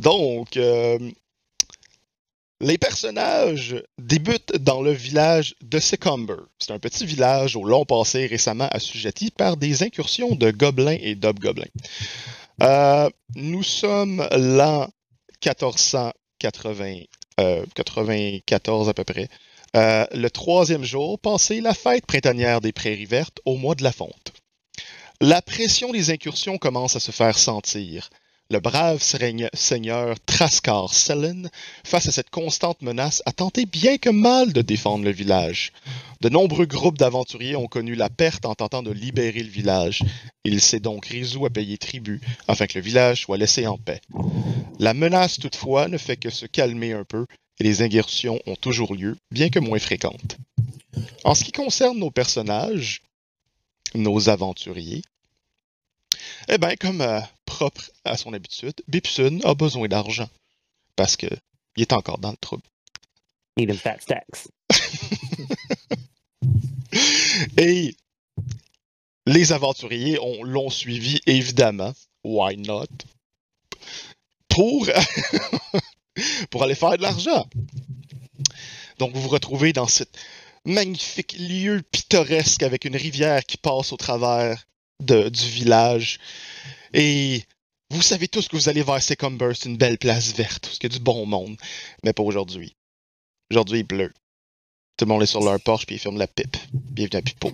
[0.00, 0.98] Donc, euh,
[2.60, 6.36] les personnages débutent dans le village de Secumber.
[6.58, 11.14] C'est un petit village au long passé récemment assujetti par des incursions de gobelins et
[11.16, 11.68] d'hobgoblins.
[12.62, 14.88] Euh, nous sommes l'an
[15.44, 16.80] 1494
[17.40, 17.64] euh,
[18.88, 19.28] à peu près.
[19.74, 24.32] Le troisième jour, passé la fête printanière des Prairies Vertes au mois de la Fonte.
[25.20, 28.08] La pression des incursions commence à se faire sentir.
[28.52, 31.48] Le brave seigneur Trascar Selen,
[31.84, 35.72] face à cette constante menace, a tenté bien que mal de défendre le village.
[36.20, 40.02] De nombreux groupes d'aventuriers ont connu la perte en tentant de libérer le village.
[40.42, 44.00] Il s'est donc résolu à payer tribut afin que le village soit laissé en paix.
[44.80, 47.26] La menace, toutefois, ne fait que se calmer un peu
[47.60, 50.38] et les incursions ont toujours lieu, bien que moins fréquentes.
[51.22, 53.02] En ce qui concerne nos personnages,
[53.94, 55.02] nos aventuriers,
[56.48, 57.20] eh bien, comme euh,
[57.50, 60.30] propre à son habitude, Bipsun a besoin d'argent.
[60.94, 61.26] Parce que
[61.76, 62.62] il est encore dans le trouble.
[63.74, 64.48] Fat stacks.
[67.58, 67.94] Et
[69.26, 71.92] les aventuriers l'ont suivi, évidemment.
[72.24, 72.86] Why not?
[74.48, 74.88] Pour,
[76.50, 77.46] pour aller faire de l'argent.
[78.98, 80.04] Donc, vous vous retrouvez dans ce
[80.64, 84.66] magnifique lieu pittoresque avec une rivière qui passe au travers
[85.00, 86.18] du village.
[86.92, 87.42] Et
[87.90, 90.90] vous savez tous que vous allez vers Secumber, c'est une belle place verte, parce qu'il
[90.90, 91.56] y a du bon monde.
[92.04, 92.76] Mais pas aujourd'hui.
[93.50, 94.12] Aujourd'hui, il pleut.
[94.96, 96.56] Tout le monde est sur leur porche puis ils ferment la pipe.
[96.72, 97.52] Bienvenue à Pipo.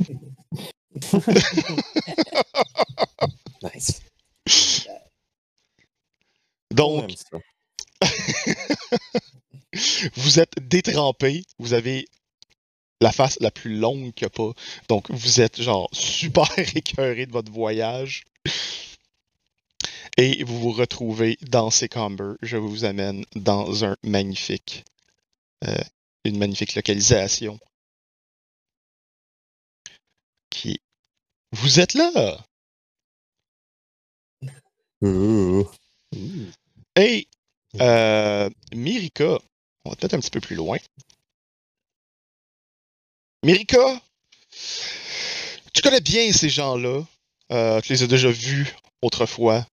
[3.63, 4.01] nice.
[6.73, 7.13] Donc,
[10.17, 12.07] vous êtes détrempé, vous avez
[13.01, 14.53] la face la plus longue qu'il n'y a pas.
[14.89, 18.25] Donc, vous êtes genre super écœuré de votre voyage.
[20.19, 22.37] Et vous vous retrouvez dans ces combers.
[22.41, 24.85] Je vous amène dans un magnifique,
[25.65, 25.77] euh,
[26.25, 27.59] une magnifique localisation.
[30.49, 30.81] Qui,
[31.53, 32.45] vous êtes là.
[36.97, 37.29] Et
[37.81, 39.39] euh, Mirika,
[39.85, 40.79] on va peut-être un petit peu plus loin.
[43.45, 44.01] Mirika,
[45.75, 47.05] tu connais bien ces gens-là.
[47.53, 49.67] Euh, tu les as déjà vus autrefois.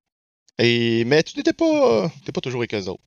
[0.59, 3.01] Et, mais tu n'étais pas, pas toujours avec eux autres.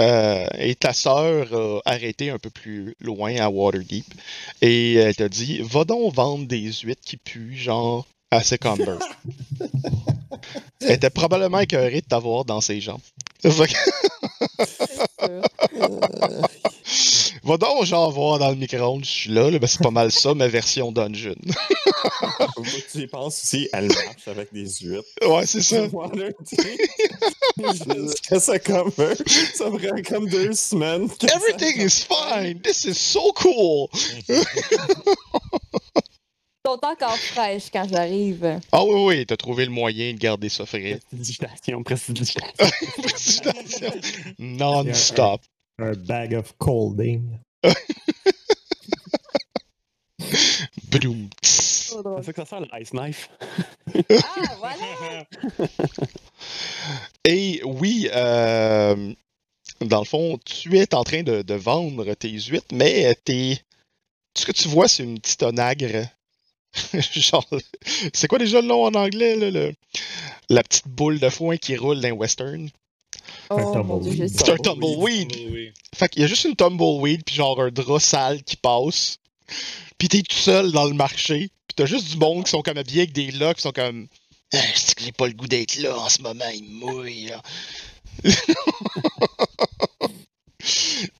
[0.00, 4.06] Euh, et ta sœur a arrêté un peu plus loin à Waterdeep.
[4.62, 8.96] Et elle t'a dit Va donc vendre des huîtres qui puent, genre à Secumber.
[10.80, 13.00] elle était probablement écœurée de t'avoir dans ses jambes.
[17.50, 20.12] Va donc, genre, voir dans le micro-ondes, je suis là, là ben, c'est pas mal
[20.12, 21.34] ça, ma version dungeon.
[22.92, 25.08] tu y penses aussi, elle marche avec des huîtres.
[25.26, 25.88] Ouais, c'est ça.
[28.38, 28.92] ça comme,
[29.52, 31.08] ça prend comme deux semaines.
[31.24, 32.60] Everything is fine.
[32.60, 33.88] This is so cool.
[36.64, 38.60] sont encore fraîches quand j'arrive.
[38.70, 41.00] Ah oui, oui, t'as trouvé le moyen de garder ça frais.
[41.00, 42.70] Prestidigitation, prestidigitation.
[43.02, 43.92] prestidigitation.
[44.38, 45.40] Non-stop.
[45.80, 47.38] Un bag of colding.
[50.90, 51.30] Boom.
[51.42, 53.30] C'est ça que ça sert, le ice knife?
[53.94, 55.24] ah, voilà!
[57.24, 59.14] Et oui, euh,
[59.80, 63.58] dans le fond, tu es en train de, de vendre tes huîtres, mais t'es.
[64.36, 66.06] Ce que tu vois, c'est une petite onagre.
[66.94, 67.48] Genre,
[68.12, 69.74] c'est quoi déjà le nom en anglais, là, le...
[70.50, 72.68] la petite boule de foin qui roule d'un western?
[73.50, 73.56] Oh,
[74.28, 75.72] c'est un tumbleweed.
[75.94, 79.18] Fait qu'il y a juste une tumbleweed, puis genre un drap sale qui passe.
[79.98, 81.50] Puis t'es tout seul dans le marché.
[81.66, 84.08] Puis t'as juste du monde qui sont comme habillés avec des locks qui sont comme.
[84.52, 87.32] Ah, c'est que j'ai pas le goût d'être là en ce moment, il mouille.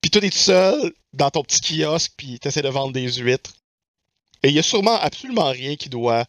[0.01, 3.55] puis toi, t'es tout seul dans ton petit kiosque, puis t'essaies de vendre des huîtres.
[4.43, 6.25] Et il y a sûrement absolument rien qui doit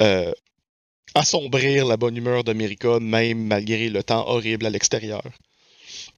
[0.00, 0.32] euh,
[1.16, 5.22] assombrir la bonne humeur d'America, même malgré le temps horrible à l'extérieur.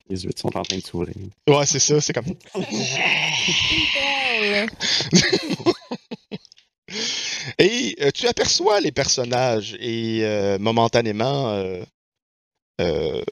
[0.08, 1.14] Les huîtres sont en train de s'ouvrir.
[1.48, 2.24] Ouais, c'est ça, c'est comme.
[7.58, 11.50] et euh, tu aperçois les personnages et euh, momentanément,
[12.80, 13.22] euh,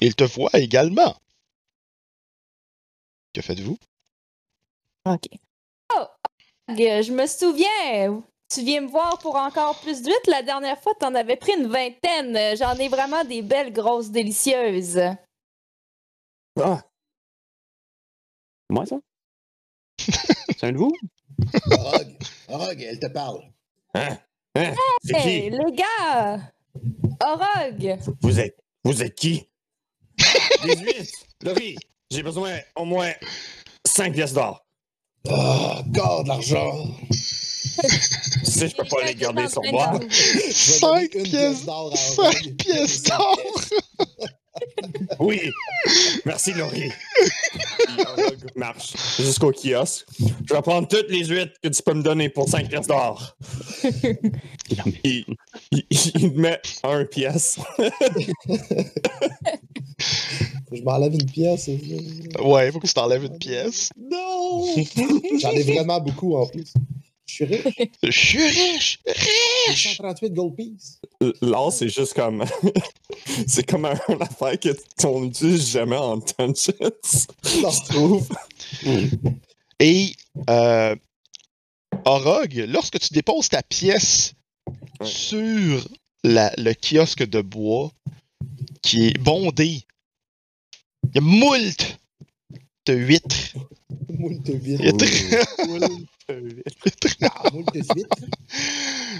[0.00, 1.14] ils te voient également.
[3.34, 3.78] Que faites-vous?
[5.04, 5.28] Ok.
[5.94, 6.06] Oh!
[6.68, 10.30] Je me souviens, tu viens me voir pour encore plus d'huîtres.
[10.30, 12.56] La dernière fois, tu en avais pris une vingtaine.
[12.56, 15.00] J'en ai vraiment des belles, grosses, délicieuses.
[16.60, 16.82] Ah!
[18.70, 18.96] Moi, ça?
[19.98, 20.92] C'est un de vous?
[21.70, 22.16] Orog,
[22.48, 23.42] Orog, elle te parle.
[23.94, 24.18] Hein?
[24.54, 24.74] Hein?
[25.08, 26.40] Hey, les gars!
[27.20, 27.98] Orog!
[28.22, 29.48] Vous êtes, vous êtes qui?
[30.64, 31.12] 18.
[31.42, 31.76] Laurie,
[32.10, 33.12] j'ai besoin au moins
[33.86, 34.64] 5 pièces d'or.
[35.28, 36.86] Ah, encore de l'argent.
[37.82, 40.00] Tu sais, je peux pas les garder sur moi.
[40.08, 42.56] Je vais donner 5 une pièces, d'or à 5 Rogue.
[42.56, 43.38] pièces d'or!
[45.20, 45.40] Oui.
[46.24, 46.90] Merci, Laurie.
[48.56, 50.04] Marche jusqu'au kiosque.
[50.18, 53.36] Je vais prendre toutes les huîtres que tu peux me donner pour 5 pièces d'or.
[55.04, 55.24] Il,
[55.70, 55.84] il,
[56.14, 57.58] il me met un pièce.
[60.72, 61.68] Je m'enlève une pièce.
[62.42, 63.90] Ouais, faut que tu t'enlèves une pièce.
[63.96, 64.66] Non!
[65.40, 66.72] J'en ai vraiment beaucoup en plus.
[67.40, 67.88] Je suis riche.
[68.02, 68.98] Je suis riche!
[69.06, 69.96] Riche!
[69.96, 71.00] 138 gold pieces.
[71.40, 72.44] Là, c'est juste comme.
[73.46, 74.68] c'est comme un, une affaire que
[75.00, 76.92] qu'on n'utilise jamais en dungeons.
[77.44, 78.28] Je trouve.
[79.80, 80.12] Et,
[80.50, 80.96] euh,
[82.04, 84.32] Orog, lorsque tu déposes ta pièce
[85.00, 85.06] Ouais.
[85.06, 85.88] sur
[86.24, 87.92] la- le kiosque de bois,
[88.82, 89.82] qui est bondé,
[91.04, 91.98] il y a moult
[92.92, 93.54] huîtres.
[94.08, 94.46] Moult.
[94.48, 95.04] Huîtres.
[97.22, 97.42] Ah,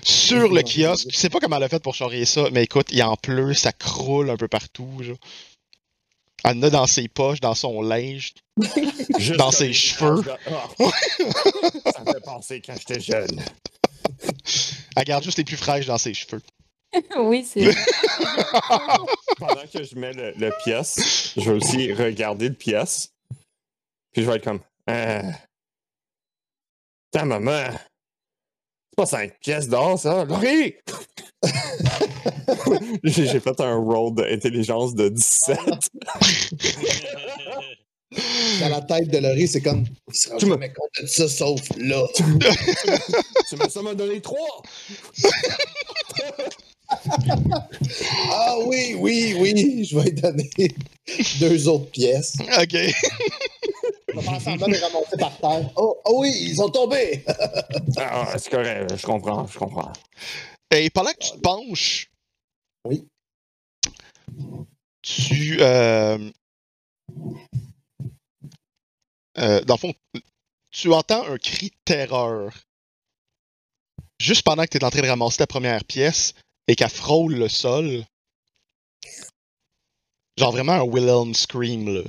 [0.02, 1.08] sur le kiosque.
[1.10, 3.54] Je sais pas comment elle a fait pour charrier ça, mais écoute, il en pleut,
[3.54, 4.90] ça croule un peu partout.
[5.00, 5.16] genre.
[6.44, 8.34] Elle en a dans ses poches, dans son linge.
[9.18, 10.22] Juste Dans ses cheveux.
[10.46, 10.68] Ah.
[11.92, 13.42] Ça me fait penser quand j'étais jeune.
[14.96, 16.42] Elle garde juste les plus fraîches dans ses cheveux.
[17.18, 17.74] oui, c'est.
[19.38, 23.10] Pendant que je mets le, le pièce, je vais aussi regarder le pièce.
[24.12, 24.60] Puis je vais être comme.
[24.90, 25.22] Euh...
[27.10, 27.68] Ta maman.
[27.72, 30.24] C'est pas 5 pièces d'or, ça.
[30.24, 30.74] Laurie!
[33.04, 35.58] J'ai fait un roll d'intelligence de 17.
[38.60, 39.84] Dans la tête de Laurie, c'est comme.
[40.08, 42.02] Il sera Tu me- compte de ça, sauf là.
[42.14, 42.22] tu
[43.56, 44.38] m'as ça m'a donné 3!
[48.30, 50.50] Ah oui, oui, oui, je vais lui donner
[51.38, 52.34] deux autres pièces.
[52.58, 52.76] Ok.
[54.20, 55.70] Je vais faire semblant de les ramasser par terre.
[55.76, 57.24] Oh, oh oui, ils ont tombé!
[57.96, 59.92] Ah, c'est correct, je comprends, je comprends.
[60.70, 62.10] Et pendant que tu te penches.
[62.84, 63.06] Oui.
[65.02, 65.58] Tu.
[65.60, 66.30] Euh,
[69.38, 69.94] euh, dans le fond,
[70.70, 72.52] tu entends un cri de terreur.
[74.20, 76.34] Juste pendant que tu es en train de ramasser ta première pièce
[76.66, 78.04] et qu'elle frôle le sol.
[80.36, 82.02] Genre vraiment un Wilhelm Scream, là.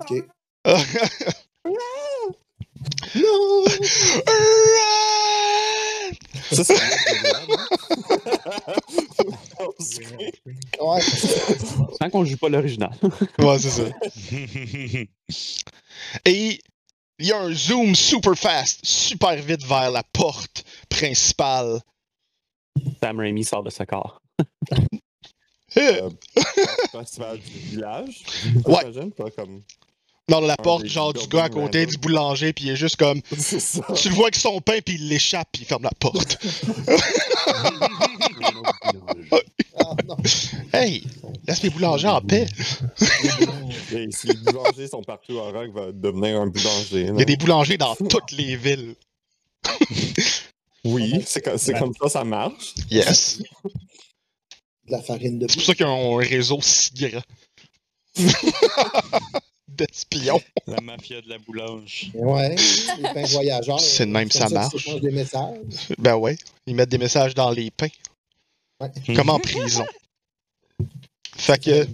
[0.00, 0.24] Ok.
[1.64, 1.74] non!
[6.50, 6.76] Ça, c'est
[10.80, 11.00] Ouais.
[12.00, 12.92] Tant qu'on joue pas l'original.
[13.38, 13.82] Ouais, c'est ça.
[16.24, 16.60] Et
[17.18, 21.80] il y a un zoom super fast, super vite vers la porte principale.
[23.02, 24.20] Sam Raimi sort de ce corps.
[25.78, 26.10] Euh,
[26.90, 28.24] festival du village.
[28.66, 29.10] Ouais.
[29.16, 29.62] Pas comme.
[30.28, 32.96] Non, la Un porte, genre du gars à côté du boulanger, puis il est juste
[32.96, 33.20] comme.
[33.38, 33.82] C'est ça.
[33.94, 36.38] Tu le vois avec son pain, puis il l'échappe, puis il ferme la porte.
[39.76, 40.16] Ah, non.
[40.72, 41.04] Hey,
[41.46, 42.46] laisse les boulangers en paix.
[44.10, 47.08] Si les boulangers sont partout en rock, va devenir un boulanger.
[47.12, 48.94] Il y a des boulangers dans toutes les villes.
[50.84, 52.74] Oui, c'est comme, c'est comme ça ça marche.
[52.90, 53.42] Yes.
[54.86, 57.22] De la farine de C'est pour ça qu'ils ont un réseau si grand.
[59.86, 60.40] D'espions.
[60.66, 62.10] La mafia de la boulange.
[62.14, 62.54] Ouais,
[62.98, 63.80] les pains voyageurs.
[63.80, 64.72] C'est de même, ça marche.
[64.72, 65.56] s'échangent des messages.
[65.98, 66.36] Ben ouais,
[66.66, 67.88] ils mettent des messages dans les pains.
[68.80, 68.90] Ouais.
[69.14, 69.84] Comme en prison.
[71.36, 71.86] Fait que.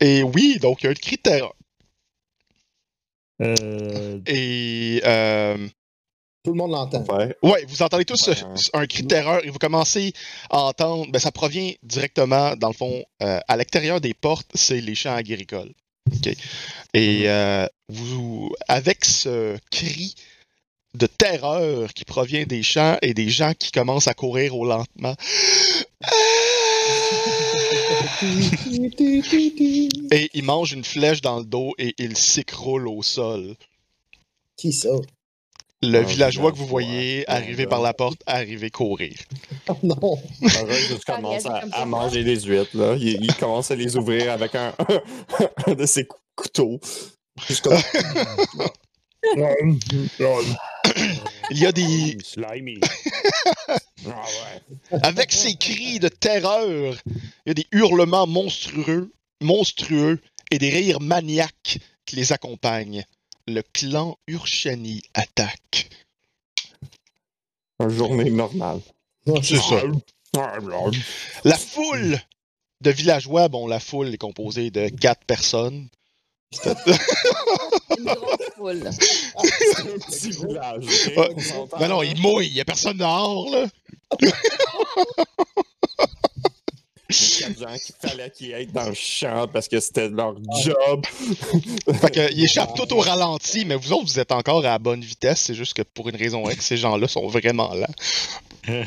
[0.00, 1.54] Et oui, donc il y a un cri de terreur.
[3.42, 5.68] Euh, Et euh,
[6.42, 7.04] Tout le monde l'entend.
[7.14, 7.36] Ouais.
[7.42, 8.34] ouais, vous entendez tous Ouais.
[8.42, 10.14] euh, un cri de terreur et vous commencez
[10.48, 14.80] à entendre, ben ça provient directement, dans le fond, euh, à l'extérieur des portes, c'est
[14.80, 15.72] les champs agricoles.
[16.10, 16.34] OK?
[16.94, 20.14] Et euh, vous, avec ce cri
[20.94, 25.14] de terreur qui provient des champs et des gens qui commencent à courir au lentement.
[30.12, 33.54] Et il mange une flèche dans le dos et il s'écroule au sol.
[34.56, 34.88] Qui ça?
[35.82, 39.16] Le Un villageois que vous voyez Ah, arriver par la porte, arriver courir.
[39.68, 40.18] Oh non!
[40.42, 42.76] Juste commence à, à manger des huîtres.
[42.76, 42.96] Là.
[42.98, 44.74] Il, il commence à les ouvrir avec un,
[45.66, 46.78] un de ses cou- couteaux.
[51.50, 52.16] Il y a des.
[52.24, 52.80] Slimy.
[54.06, 54.24] Ah
[54.90, 54.98] ouais.
[55.02, 60.20] Avec ces cris de terreur, il y a des hurlements monstrueux, monstrueux
[60.50, 63.04] et des rires maniaques qui les accompagnent.
[63.46, 65.88] Le clan Urshani attaque.
[67.80, 68.80] Une journée normale.
[69.26, 69.82] Non, C'est ça.
[71.44, 72.20] La foule
[72.80, 75.88] de villageois, bon, la foule est composée de quatre personnes.
[76.64, 78.90] Une grosse foule.
[78.92, 80.84] C'est un petit village.
[81.16, 81.34] Ouais.
[81.80, 82.06] Non, non, là?
[82.06, 83.66] il mouille, il y a personne dehors, là.
[84.20, 84.46] Il y a quatre
[87.10, 91.04] gens qu'il fallait qu'ils aillent dans le champ parce que c'était leur job.
[92.00, 94.78] Fait que, ils échappent tout au ralenti, mais vous autres, vous êtes encore à la
[94.78, 95.40] bonne vitesse.
[95.42, 97.88] C'est juste que pour une raison X, ces gens-là sont vraiment là.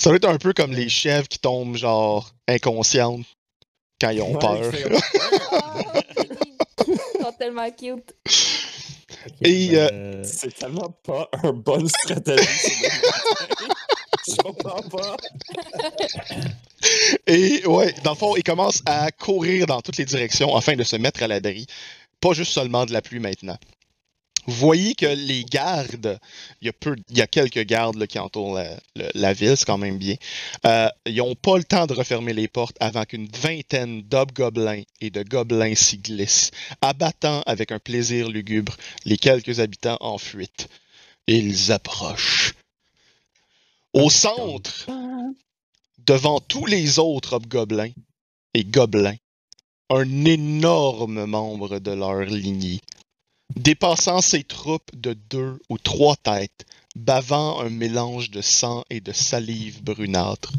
[0.00, 3.26] Ça doit être un peu comme les chèvres qui tombent, genre, inconscientes
[4.00, 4.72] quand ils ont Ouais, peur.
[4.72, 4.86] c'est-
[5.52, 5.74] Ah,
[6.86, 8.14] Ils sont tellement cute.
[9.42, 12.46] Et, euh, Euh, C'est tellement pas un bonne stratégie.
[14.42, 15.16] comprends pas.
[17.26, 20.84] Et ouais, dans le fond, ils commencent à courir dans toutes les directions afin de
[20.84, 21.66] se mettre à l'abri.
[22.20, 23.58] Pas juste seulement de la pluie maintenant.
[24.46, 26.18] Vous voyez que les gardes,
[26.62, 29.54] il y a, peu, il y a quelques gardes qui entourent la, le- la ville,
[29.58, 30.14] c'est quand même bien.
[30.64, 35.10] Euh, ils n'ont pas le temps de refermer les portes avant qu'une vingtaine d'hobgoblins et
[35.10, 40.68] de gobelins s'y glissent, abattant avec un plaisir lugubre les quelques habitants en fuite.
[41.26, 42.54] Ils approchent.
[43.98, 44.86] Au centre,
[46.06, 47.90] devant tous les autres hobgoblins
[48.54, 49.16] et gobelins,
[49.90, 52.80] un énorme membre de leur lignée,
[53.56, 56.64] dépassant ses troupes de deux ou trois têtes,
[56.94, 60.52] bavant un mélange de sang et de salive brunâtre.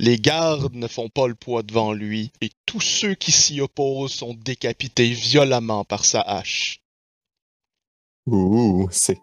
[0.00, 4.12] Les gardes ne font pas le poids devant lui, et tous ceux qui s'y opposent
[4.12, 6.80] sont décapités violemment par sa hache.
[8.26, 9.20] Ouh, c'est.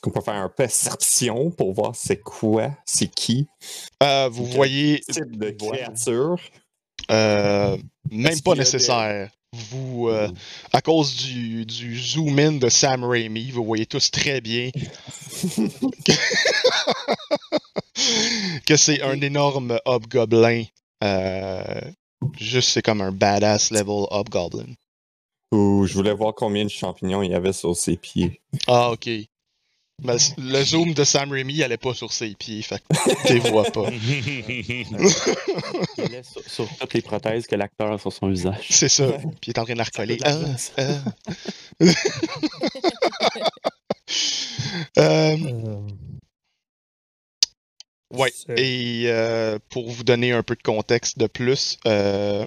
[0.00, 3.46] Est-ce qu'on peut faire un perception pour voir c'est quoi, c'est qui,
[4.02, 6.36] Euh, vous Quel voyez, type de créature?
[7.10, 7.76] euh,
[8.10, 9.30] même pas des- nécessaire.
[9.52, 10.30] Vous, euh,
[10.72, 14.70] à cause du, du zoom-in de Sam Raimi, vous voyez tous très bien
[18.66, 20.64] que c'est un énorme hobgoblin.
[22.38, 24.72] Juste, c'est comme un badass level hobgoblin.
[25.52, 28.40] Ouh, je voulais voir combien de champignons il y avait sur ses pieds.
[28.66, 29.10] Ah, ok.
[30.02, 33.34] Mais le zoom de Sam Raimi, il allait pas sur ses pieds, fait que tu
[33.34, 33.88] les vois pas.
[35.98, 38.66] Il laisse sur, sur toutes les prothèses que l'acteur a sur son visage.
[38.70, 39.06] C'est ça.
[39.40, 40.18] Puis il est en train de la recoller.
[40.24, 40.38] Ah,
[40.78, 40.82] ah.
[44.98, 45.88] Euh, euh,
[48.12, 48.32] Ouais.
[48.56, 52.44] Et euh, pour vous donner un peu de contexte de plus, euh,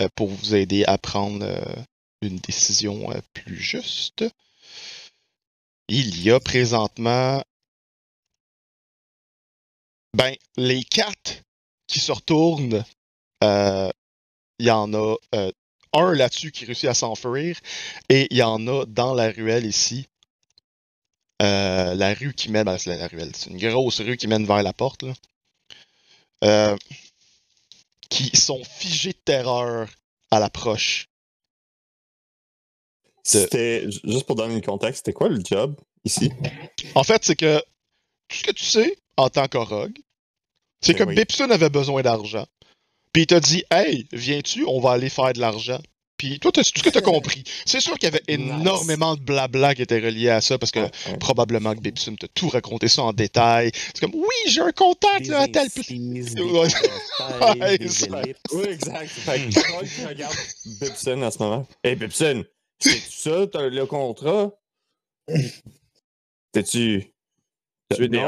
[0.00, 1.82] euh, pour vous aider à prendre euh,
[2.22, 4.24] une décision euh, plus juste,
[5.88, 7.42] il y a présentement
[10.14, 11.42] ben les quatre
[11.86, 12.84] qui se retournent.
[13.44, 13.90] euh,
[14.58, 15.52] il y en a euh,
[15.92, 17.58] un là-dessus qui réussit à s'enfuir
[18.08, 20.08] et il y en a dans la ruelle ici
[21.42, 24.46] euh, la rue qui mène, ben, c'est la, ruelle, c'est une grosse rue qui mène
[24.46, 25.04] vers la porte,
[28.08, 29.88] qui sont figés de terreur
[30.30, 31.08] à l'approche.
[33.26, 36.30] C'était, ju- juste pour donner le contexte, c'était quoi le job ici?
[36.94, 37.58] En fait, c'est que
[38.28, 39.92] tout ce que tu sais en tant qu'Orog,
[40.80, 41.14] c'est Ben que oui.
[41.16, 42.46] Bipsun avait besoin d'argent.
[43.12, 45.80] Puis il t'a dit Hey, viens-tu, on va aller faire de l'argent.
[46.18, 47.44] Puis toi, tout ce que tu as compris.
[47.66, 48.48] C'est sûr qu'il y avait Nice.
[48.60, 51.18] énormément de blabla qui était relié à ça parce que Ouais, ouais.
[51.18, 53.70] probablement que Bipsum t'a tout raconté ça en détail.
[53.74, 56.32] C'est comme Oui, j'ai un contact là, à tel des des.
[58.52, 59.08] Oui, exact.
[59.08, 60.34] Fait que regarde
[60.80, 61.66] Bibson à ce moment.
[61.84, 62.44] Hey Bibson,
[62.78, 64.52] c'est ça, t'as le contrat?
[66.52, 67.12] T'es-tu.
[67.94, 68.18] Tu es des?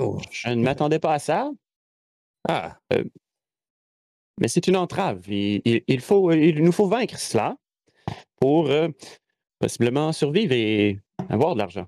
[0.00, 0.18] Ou...
[0.30, 1.50] Je ne m'attendais pas à ça,
[2.48, 2.78] Ah,
[4.40, 5.22] mais c'est une entrave.
[5.28, 7.56] Il, il- il faut, il nous faut vaincre cela
[8.40, 8.88] pour euh,
[9.58, 11.86] possiblement survivre et avoir de l'argent.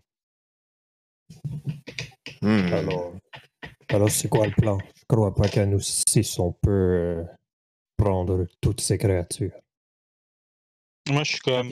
[2.42, 2.72] hmm.
[2.72, 3.12] Alors,
[3.88, 4.78] alors c'est quoi le plan?
[4.96, 7.24] Je crois pas qu'à nous six, on peut euh,
[7.96, 9.52] prendre toutes ces créatures.
[11.08, 11.70] Moi, je suis comme.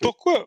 [0.00, 0.46] Pourquoi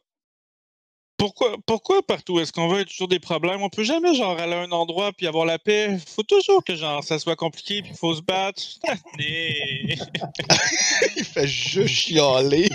[1.17, 3.61] pourquoi, pourquoi partout est-ce qu'on veut toujours des problèmes?
[3.61, 5.97] On peut jamais genre aller à un endroit puis avoir la paix.
[6.13, 8.61] Faut toujours que genre ça soit compliqué puis faut se battre.
[9.19, 9.95] Il
[11.23, 12.67] fait juste chialer.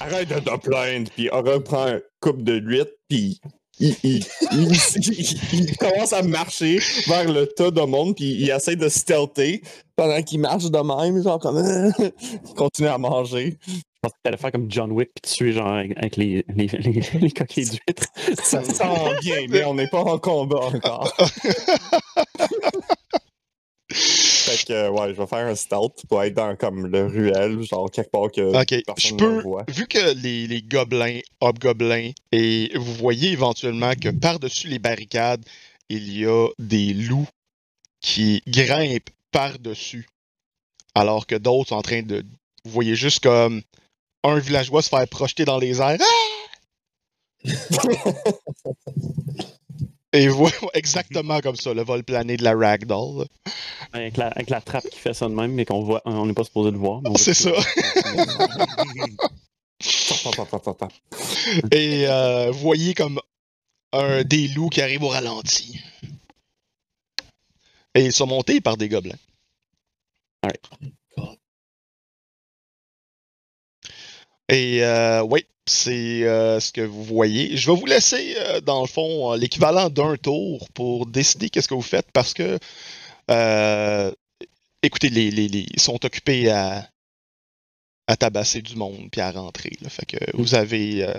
[0.00, 3.40] Arrête de te plaindre, puis Aura prend un coupe de l'huître, puis
[3.80, 8.50] il, il- il- il- il commence à marcher vers le tas de monde, puis il
[8.50, 9.60] essaie de stealther
[9.96, 11.56] pendant qu'il marche de même, genre comme.
[11.98, 13.56] il continue à manger.
[13.66, 16.66] Je pensais que t'allais faire comme John Wick puis tuer genre avec avec les, les,
[16.66, 18.06] les, les coquilles d'huîtres.
[18.42, 18.84] Ça sent
[19.22, 21.12] bien, mais on n'est pas en combat encore.
[23.96, 27.90] Fait que, ouais, je vais faire un stealth pour être dans comme le ruelle, genre
[27.90, 29.40] quelque part que Ok, je personne ne peux.
[29.42, 29.64] voit.
[29.68, 35.44] Vu que les, les gobelins, hobgoblins, et vous voyez éventuellement que par-dessus les barricades,
[35.88, 37.28] il y a des loups
[38.00, 40.06] qui grimpent par-dessus.
[40.94, 42.24] Alors que d'autres sont en train de.
[42.64, 43.62] Vous voyez juste comme
[44.22, 45.98] un villageois se faire projeter dans les airs.
[46.00, 47.44] Ah!
[50.16, 53.26] Et vous exactement comme ça, le vol plané de la ragdoll.
[53.92, 56.32] Avec la, avec la trappe qui fait ça de même, mais qu'on voit, on n'est
[56.32, 57.02] pas supposé le voir.
[57.16, 57.50] C'est ça.
[61.70, 63.20] Et euh, vous voyez comme
[63.92, 65.80] un des loups qui arrive au ralenti.
[67.94, 69.18] Et ils sont montés par des gobelins.
[74.48, 77.56] Et euh, oui, c'est euh, ce que vous voyez.
[77.56, 81.68] Je vais vous laisser, euh, dans le fond, euh, l'équivalent d'un tour pour décider qu'est-ce
[81.68, 82.58] que vous faites parce que,
[83.30, 84.10] euh,
[84.82, 86.88] écoutez, les, les, les- ils sont occupés à,
[88.06, 89.72] à tabasser du monde puis à rentrer.
[89.80, 89.88] là.
[89.88, 91.14] Fait que vous avez, euh,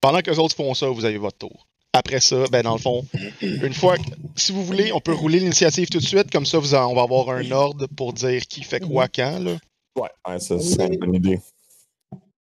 [0.00, 1.66] pendant que les autres font ça, vous avez votre tour.
[1.92, 3.04] Après ça, ben dans le fond,
[3.42, 4.02] une fois que,
[4.36, 6.94] si vous voulez, on peut rouler l'initiative tout de suite, comme ça, vous en- on
[6.94, 9.56] va avoir un ordre pour dire qui fait quoi quand, là.
[9.96, 11.40] Ouais, ouais, ça serait une bonne idée.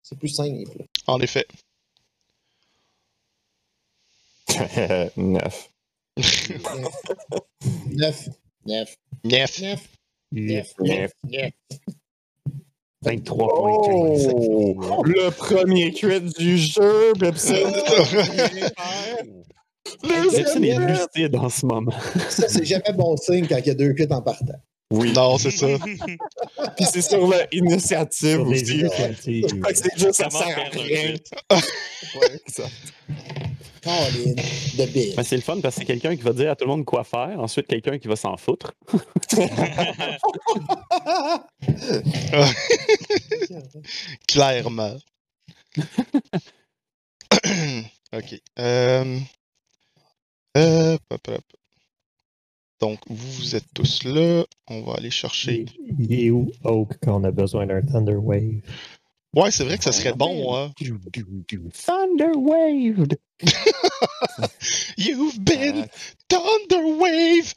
[0.02, 0.70] C'est plus simple.
[1.08, 1.46] En effet.
[5.16, 5.70] Neuf.
[7.96, 8.28] Neuf.
[8.66, 8.96] Neuf.
[9.24, 9.60] Nief.
[9.60, 9.88] Neuf.
[10.32, 10.74] Neuf.
[10.80, 11.12] Neuf.
[11.24, 11.52] Neuf.
[13.02, 13.78] 23 points.
[14.34, 15.02] Oh!
[15.04, 17.54] Le premier crit du jeu, Bebson!
[20.04, 21.92] Gibson est lucide en ce moment.
[22.28, 24.60] Ça, c'est jamais bon signe quand il y a deux crits en partant.
[24.90, 25.66] Oui, Non, c'est ça.
[26.76, 28.80] puis c'est sur l'initiative aussi.
[28.80, 29.44] initiatives.
[29.74, 31.14] C'est juste, ça sert à rien.
[32.14, 32.62] Ouais, ça.
[33.84, 36.84] Ben, c'est le fun parce que c'est quelqu'un qui va dire à tout le monde
[36.84, 38.72] quoi faire, ensuite quelqu'un qui va s'en foutre.
[44.28, 44.96] Clairement.
[48.12, 48.40] ok.
[48.58, 49.18] Euh...
[50.56, 50.98] Euh.
[52.80, 54.44] Donc, vous, vous êtes tous là.
[54.68, 55.66] On va aller chercher.
[55.98, 58.62] Il est où Oak quand on a besoin d'un Thunder Wave?
[59.34, 60.72] Ouais, c'est vrai que ça serait bon, hein.
[61.86, 63.18] Thunderwaved!
[64.96, 65.86] You've been
[66.28, 67.52] Thunderwave!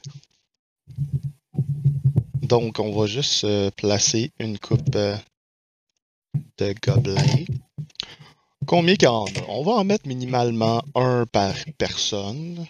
[2.42, 5.16] Donc, on va juste euh, placer une coupe euh,
[6.58, 7.46] de gobelins.
[8.66, 9.30] Combien qu'il y en a?
[9.48, 12.68] On va en mettre minimalement un par personne.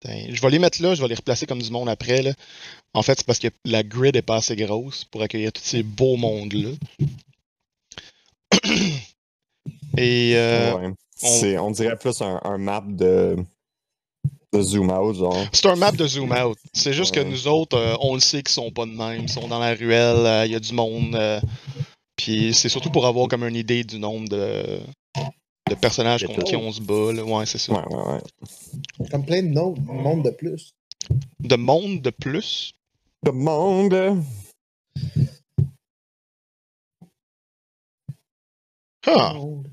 [0.00, 2.22] Tiens, Je vais les mettre là, je vais les replacer comme du monde après.
[2.22, 2.32] Là.
[2.94, 5.82] En fait, c'est parce que la grid est pas assez grosse pour accueillir tous ces
[5.82, 6.70] beaux mondes-là.
[9.98, 10.90] Et euh,
[11.22, 11.58] Ouais.
[11.58, 13.36] On dirait plus un, un map de,
[14.52, 15.46] de zoom out, genre.
[15.52, 16.58] C'est un map de zoom out.
[16.74, 19.22] C'est juste que nous autres, euh, on le sait qu'ils sont pas de même.
[19.22, 21.18] Ils sont dans la ruelle, euh, il y a du monde.
[22.16, 24.80] puis c'est surtout pour avoir comme une idée du nombre de,
[25.68, 27.12] de personnages De contre qui on se bat.
[27.12, 27.24] là.
[27.24, 27.72] Ouais, c'est ça.
[27.72, 28.12] Ouais, ouais,
[29.00, 29.08] ouais.
[29.10, 30.72] Comme plein de noms, monde de plus.
[31.40, 32.74] De monde de plus?
[33.24, 34.22] Le monde.
[39.08, 39.70] Ah, Monde.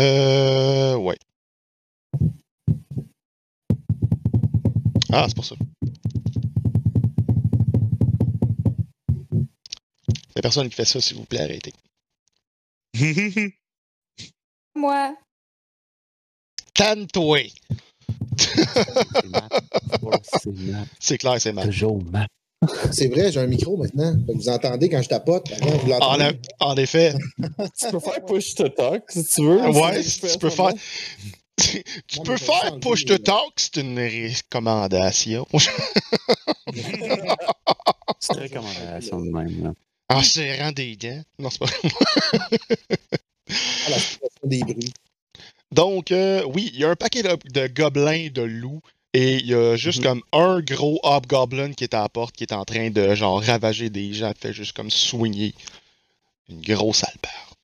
[0.00, 1.16] euh, ouais.
[5.12, 5.54] Ah, c'est pour ça.
[10.34, 11.72] La personne qui fait ça, s'il vous plaît, arrêtez.
[14.74, 15.14] Moi.
[18.36, 19.26] C'est
[20.46, 20.88] Matt.
[21.00, 21.66] C'est clair, c'est mal.
[21.66, 22.28] Toujours Matt.
[22.92, 24.14] C'est vrai, j'ai un micro maintenant.
[24.28, 25.50] Vous entendez quand je tapote.
[25.60, 25.92] Vous
[26.60, 27.14] En, effet,
[27.78, 29.70] Tu peux faire push to talk si tu veux.
[29.70, 30.72] Ouais, tu peux faire.
[31.56, 31.82] tu
[32.18, 35.46] Non, peux faire push to talk, c'est une recommandation.
[38.20, 39.64] C'est une recommandation de même.
[39.64, 39.72] Là.
[40.08, 41.22] En serrant des dents.
[41.38, 41.66] Non, c'est pas
[43.88, 44.94] la situation des bruits.
[45.72, 48.80] Donc, euh, oui, il y a un paquet de, de gobelins, de loups,
[49.12, 50.04] et il y a juste Mhm.
[50.04, 53.42] comme un gros hobgoblin qui est à la porte, qui est en train de, genre,
[53.42, 55.54] ravager des gens, fait juste comme soigner
[56.48, 57.54] une grosse Albert.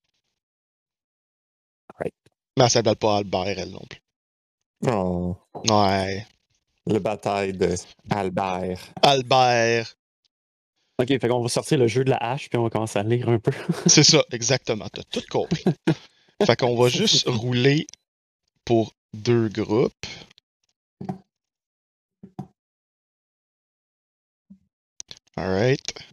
[2.00, 2.14] Right.
[2.56, 4.00] Mais elle s'appelle pas Albert, elle non plus.
[4.88, 5.36] Oh,
[5.68, 6.26] Ouais.
[6.86, 7.74] la bataille de
[8.10, 8.80] Albert.
[9.02, 9.94] Albert.
[11.02, 13.02] Ok, fait qu'on va sortir le jeu de la hache puis on va commencer à
[13.02, 13.50] lire un peu.
[13.86, 14.86] C'est ça, exactement.
[14.92, 15.64] T'as tout compris.
[16.46, 17.86] fait qu'on va juste rouler
[18.64, 20.06] pour deux groupes.
[25.36, 26.11] Alright.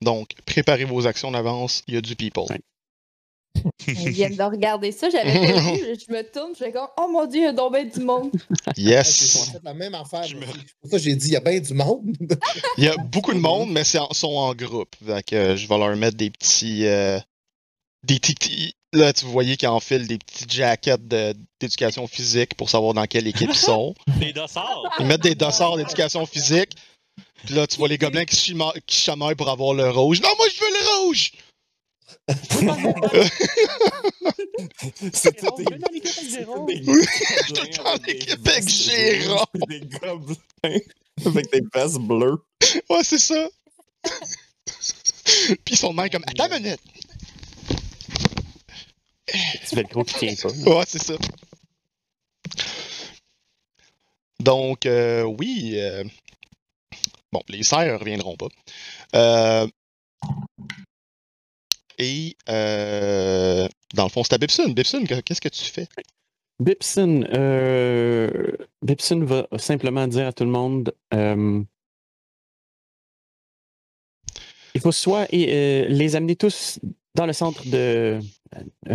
[0.00, 2.44] Donc, préparez vos actions en avance, il y a du people.
[2.50, 2.60] Ouais.
[3.88, 5.96] Je viens de regarder ça, j'avais pas vu.
[6.06, 8.00] Je me tourne, je fais comme Oh mon dieu, il y a donc bien du
[8.00, 8.30] monde.
[8.76, 9.50] Yes!
[9.52, 10.24] fait la même affaire.
[10.24, 10.34] C'est
[10.80, 12.14] pour ça que j'ai dit, il y a bien du monde.
[12.76, 14.94] Il y a beaucoup de monde, mais ils sont en groupe.
[15.26, 16.86] Que euh, je vais leur mettre des petits.
[16.86, 17.18] euh,
[18.04, 18.74] des petits.
[18.92, 20.96] Là, tu voyais qu'ils enfilent des petits jackets
[21.60, 23.94] d'éducation physique pour savoir dans quelle équipe ils sont.
[24.20, 24.82] Des dossards.
[25.00, 26.70] Ils mettent des dossards d'éducation physique.
[27.44, 30.20] Puis là, tu vois les gobelins qui, chima- qui chamaillent pour avoir le rouge.
[30.20, 31.32] Non, moi, je veux le rouge!
[35.12, 36.66] C'était des- je veux dans l'équipe avec Jérôme.
[36.66, 37.06] des Oui,
[37.76, 38.64] dans avec des l'équipe avec
[39.28, 40.80] rouges, Des gobelins
[41.26, 42.38] avec des vestes bleues.
[42.90, 43.48] Ouais, c'est ça.
[44.04, 46.24] Puis ils sont de même comme.
[46.26, 46.80] Attends une minute!
[49.26, 50.48] Tu fais le gros qui tient pas.
[50.70, 51.14] Ouais, c'est ça.
[54.40, 55.72] Donc, euh, oui.
[55.76, 56.04] euh,
[57.32, 58.48] Bon, les serres reviendront pas.
[59.14, 59.66] Euh,
[61.98, 64.68] Et, euh, dans le fond, c'est à Bibson.
[64.70, 65.88] Bibson, que- qu'est-ce que tu fais?
[66.60, 68.52] Bipson, euh,
[69.24, 71.62] va simplement dire à tout le monde euh,
[74.74, 76.78] il faut soit les amener tous
[77.14, 78.20] dans le centre de,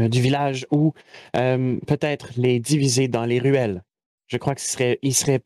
[0.07, 0.93] du village ou
[1.33, 3.83] peut-être les diviser dans les ruelles.
[4.27, 5.41] Je crois ce serait, serait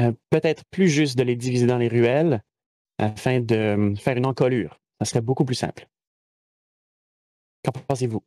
[0.00, 2.42] euh, peut-être plus juste de les diviser dans les ruelles
[2.98, 4.80] afin de euh, faire une encolure.
[5.00, 5.86] Ça serait beaucoup plus simple.
[7.64, 8.22] Qu'en pensez-vous?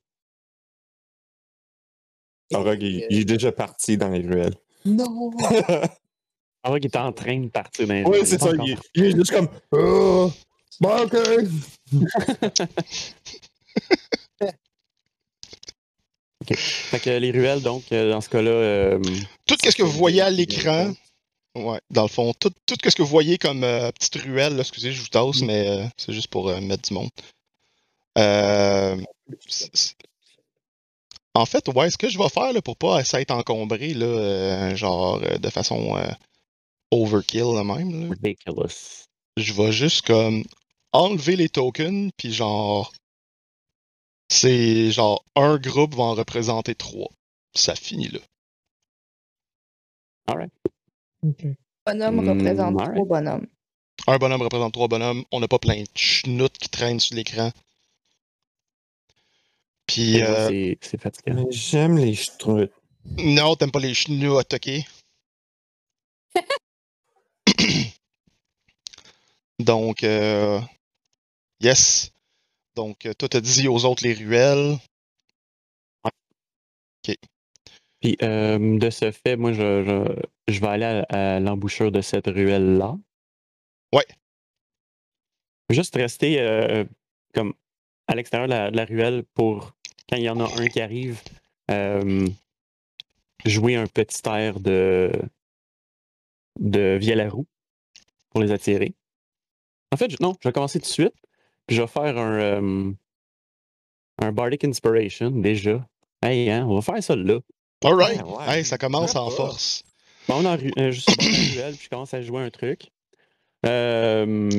[2.54, 4.56] Orog, il, il est déjà parti dans les ruelles.
[4.86, 5.32] Non!
[6.62, 8.28] Ah il est en train de partir dans les Oui, ruelles.
[8.28, 8.52] c'est Pas ça.
[8.66, 9.48] Il, il est juste comme.
[9.72, 10.30] Oh,
[10.82, 10.90] bon,
[16.42, 16.56] ok.
[16.56, 19.00] Fait que les ruelles, donc, euh, dans ce cas-là, euh,
[19.46, 20.92] Tout ce que vous voyez à l'écran,
[21.56, 24.62] ouais, dans le fond, tout, tout ce que vous voyez comme euh, petite ruelle, là,
[24.62, 27.10] excusez, je vous tasse, mais euh, c'est juste pour euh, mettre du monde.
[31.36, 34.76] En fait, ouais, ce que je vais faire là, pour pas essayer d'être encombré, là,
[34.76, 35.98] genre de façon
[36.92, 39.06] overkill là, même, là, ridiculous.
[39.38, 40.44] je vais juste comme
[40.92, 42.92] enlever les tokens, puis genre,
[44.28, 47.10] c'est genre un groupe va en représenter trois.
[47.56, 48.20] Ça finit là.
[51.22, 53.48] Bonhomme Hmm, représente trois bonhommes.
[54.08, 55.24] Un bonhomme représente trois bonhommes.
[55.32, 57.52] On n'a pas plein de schnoutes qui traînent sur l'écran.
[59.86, 61.48] Puis, euh, C'est fatigant.
[61.50, 62.70] J'aime les struts.
[63.18, 64.70] non, t'aimes pas les schnoutes, ok?
[69.60, 70.62] Donc, euh,
[71.60, 72.12] yes.
[72.76, 74.78] Donc, euh, toi, t'as dit aux autres les ruelles.
[78.02, 82.02] Puis, euh, de ce fait, moi, je, je, je vais aller à, à l'embouchure de
[82.02, 82.98] cette ruelle-là.
[83.94, 84.06] Ouais.
[85.70, 86.84] Juste rester euh,
[87.34, 87.54] comme
[88.08, 89.74] à l'extérieur de la, de la ruelle pour,
[90.10, 91.22] quand il y en a un qui arrive,
[91.70, 92.28] euh,
[93.46, 95.12] jouer un petit air de,
[96.60, 97.46] de vielle à roue
[98.32, 98.94] pour les attirer.
[99.92, 101.14] En fait, je- non, je vais commencer tout de suite.
[101.68, 102.92] Puis je vais faire un, euh,
[104.20, 105.88] un Bardic Inspiration déjà.
[106.24, 107.40] Hey, hein, on va faire ça là.
[107.84, 108.22] Alright.
[108.24, 108.58] Ouais, ouais.
[108.58, 109.84] Hey, ça commence en force.
[110.30, 112.50] Bon, on en euh, je suis dans la ruelle, puis je commence à jouer un
[112.52, 112.92] truc.
[113.66, 114.50] Euh.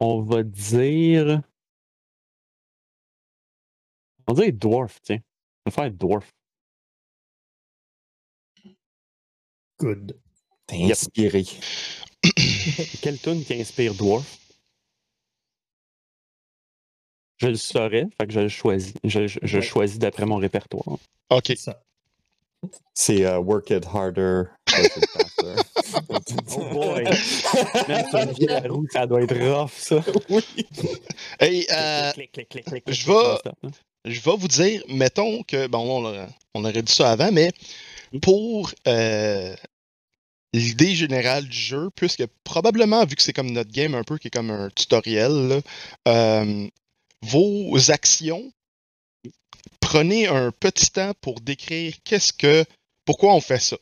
[0.00, 1.42] On va dire.
[4.28, 5.18] On va dire Dwarf, tiens.
[5.66, 6.32] On va faire Dwarf.
[9.80, 10.18] Good.
[10.66, 11.44] T'es inspiré.
[13.02, 14.38] Quelle tune qui inspire Dwarf?
[17.38, 18.94] Je le saurais, fait que je le choisis.
[19.04, 19.62] Je, je- je Ouais.
[19.62, 20.98] choisis d'après mon répertoire.
[21.30, 21.52] Ok.
[21.56, 21.82] Ça.
[22.94, 24.44] C'est euh, Work It Harder.
[24.72, 25.54] Work It Faster.
[26.08, 27.04] Oh boy!
[27.88, 29.96] Même sur une vieille roue, ça doit être rough, ça.
[31.40, 33.54] Hey, euh, Clic, clic, clic, clic, je vais- non-stop,
[34.04, 37.52] je vais vous dire, mettons que, bon, on, aurait- on aurait dit ça avant, mais
[38.22, 39.54] pour euh,
[40.52, 44.28] l'idée générale du jeu, puisque probablement, vu que c'est comme notre game un peu, qui
[44.28, 45.60] est comme un tutoriel, là,
[46.08, 46.66] euh,
[47.22, 48.50] vos actions,
[49.80, 52.64] prenez un petit temps pour décrire qu'est-ce que,
[53.04, 53.76] pourquoi on fait ça.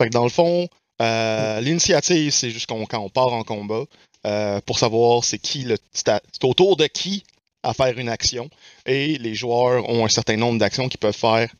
[0.00, 0.68] Fait que dans le fond,
[1.02, 3.84] euh, l'initiative, c'est juste qu'on- quand on part en combat,
[4.26, 7.24] euh, pour savoir c'est qui le, c'est à- c'est au tour de qui
[7.62, 8.50] à faire une action
[8.86, 11.52] et les joueurs ont un certain nombre d'actions qu'ils peuvent faire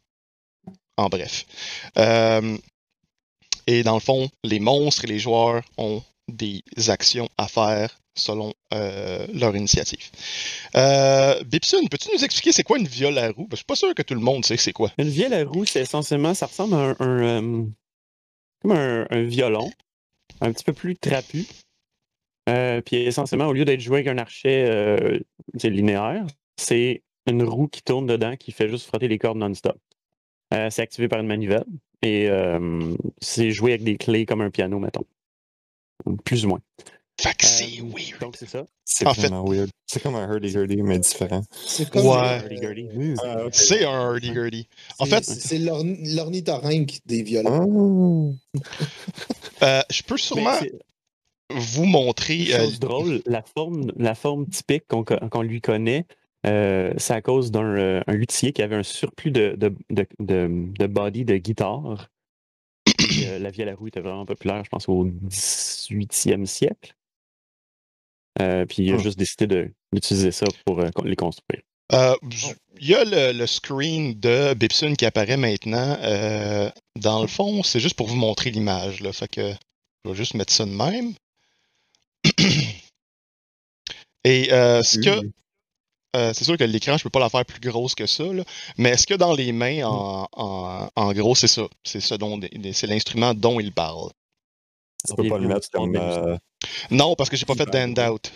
[0.96, 1.46] en bref.
[1.98, 2.56] Euh,
[3.66, 8.54] et dans le fond, les monstres et les joueurs ont des actions à faire selon
[8.72, 10.10] euh, leur initiative.
[10.76, 11.76] Euh, peux-tu
[12.12, 13.44] nous expliquer c'est quoi une viole à roue?
[13.44, 14.92] Que je suis pas sûr que tout le monde sait c'est quoi.
[14.98, 17.64] Une vielle à roue, c'est essentiellement, ça ressemble à un, euh,
[18.62, 19.70] comme un, un violon,
[20.40, 21.44] un petit peu plus trapu.
[22.48, 25.20] Euh, puis essentiellement, au lieu d'être joué avec un archet
[25.62, 29.78] linéaire, c'est une roue qui tourne dedans qui fait juste frotter les cordes non-stop.
[30.52, 31.64] C'est activé par une manivelle
[32.02, 32.28] et
[33.20, 35.06] c'est joué avec des clés comme un piano, mettons.
[36.24, 36.60] Plus ou moins.
[37.20, 38.20] Fait que c'est Euh, weird.
[38.20, 38.64] Donc c'est ça.
[38.84, 39.70] C'est fait- vraiment weird.
[39.86, 41.42] C'est comme un hurdy-gurdy, mais différent.
[41.64, 42.06] C'est comme.
[42.06, 42.40] Ouais.
[42.42, 42.88] Hurdy-gurdy.
[43.22, 43.36] Ah.
[43.52, 44.66] C'est un hurdy-gurdy.
[44.98, 48.34] En c'est- fait- c'est c'est l'orni- l'ornithorynque des violons.
[48.54, 48.58] Ah.
[49.62, 50.58] Euh, je peux sûrement
[51.50, 52.48] vous montrer.
[52.52, 56.06] euh, Chose drôle, la forme, la forme typique qu'on lui connaît,
[56.46, 60.06] euh, c'est à cause d'un euh, un luthier qui avait un surplus de, de, de,
[60.18, 62.08] de, de body de guitare.
[63.40, 66.94] La vielle à roue était vraiment populaire, je pense, au 18e siècle.
[68.40, 69.00] Euh, puis il a Hmm.
[69.00, 71.62] juste décidé d'utiliser ça pour euh, les construire.
[71.92, 72.14] Euh,
[72.80, 75.96] Il y a le, le screen de Bibson qui apparaît maintenant.
[77.00, 79.02] dans le fond, c'est juste pour vous montrer l'image.
[79.12, 79.52] Fait que
[80.04, 81.12] je vais juste mettre ça de même.
[84.24, 85.30] Et ce que.
[86.14, 88.44] Euh, c'est sûr que l'écran, je peux pas la faire plus grosse que ça, là,
[88.78, 91.62] mais ce que dans les mains, en, en, en gros, c'est ça.
[91.82, 92.40] C'est ce dont
[92.72, 94.10] c'est l'instrument dont il parle?
[95.06, 95.96] Tu peux pas le mettre comme.
[95.96, 96.36] euh,
[96.90, 98.30] Non, parce que j'ai pas fait d'handout.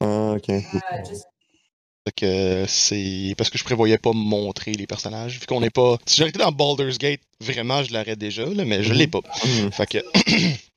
[0.00, 0.46] Ah, ok.
[0.46, 5.38] Fait que c'est parce que je prévoyais pas montrer les personnages.
[5.38, 5.98] Vu qu'on n'est pas.
[6.06, 9.20] Si j'aurais été dans Baldur's Gate, vraiment, je l'aurais déjà, là, mais je l'ai pas.
[9.44, 9.70] Hmm.
[9.70, 9.98] Fait que.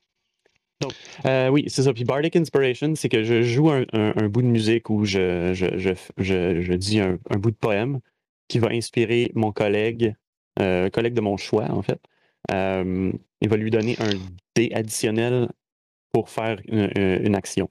[1.26, 1.92] Euh, oui, c'est ça.
[1.92, 5.52] Puis Bardic Inspiration, c'est que je joue un, un- un bout de musique où je,
[5.54, 8.00] je, je, je- je dis un, un bout de poème
[8.48, 10.14] qui va inspirer mon collègue,
[10.60, 12.00] euh, collègue de mon choix, en fait.
[12.50, 14.10] Euh, il va lui donner un
[14.54, 15.48] dé additionnel
[16.12, 17.68] pour faire une, action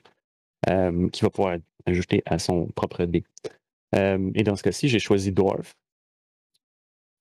[0.69, 3.23] euh, qu'il va pouvoir ajouter à son propre dé.
[3.95, 5.75] Euh, et dans ce cas-ci, j'ai choisi Dwarf.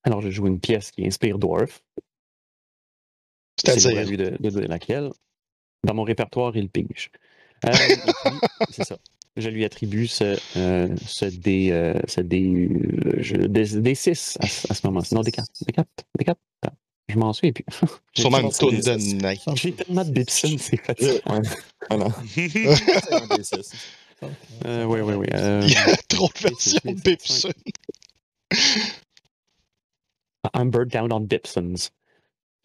[0.04, 1.82] Alors, je joue une pièce qui inspire Dwarf.
[3.62, 4.08] C'est libre à C'est-à-dire.
[4.10, 5.10] lui de, de dire laquelle.
[5.84, 7.10] Dans mon répertoire, il pige.
[7.66, 7.72] Euh,
[8.70, 8.98] c'est ça.
[9.36, 14.46] Je lui attribue ce, euh, ce D, euh, ce D, euh, je- D, D6 à,
[14.46, 15.14] ce- à ce moment-ci.
[15.14, 15.44] Non, D4.
[15.66, 15.84] D4.
[16.18, 16.34] D4.
[16.66, 16.72] Ah,
[17.08, 17.64] Je m'en suis et puis.
[18.14, 19.36] Sûrement une de des- nain.
[19.54, 21.12] J'ai tellement de Bibson, c'est fatigant.
[21.26, 21.40] Ouais.
[21.88, 22.10] Ah non.
[22.34, 23.72] C'est un des six.
[24.66, 25.26] Euh, oui, oui, oui.
[25.32, 27.50] euh, Il y a trop de versions de Bibson.
[30.54, 31.90] I'm bird down on Bibsons.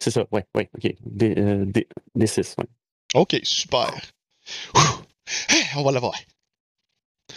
[0.00, 0.94] C'est ça, ouais, ouais, ok.
[1.06, 2.66] D, euh, D, D6, ouais.
[3.14, 3.90] Ok, super.
[5.48, 6.14] Hey, On va l'avoir.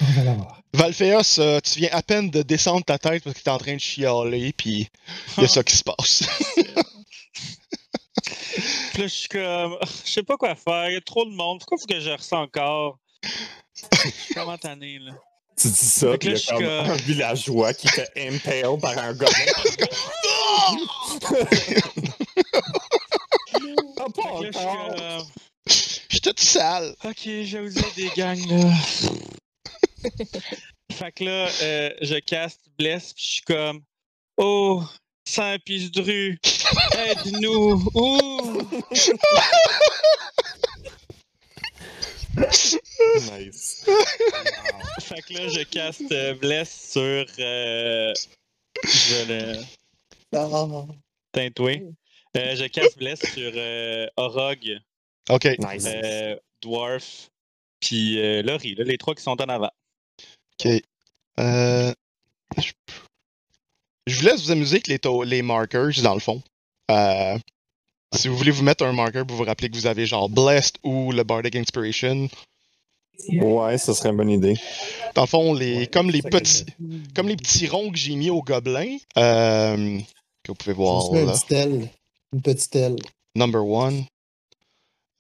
[0.01, 0.61] On va l'avoir.
[0.73, 3.73] Valphéos, euh, tu viens à peine de descendre ta tête parce que t'es en train
[3.75, 4.87] de chialer, puis
[5.37, 6.21] il y a ça qui se passe.
[6.53, 6.63] Puis
[9.01, 11.59] là, je suis comme, je sais pas quoi faire, il y a trop de monde,
[11.59, 12.99] pourquoi faut que je ressens encore?
[13.23, 13.29] Je
[14.09, 15.13] suis vraiment tanné, là.
[15.59, 17.73] Tu dis ça, Fait que puis il y a je comme suis comme- un villageois
[17.73, 19.53] qui te impale par un gobelin.
[23.97, 25.27] Ah, pas Fait encore.
[26.19, 26.95] Suis toute sale.
[27.05, 28.73] ok, je vous des gangs, là.
[30.91, 33.81] fait que là, euh, je caste Bless, puis je suis comme,
[34.37, 34.83] oh,
[35.25, 36.37] Saint-Pisdru,
[36.97, 38.69] aide-nous, ouh!
[42.35, 43.85] Nice.
[45.01, 47.25] Fait que là, je caste euh, Bless sur.
[47.39, 48.13] Euh,
[48.83, 49.61] je vais le
[50.35, 50.85] Ah,
[51.31, 51.85] tintouer.
[52.37, 54.79] Euh, je caste Bless sur euh, Orog,
[55.29, 55.45] Ok.
[55.59, 55.85] Nice.
[55.87, 57.29] euh, Dwarf,
[57.79, 59.71] puis euh, Laurie, là, les trois qui sont en avant.
[61.39, 61.93] Euh,
[62.57, 62.71] je...
[64.07, 66.41] je vous laisse vous amuser avec les, to- les markers, dans le fond.
[66.91, 67.37] Euh,
[68.15, 70.77] si vous voulez vous mettre un marker pour vous rappeler que vous avez genre Blessed
[70.83, 72.27] ou le Bardic Inspiration,
[73.27, 74.55] Ouais, ça serait une bonne idée.
[75.13, 76.65] dans le fond, les, Ouais, comme, les petits,
[77.13, 79.99] comme les petits ronds que j'ai mis au gobelin, euh,
[80.41, 81.19] que vous pouvez voir là.
[81.21, 81.89] une petite aile.
[82.33, 82.95] Une petite aile.
[83.35, 84.05] Number one.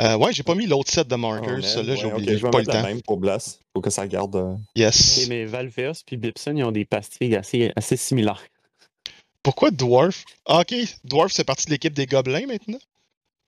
[0.01, 2.31] Euh, ouais, j'ai pas mis l'autre set de markers, Oh, là, j'ai Ouais, oublié.
[2.33, 2.87] ok, je vais pas le mettre la temps.
[2.87, 3.59] même pour Blast.
[3.73, 4.35] Faut que ça garde.
[4.37, 5.27] euh, Yes.
[5.27, 8.41] Mais Valveos puis Bibson, ils ont des pastilles assez, assez similaires.
[9.43, 10.23] Pourquoi Dwarf?
[10.45, 12.79] Ah, ok, Dwarf, c'est partie de l'équipe des gobelins maintenant?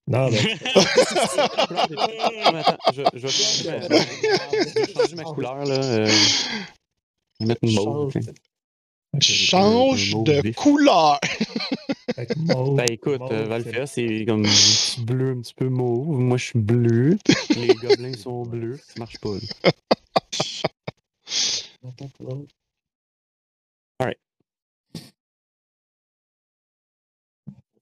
[0.08, 0.42] Non, mais
[0.76, 0.82] Non,
[2.56, 5.76] attends, je, je vais changer ma, je vais changer ma couleur, là.
[5.76, 6.14] euh, je
[7.42, 8.14] vais mettre une mauve.
[9.20, 10.16] Change.
[10.24, 11.20] de couleur
[12.18, 15.54] avec mauve, Ben écoute, mauve, euh, c'est- Valfea, c'est comme un petit bleu, un petit
[15.54, 16.08] peu mauve.
[16.20, 17.18] Moi, je suis bleu.
[17.56, 18.80] Les gobelins sont bleus.
[18.88, 19.30] Ça marche pas.
[19.34, 19.40] là.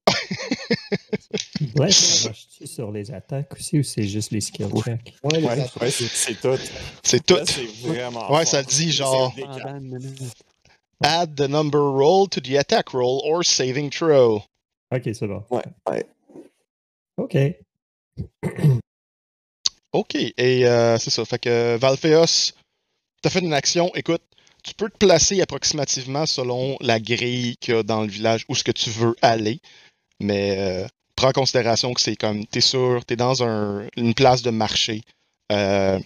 [1.75, 5.15] Ouais, ça marche-tu sur les attaques aussi ou c'est juste les skill checks?
[5.23, 6.57] Ouais, Ouais, c'est tout.
[7.03, 7.35] C'est tout.
[7.35, 8.31] Là, c'est vraiment.
[8.33, 8.69] Ouais, ça fort.
[8.71, 9.33] dit C'est genre-
[11.03, 14.43] Add the number roll to the attack roll or saving throw.
[14.91, 15.43] Ok, c'est bon.
[15.49, 16.05] Ouais, ouais.
[17.17, 17.38] Ok.
[19.93, 20.15] OK.
[20.15, 21.25] Et euh, c'est ça.
[21.25, 22.53] Fait que Valpheos,
[23.21, 23.91] t'as fait une action.
[23.95, 24.21] Écoute,
[24.63, 28.55] tu peux te placer approximativement selon la grille qu'il y a dans le village où
[28.55, 29.59] ce que tu veux aller.
[30.19, 34.41] Mais euh, prends en considération que c'est comme, t'es sûr, t'es dans un- une place
[34.41, 35.01] de marché.
[35.51, 35.99] Euh,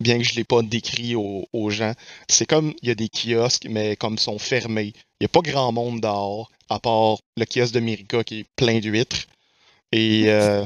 [0.00, 1.94] bien que je ne l'ai pas décrit aux, aux gens.
[2.28, 4.92] C'est comme, il y a des kiosques, mais comme ils sont fermés.
[5.20, 8.46] Il n'y a pas grand monde dehors, à part le kiosque de Mirica qui est
[8.56, 9.26] plein d'huîtres.
[9.92, 10.64] Et euh,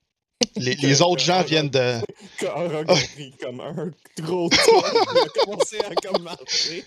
[0.56, 2.00] les, les autres gens viennent de...
[2.38, 6.84] Quand Rogue a pris comme un gros tour, il a commencé à comme marcher.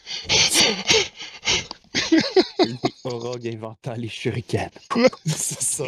[3.04, 4.70] Orog inventant les shurikens.
[5.26, 5.84] C'est ça.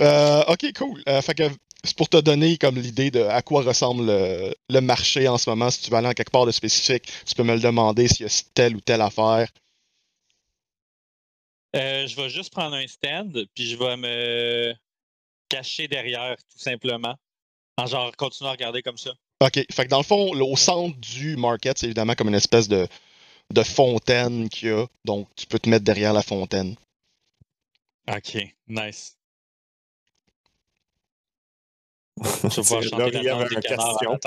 [0.00, 1.02] Euh, ok, cool.
[1.08, 1.44] Euh, fait que
[1.84, 5.50] c'est pour te donner comme l'idée de à quoi ressemble le, le marché en ce
[5.50, 5.70] moment.
[5.70, 8.26] Si tu veux aller en quelque part de spécifique, tu peux me le demander s'il
[8.26, 9.48] y a telle ou telle affaire.
[11.74, 14.74] Euh, je vais juste prendre un stand, puis je vais me
[15.48, 17.16] cacher derrière, tout simplement.
[17.78, 19.12] En genre, continuer à regarder comme ça.
[19.40, 22.68] Ok, fait que dans le fond, au centre du market, c'est évidemment comme une espèce
[22.68, 22.86] de,
[23.50, 24.86] de fontaine qu'il y a.
[25.04, 26.76] Donc, tu peux te mettre derrière la fontaine.
[28.08, 28.36] Ok,
[28.68, 29.16] nice.
[32.22, 34.18] Je vais pouvoir C'est- chanter Laurie la danse avait des une question.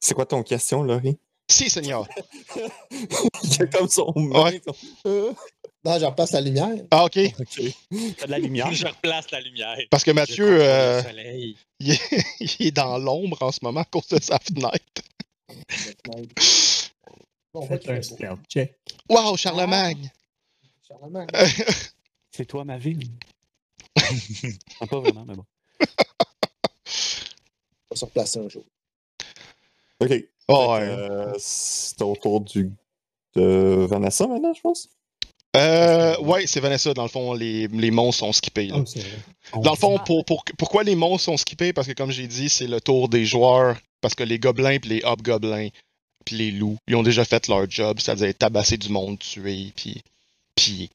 [0.00, 1.18] C'est quoi ton question, Laurie?
[1.48, 2.06] Si, Seigneur.
[3.44, 4.12] Il a comme son.
[4.16, 4.60] Ouais.
[5.04, 5.34] son-
[5.84, 6.68] Non, je repasse la lumière.
[6.92, 7.18] Ah, ok.
[7.40, 7.60] Ok.
[8.16, 8.72] T'as de la lumière?
[8.72, 9.76] Je replace la lumière.
[9.90, 11.02] Parce que Mathieu, euh,
[11.80, 12.00] il, est,
[12.60, 15.02] il est dans l'ombre en ce moment à cause de sa fenêtre.
[17.52, 18.76] Bon, Faites un stealth check.
[19.08, 20.08] Wow, Charlemagne!
[20.88, 21.26] Charlemagne.
[22.30, 23.08] C'est toi ma ville.
[24.80, 25.44] Ah, pas vraiment, mais bon.
[27.92, 28.64] Va se replacer un jour.
[30.00, 30.12] Ok.
[30.48, 30.80] Oh, ouais.
[30.80, 32.70] euh, c'est au tour du,
[33.36, 34.88] de Vanessa maintenant, je pense?
[35.54, 38.68] Euh, ouais, c'est Vanessa, dans le fond, les, les monstres sont skippés.
[38.68, 38.76] là.
[38.78, 39.62] Oh, c'est vrai.
[39.62, 40.04] Dans le fond, Ah.
[40.04, 41.72] pour, pour- pourquoi les monstres sont skippés?
[41.74, 43.76] Parce que comme j'ai dit, c'est le tour des joueurs.
[44.00, 45.68] Parce que les gobelins puis les hobgoblins
[46.24, 50.02] puis les loups, ils ont déjà fait leur job, c'est-à-dire tabasser du monde, tuer, puis
[50.54, 50.88] piller.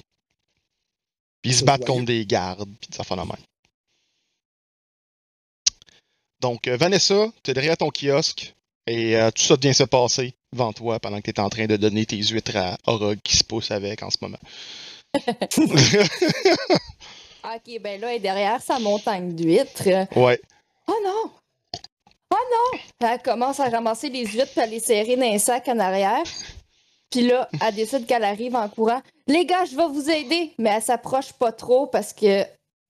[1.41, 3.36] Puis ils se battent contre des gardes, puis ça fait la même.
[6.41, 8.54] Donc, euh, Vanessa, tu es derrière ton kiosque
[8.86, 11.65] et euh, tout ça vient se passer devant toi pendant que tu es en train
[11.65, 14.39] de donner tes huîtres à Orog qui se pousse avec en ce moment.
[17.43, 19.88] Ok, ben là, elle est derrière sa montagne d'huîtres.
[20.17, 20.41] ouais.
[20.88, 21.32] Oh non!
[22.32, 22.80] Oh non!
[23.00, 26.23] Elle commence à ramasser les huîtres puis à les serrer dans un sac en arrière.
[27.10, 29.02] Puis là, elle décide qu'elle arrive en courant.
[29.28, 30.52] Les gars, je vais vous aider!
[30.58, 32.43] Mais elle s'approche pas trop parce que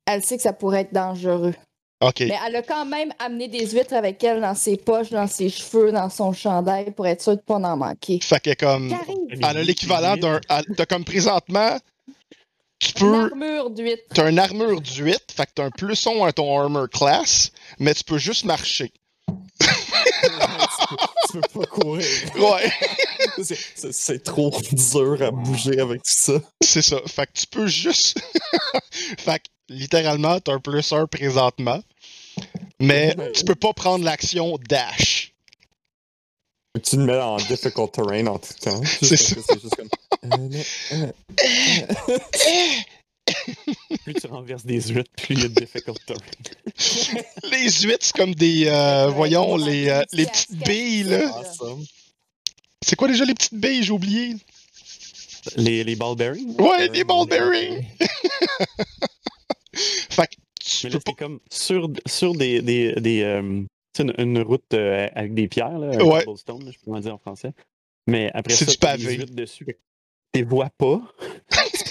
[0.08, 1.54] elle sait que ça pourrait être dangereux.
[2.00, 2.20] OK.
[2.20, 5.50] Mais elle a quand même amené des huîtres avec elle dans ses poches, dans ses
[5.50, 8.20] cheveux, dans son chandail pour être sûre de pas en manquer.
[8.22, 8.96] Fait que comme.
[9.32, 10.40] Elle a l'équivalent d'un.
[10.76, 11.78] T'as comme présentement.
[12.80, 13.26] Tu Une peux.
[13.32, 14.04] armure d'huître.
[14.14, 17.96] T'as une armure d'huître, fait que t'as un plus 1 à ton armor class, mais
[17.96, 18.92] tu peux juste marcher.
[21.32, 22.06] Tu peux pas courir.
[22.36, 22.72] Ouais,
[23.92, 26.34] C'est- trop dur à bouger avec tout ça.
[26.64, 26.98] c'est ça.
[27.06, 28.20] Fait que tu peux juste.
[29.20, 31.82] fait que littéralement, t'as un plus 1 présentement,
[32.80, 35.34] mais tu peux pas prendre l'action dash.
[36.84, 38.82] Tu le mets en difficult terrain en tout temps.
[39.02, 39.90] C'est que C'est juste comme.
[43.30, 43.34] Euh,
[43.92, 46.20] euh, Plus tu renverses des huîtres, plus il y a de difficult terrain.
[47.52, 48.66] Les huîtres, c'est comme des.
[48.68, 51.30] euh, voyons, les, euh, les petites billes, là.
[51.38, 51.84] awesome.
[52.86, 54.36] C'est quoi déjà les petites billes, j'ai oublié?
[55.56, 56.56] Les, les ball bearings?
[56.60, 57.86] Ouais, les ball bearings!
[59.74, 61.12] fait que tu Mais peux là, pas.
[61.12, 62.62] c'est comme sur, sur des.
[62.62, 63.64] des, des euh,
[63.94, 66.24] tu une, une route euh, avec des pierres, là, un Ouais.
[66.24, 67.52] cobblestone, je peux le dire en français.
[68.08, 69.66] Mais après C'est ça, des huîtres dessus.
[69.66, 69.76] Tu
[70.42, 71.02] les vois pas.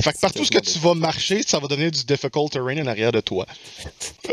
[0.00, 2.86] Fait que partout ce que tu vas marcher, ça va devenir du difficult terrain en
[2.86, 3.46] arrière de toi.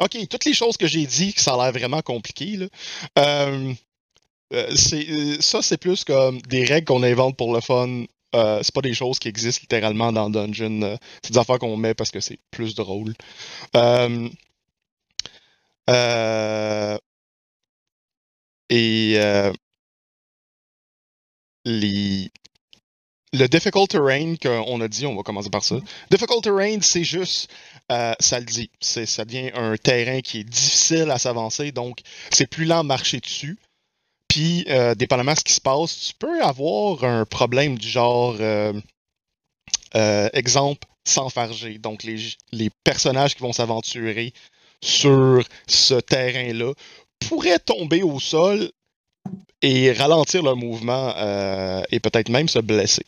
[0.00, 2.66] ok, toutes les choses que j'ai dit, que ça a l'air vraiment compliqué, là,
[3.18, 3.72] euh,
[4.52, 8.04] euh, euh, ça c'est plus comme des règles qu'on invente pour le fun.
[8.32, 10.98] C'est pas des choses qui existent littéralement dans Dungeon.
[11.22, 13.14] c'est des affaires qu'on met parce que c'est plus drôle.
[15.90, 16.98] Euh,
[18.70, 19.52] et euh,
[21.64, 22.30] les,
[23.32, 25.76] le difficult terrain qu'on a dit, on va commencer par ça.
[26.10, 27.50] Difficult terrain, c'est juste,
[27.92, 32.00] euh, ça le dit, c'est, ça devient un terrain qui est difficile à s'avancer, donc
[32.30, 33.58] c'est plus lent de marcher dessus.
[34.28, 38.36] Puis, euh, dépendamment de ce qui se passe, tu peux avoir un problème du genre,
[40.32, 41.78] exemple, s'enfarger.
[41.78, 42.16] Donc, les,
[42.50, 44.32] les personnages qui vont s'aventurer
[44.82, 46.72] sur ce terrain-là
[47.20, 48.70] pourraient tomber au sol
[49.62, 53.06] et ralentir leur mouvement euh, et peut-être même se blesser.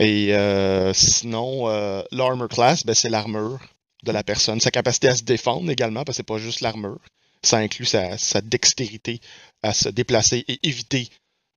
[0.00, 3.58] Et euh, sinon, euh, l'armor class, ben, c'est l'armure
[4.04, 4.60] de la personne.
[4.60, 7.00] Sa capacité à se défendre également, parce que c'est pas juste l'armure.
[7.42, 9.20] Ça inclut sa, sa dextérité
[9.62, 11.08] à se déplacer et éviter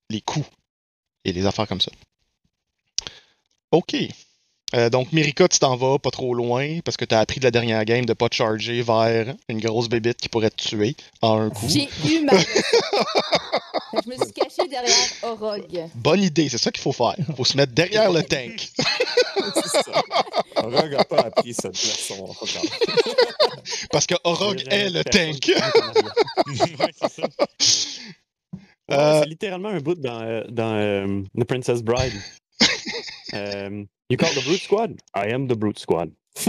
[0.10, 0.50] les coups
[1.24, 1.92] et les affaires comme ça.
[3.72, 3.96] OK.
[4.74, 7.46] Euh, donc, Mirika, tu t'en vas pas trop loin parce que tu as appris de
[7.46, 10.96] la dernière game de pas te charger vers une grosse bébite qui pourrait te tuer
[11.22, 11.68] en un coup.
[11.68, 12.34] J'ai eu ma
[13.94, 15.90] Je me suis cachée derrière Orog.
[15.96, 17.16] Bonne idée, c'est ça qu'il faut faire.
[17.36, 18.70] faut se mettre derrière le tank.
[19.56, 20.02] C'est ça.
[20.58, 22.34] Orog n'a pas appris cette leçon.
[23.92, 25.52] Parce que Orog est le tank.
[26.80, 27.28] ouais, c'est ça.
[28.92, 32.14] Euh, C'est littéralement un bout dans, euh, dans euh, The Princess Bride.
[33.34, 35.00] Euh, you call the Brute Squad?
[35.14, 36.12] I am the Brute Squad.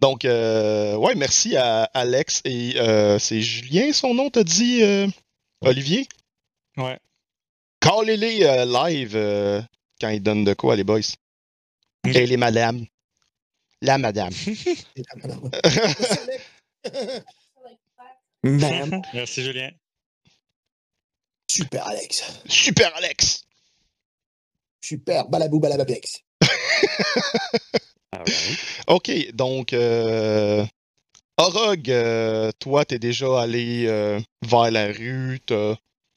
[0.00, 5.06] Donc, euh, ouais, merci à Alex et euh, c'est Julien, son nom, t'as dit, euh,
[5.60, 6.08] Olivier?
[6.76, 6.98] Ouais.
[7.80, 9.62] Callez-les euh, live euh,
[10.00, 11.00] quand ils donnent de quoi, les boys.
[12.04, 12.84] Et les madames.
[13.80, 14.32] La madame.
[18.42, 19.02] Man.
[19.14, 19.70] Merci, Julien.
[21.50, 22.22] Super, Alex.
[22.46, 23.42] Super Alex!
[24.80, 26.20] Super, balabou, balabapex.
[28.12, 28.58] Alright.
[28.88, 30.64] OK, donc, euh,
[31.38, 35.40] Orog, euh, toi, t'es déjà allé euh, vers la rue.
[35.46, 35.76] t'as-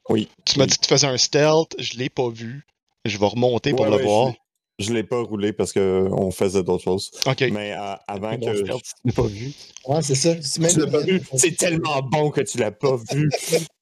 [0.09, 0.27] Oui.
[0.45, 0.71] Tu m'as Oui.
[0.71, 2.65] dit que tu faisais un stealth, je l'ai pas vu.
[3.05, 4.33] Je vais remonter pour Ouais, le voir.
[4.79, 7.11] Je l'ai pas roulé parce qu'on faisait d'autres choses.
[7.25, 7.41] OK.
[7.51, 8.57] Mais euh, avant que.
[8.57, 8.63] tu
[9.05, 9.53] l'as pas vu.
[9.85, 10.33] Ouais, c'est ça.
[10.59, 11.21] Même pas vu?
[11.37, 13.29] C'est tellement bon que tu l'as pas vu.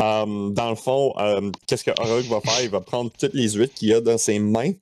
[0.00, 2.62] Um, dans le fond, um, qu'est-ce que Orog va faire?
[2.62, 4.72] Il va prendre toutes les huîtres qu'il a dans ses mains.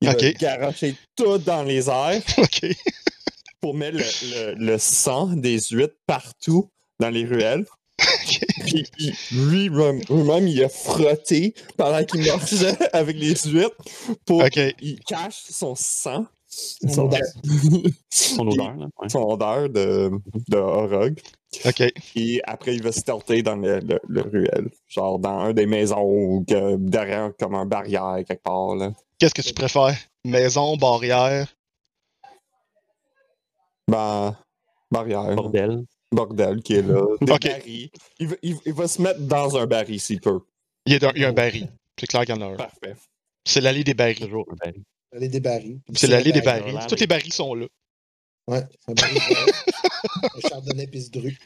[0.00, 0.22] Il Ok.
[0.22, 2.22] va garocher tout dans les airs
[3.60, 6.70] pour mettre le, le- le sang des huîtres partout
[7.00, 7.64] dans les ruelles.
[8.66, 8.86] Puis
[9.32, 13.74] lui, lui-même, il a frotté pendant qu'il marchait avec les huîtres
[14.24, 14.58] pour OK.
[14.80, 16.26] il cache son sang,
[16.58, 17.20] Son son, odeur.
[18.10, 18.86] Son odeur, là.
[19.00, 19.08] ouais.
[19.08, 20.10] son odeur de,
[20.48, 21.20] de Orog.
[21.64, 21.82] OK.
[22.16, 24.68] Et après, il va stealther dans le, le, le ruelle.
[24.88, 28.74] Genre dans un des maisons ou que derrière comme un barrière quelque part.
[28.76, 28.92] Là.
[29.18, 29.96] Qu'est-ce que tu préfères?
[30.24, 31.46] Maison, barrière?
[33.88, 34.36] Ben,
[34.90, 35.34] barrière.
[35.34, 35.84] Bordel.
[36.12, 37.02] Bordel qui est là.
[37.20, 37.90] Des barils.
[38.18, 40.40] Il va, il, il va se mettre dans un baril s'il peut.
[40.86, 41.70] Il y a, un- il y a un baril.
[41.98, 42.56] C'est clair qu'il y en a un.
[42.56, 42.94] Parfait.
[43.46, 44.18] C'est l'allée des barils.
[44.18, 44.82] Toujours un baril.
[45.12, 45.80] L'allée des barils.
[45.94, 46.72] C'est l'allée des barils.
[46.74, 46.88] barils.
[46.88, 47.66] Tous les barils sont là.
[48.46, 49.14] Ouais, c'est un baril.
[49.14, 51.38] de- un chardonnay pis ce dru.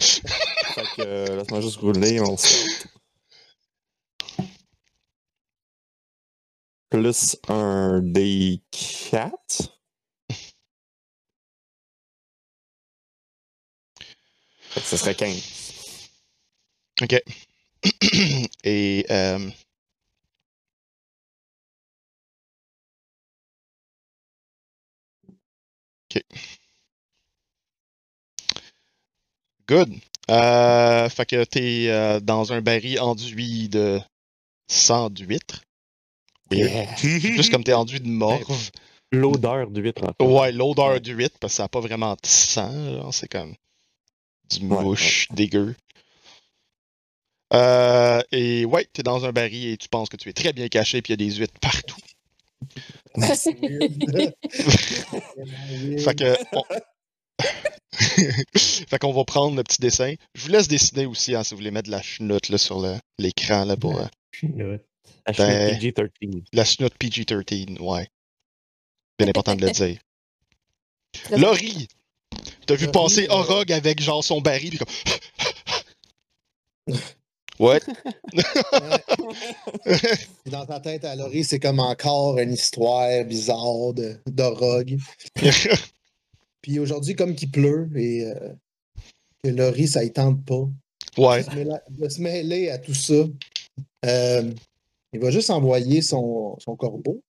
[0.00, 2.86] Fait que euh, laisse-moi juste rouler mon stealth.
[6.90, 9.70] Plus un D4.
[14.60, 16.08] Fait que ce serait 15.
[17.02, 17.22] OK.
[18.64, 19.50] Et euh,
[26.16, 26.22] OK.
[29.68, 29.94] Good.
[30.30, 34.00] Euh, fait que t'es euh, dans un baril enduit de
[34.68, 35.62] sang d'huître.
[36.50, 38.70] Plus comme t'es enduit de morve.
[39.12, 40.02] L'odeur d'huître.
[40.04, 40.24] en fait.
[40.24, 42.72] Ouais, l'odeur d'huître, parce que ça n'a pas vraiment de sang.
[42.72, 43.54] genre, C'est comme
[44.50, 45.74] du Ouais, mouche dégueu.
[47.52, 50.68] Euh, et ouais, t'es dans un baril et tu penses que tu es très bien
[50.68, 51.96] caché, puis il y a des huîtres partout.
[55.98, 56.36] Fait que.
[56.52, 56.64] on-
[58.58, 60.14] fait qu'on va prendre le petit dessin.
[60.34, 62.80] Je vous laisse dessiner aussi hein, si vous voulez mettre de la chenoute là, sur
[62.80, 64.82] le- l'écran là, pour euh, Chenoute.
[65.26, 66.42] La Ben- chenoute PG-13.
[66.52, 67.78] la chenoute PG-13.
[67.80, 68.06] Ouais.
[69.18, 69.98] Bien important de le dire.
[71.30, 71.88] Laurie!
[72.66, 74.88] T'as vu Laurie, passer euh, Orog avec genre son baril, puis comme.
[77.58, 77.80] Ouais.
[77.80, 78.00] Puis
[80.50, 84.96] Dans ta tête à Laurie, c'est comme encore une histoire bizarre de, de rogue.
[86.62, 88.48] Puis aujourd'hui, comme qu'il pleut et euh,
[89.42, 90.66] que Laurie, ça ne tente pas
[91.18, 91.42] ouais.
[91.44, 93.24] de se mêler- de se mêler à tout ça,
[94.04, 94.52] euh,
[95.12, 97.22] il va juste envoyer son, son corbeau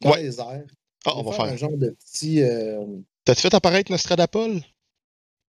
[0.00, 0.22] dans Ouais.
[0.24, 0.64] les airs.
[1.06, 1.56] Ah, on va un faire.
[1.56, 2.42] genre de petit.
[2.42, 2.84] euh,
[3.24, 4.60] T'as-tu fait apparaître Nostradapol?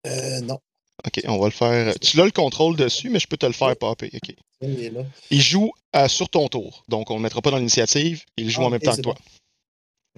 [0.06, 0.60] euh, non,
[1.06, 1.94] Ok, on va le faire.
[2.00, 4.10] Tu as le contrôle dessus, mais je peux te le faire popper.
[4.14, 4.36] Ok.
[4.62, 5.04] il est là.
[5.32, 8.24] Il joue euh, sur ton tour, donc on ne le mettra pas dans l'initiative.
[8.38, 9.16] Il joue Ah, en même ok, temps que toi.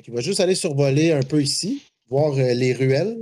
[0.04, 3.18] Qu'il va juste aller survoler un peu ici, voir euh, les ruelles.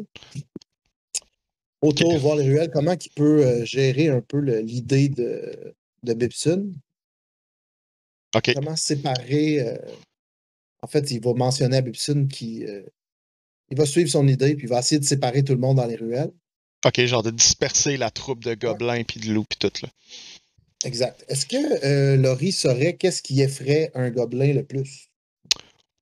[1.81, 6.71] Autour, voir les ruelles, comment il peut euh, gérer un peu l'idée de, de Bibson.
[8.35, 8.53] Ok.
[8.55, 9.59] Comment séparer.
[9.61, 9.77] euh,
[10.81, 12.83] En fait, il va mentionner à Bibson qu'il
[13.69, 15.85] il va suivre son idée, puis il va essayer de séparer tout le monde dans
[15.85, 16.31] les ruelles.
[16.85, 19.89] Ok, genre de disperser la troupe de gobelins puis de loups puis tout là.
[20.85, 21.23] Exact.
[21.29, 25.09] Est-ce que euh, Laurie saurait qu'est-ce qui effraie un gobelin le plus?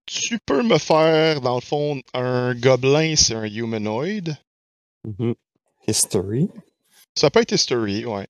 [0.08, 4.36] Tu peux me faire, dans le fond, un gobelin, c'est un humanoid.
[5.06, 5.36] Mhm.
[5.88, 6.50] History.
[7.16, 8.28] Ça peut être history, ouais.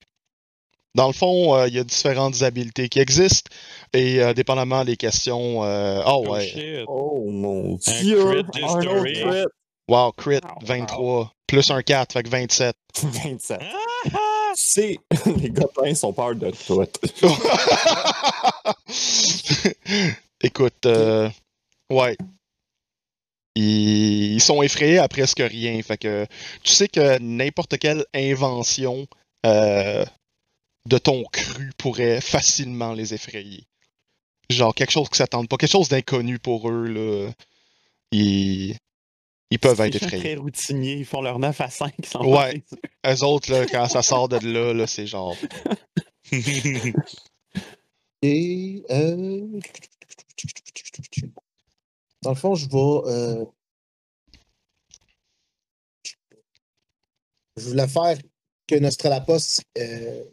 [0.93, 3.49] Dans le fond, euh, il y a différentes habiletés qui existent
[3.93, 5.64] et euh, dépendamment des questions.
[5.64, 6.45] euh, Oh Oh ouais.
[6.47, 6.84] shit.
[6.88, 8.43] Oh mon Un dieu!
[8.43, 9.14] crit Un autre d'history.
[9.14, 9.45] crit!
[9.90, 10.66] Wow, crit, Wow.
[10.66, 11.32] 23.
[11.48, 12.76] Plus un 4, fait que 27.
[13.04, 13.60] 27.
[13.62, 14.52] Ah!
[14.56, 14.98] C'est.
[15.38, 16.82] Les gobelins sont peur de tout.
[20.44, 21.30] Écoute, euh,
[21.90, 22.18] ouais.
[23.56, 25.82] Ils, ils sont effrayés à presque rien.
[25.82, 26.26] Fait que
[26.64, 29.08] tu sais que n'importe quelle invention
[29.46, 30.06] euh,
[30.88, 33.64] de ton cru pourrait facilement les effrayer.
[34.50, 37.32] Genre quelque chose qui s'attendent pas, quelque chose d'inconnu pour eux, là.
[38.12, 38.76] Ils,
[39.52, 40.24] ils peuvent être effrayés.
[40.24, 41.93] très routiniers, ils font leur 9 à 5.
[41.99, 42.64] Ils s'en Ouais.
[43.06, 45.36] Eux autres, là, quand ça sort de là, là c'est genre.
[48.24, 48.84] Et.
[48.91, 49.60] euh,
[52.22, 53.10] Dans le fond, je vais.
[53.12, 53.45] euh,
[57.58, 58.18] Je voulais faire
[58.68, 59.60] que Nostradamus.
[59.78, 60.24] Euh...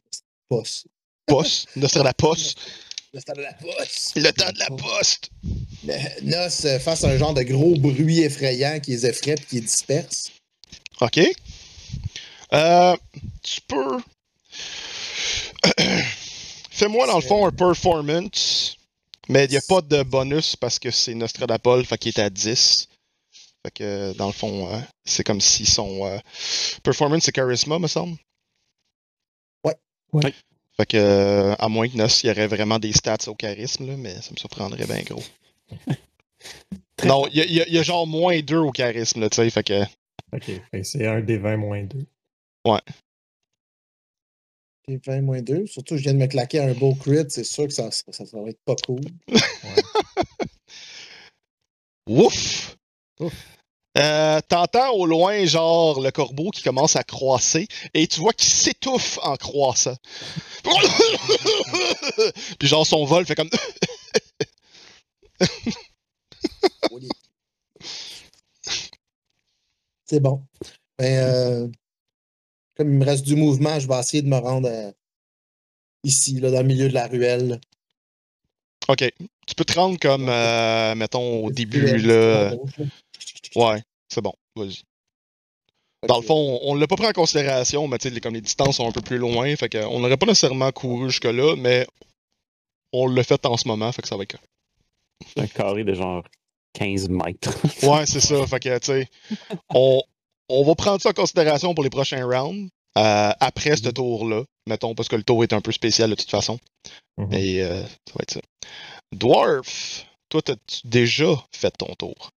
[0.48, 0.86] Poste.
[1.26, 2.54] Poste, Nostradamus, Nostradamus.
[3.14, 3.32] Le temps
[4.52, 5.30] de la poste.
[5.86, 9.56] Le- Nos euh, fasse un genre de gros bruit effrayant qui les effraie et qui
[9.56, 10.30] les disperse.
[11.00, 11.20] OK.
[12.52, 12.96] Euh,
[13.42, 13.98] tu peux.
[16.70, 18.76] Fais-moi, dans le fond, un performance.
[19.28, 22.30] Mais il n'y a pas de bonus parce que c'est Nostradapol, fait qu'il est à
[22.30, 22.88] 10.
[23.62, 26.06] Fait que, dans le fond, euh, c'est comme si son.
[26.06, 26.18] euh,
[26.82, 28.16] performance, c'est charisma, me semble.
[29.64, 29.74] Ouais.
[30.12, 30.34] Ouais.
[30.80, 33.86] Fait que, euh, à moins que Nos, il y aurait vraiment des stats au charisme,
[33.86, 35.22] là, mais ça me surprendrait bien gros.
[37.04, 39.82] non, il y, a- y y genre moins 2 au charisme, tu sais, fait que.
[40.32, 40.50] Ok,
[40.84, 42.06] c'est un des 20 moins 2.
[44.86, 45.66] Et 20 moins 2.
[45.66, 47.24] Surtout, je viens de me claquer un beau crit.
[47.28, 49.00] C'est sûr que ça, ça, ça va être pas cool.
[52.08, 52.76] Ouf!
[53.20, 53.57] Ouf.
[53.98, 58.52] Euh, T'entends au loin, genre, le corbeau qui commence à croisser et tu vois qu'il
[58.52, 59.96] s'étouffe en croissant.
[62.58, 63.50] Puis genre, son vol fait comme...
[70.04, 70.42] C'est bon.
[70.98, 71.68] Ben, euh,
[72.76, 74.90] comme il me reste du mouvement, je vais essayer de me rendre euh,
[76.02, 77.60] ici, là, dans le milieu de la ruelle.
[78.88, 79.12] ok.
[79.46, 82.52] Tu peux te rendre comme, euh, mettons, au début, là.
[83.54, 84.82] Ouais, c'est bon, vas-y.
[86.06, 88.40] Dans le fond, on, on l'a pas pris en considération, mais tu sais, comme les
[88.40, 91.86] distances sont un peu plus loin, fait qu'on n'aurait pas nécessairement couru jusque-là, mais
[92.92, 94.36] on l'a fait en ce moment, fait que ça va être.
[95.36, 96.24] Un carré de genre
[96.74, 97.52] 15 mètres.
[97.82, 98.46] Ouais, c'est ça.
[98.46, 99.08] Fait que, tu sais,
[99.74, 100.00] on,
[100.48, 102.68] on va prendre ça en considération pour les prochains rounds.
[102.96, 106.30] euh, après ce tour-là, mettons, parce que le tour est un peu spécial de toute
[106.30, 106.58] façon.
[107.16, 107.32] Mhm.
[107.34, 108.40] Et euh, ça va être ça.
[109.12, 112.30] Dwarf, toi, t'as-tu déjà fait ton tour?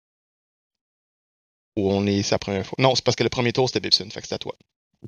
[1.81, 2.76] Ou on est sa première fois?
[2.78, 4.55] Non, c'est parce que le premier tour, c'était Bibson, fait que c'est à toi.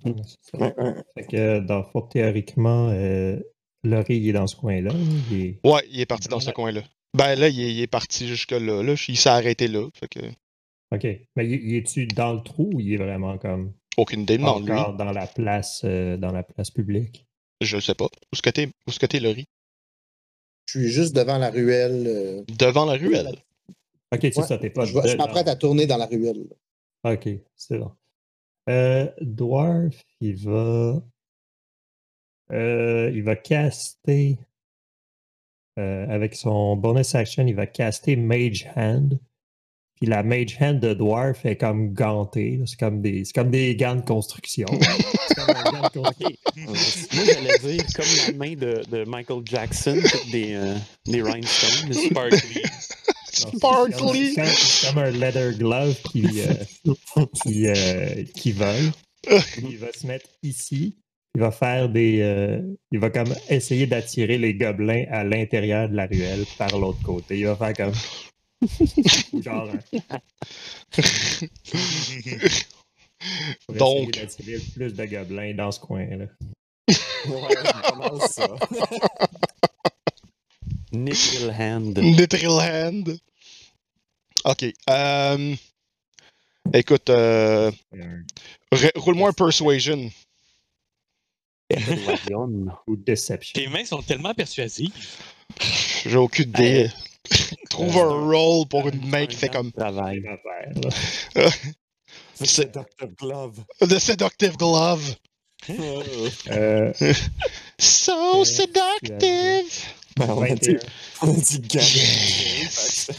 [0.05, 0.15] Ouais,
[0.55, 0.95] ouais.
[1.15, 3.39] Fait que, dans théoriquement, euh,
[3.85, 4.91] Laurie, il est dans ce coin-là.
[5.33, 6.83] Est- Ouais, il est parti dans Dans ce la- coin-là.
[7.15, 8.83] Ben là, il est, il est parti jusque-là.
[8.83, 8.95] Là.
[9.09, 9.87] Il s'est arrêté là.
[9.95, 10.21] Fait que,
[10.95, 11.05] OK.
[11.37, 14.39] Mais il, est-tu dans le trou ou il est vraiment comme aucune idée.
[14.39, 17.27] Non, lui, encore dans la place euh, dans la place publique?
[17.61, 18.07] je sais pas.
[18.07, 19.45] Où est-ce que t'es, où est-ce que t'es, Laurie?
[20.67, 22.05] Je suis juste devant la ruelle.
[22.07, 23.37] euh, Devant la ruelle.
[24.13, 26.45] OK, c'est Ouais, ça, t'es pas je je m'apprête à tourner dans la ruelle.
[27.05, 27.93] OK, c'est bon.
[28.69, 31.03] Euh, Dwarf, il va.
[32.53, 34.39] euh, il va caster.
[35.79, 39.19] euh, avec son bonus action, il va caster Mage Hand.
[39.97, 42.61] Puis la Mage Hand de Dwarf est comme gantée.
[42.67, 44.67] C'est comme des, c'est comme des gants de construction.
[45.29, 46.37] c'est comme un gant de construction.
[46.69, 47.15] Ok.
[47.15, 49.97] Moi, j'allais dire comme la main de, de Michael Jackson,
[50.31, 51.93] des, euh, des rhinestones.
[51.95, 52.63] Sparkly.
[53.57, 54.35] Sparkly.
[54.35, 56.55] comme- C'est comme un leather glove qui, euh,
[57.43, 58.93] qui, euh, qui vole.
[59.63, 60.97] Il va se mettre ici.
[61.35, 62.21] Il va faire des.
[62.21, 67.03] euh, il va comme essayer d'attirer les gobelins à l'intérieur de la ruelle par l'autre
[67.03, 67.39] côté.
[67.39, 67.95] Il va faire comme.
[69.43, 69.71] Genre.
[69.71, 70.19] un-
[73.67, 74.09] pour Donc.
[74.17, 76.27] essayer d'attirer le plus de gobelins dans ce coin-là.
[77.29, 77.55] Ouais,
[77.97, 78.49] mal ça.
[80.93, 81.51] Nickel
[82.51, 83.19] Hand.
[84.45, 84.65] Ok.
[84.91, 85.55] euh,
[86.75, 87.71] écoute, euh,
[88.73, 90.11] r- roule-moi un persuasion.
[91.69, 92.67] Persuasion.
[92.87, 93.53] Ou deception.
[93.55, 94.93] Tes mains sont tellement persuasives.
[96.05, 96.91] J'ai aucune idée.
[97.71, 100.23] Trouve un roll pour une main qui fait comme Travail.
[102.35, 103.07] C'est Dr.
[103.19, 103.61] Glove.
[103.81, 105.15] The Seductive Glove.
[106.51, 106.93] Euh,
[107.79, 109.85] So Euh, seductive!
[110.17, 110.79] Ben, on a dit, 21.
[111.23, 111.63] on a dit.
[111.73, 113.11] Yes.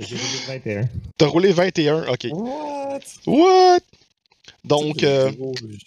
[0.00, 0.88] J'ai roulé 21.
[1.16, 2.26] T'as roulé 21, ok.
[2.32, 3.00] What?
[3.26, 3.80] What?
[4.64, 5.30] Donc, euh.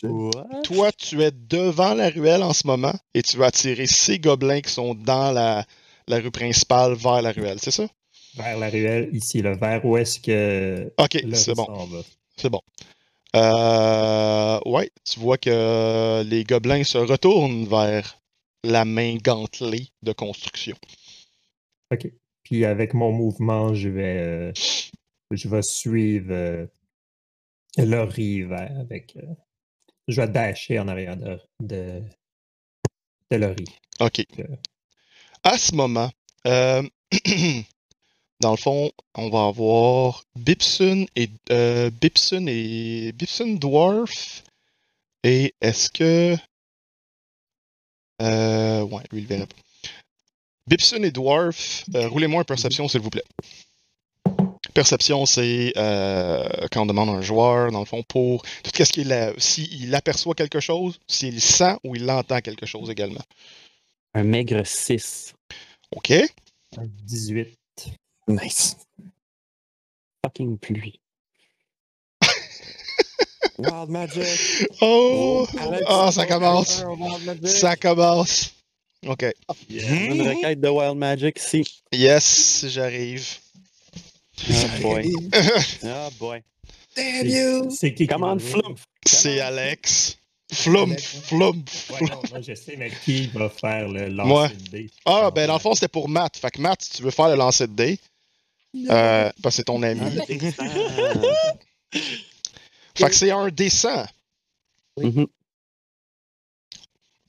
[0.03, 0.61] What?
[0.63, 4.61] toi, tu es devant la ruelle en ce moment et tu vas attirer ces gobelins
[4.61, 5.65] qui sont dans la,
[6.07, 7.87] la rue principale vers la ruelle, c'est ça?
[8.35, 11.67] Vers la ruelle, ici, le vers où est-ce que Ok, c'est bon,
[12.37, 12.61] c'est bon.
[13.35, 18.19] Euh, ouais, tu vois que les gobelins se retournent vers
[18.63, 20.75] la main gantelée de construction.
[21.91, 22.07] OK.
[22.43, 24.51] Puis avec mon mouvement, je vais, euh,
[25.31, 26.65] je vais suivre euh,
[27.77, 29.15] Laurie vers- avec.
[29.17, 29.33] euh,
[30.07, 32.03] je vais dasher en arrière de, de,
[33.31, 33.65] de Laurie.
[33.99, 34.25] OK.
[34.39, 34.43] Euh.
[35.43, 36.09] À ce moment,
[36.45, 36.83] euh,
[38.43, 41.89] dans le fond, on va avoir Bipsun et euh,
[42.47, 44.43] et Bipsun Dwarf.
[45.23, 46.35] Et est-ce que.
[48.21, 49.55] Euh, ouais, lui, il verra pas.
[50.67, 53.23] Bipsun et Dwarf, euh, roulez-moi un perception, s'il vous plaît.
[54.73, 58.91] Perception, c'est euh, quand on demande à un joueur, dans le fond, pour tout ce
[58.91, 63.23] qui est là, s'il aperçoit quelque chose, s'il sent ou il entend quelque chose également.
[64.13, 65.33] Un maigre 6.
[65.95, 66.11] OK?
[66.11, 67.57] Un 18.
[68.27, 68.75] Nice.
[70.25, 70.99] Fucking pluie.
[73.57, 74.67] Wild Magic.
[74.81, 75.45] Oh!
[75.59, 76.83] Alex, Ah, ça commence!
[77.45, 78.53] Ça commence!
[79.05, 79.25] OK.
[79.69, 81.63] Une requête de Wild Magic ici.
[81.91, 83.27] Yes, j'arrive.
[84.49, 85.13] Oh boy.
[85.83, 86.41] Oh boy.
[86.95, 87.69] Damn you!
[87.71, 88.39] C'est qui jouer?
[88.39, 88.79] flump.
[89.05, 90.17] C'est Alex.
[90.51, 92.11] Flump, flump, Ouais, flump.
[92.11, 94.89] non, moi je sais, mais qui va faire le lancer de dés?
[95.03, 96.37] Ah, ben dans le fond, c'était pour Matt.
[96.37, 97.99] Fait que Matt, si tu veux faire le lancer de dés,
[98.75, 100.01] euh, parce que c'est ton ami.
[100.59, 100.65] Ah.
[102.95, 104.05] Fait que c'est un descend.
[104.97, 105.27] Mhm.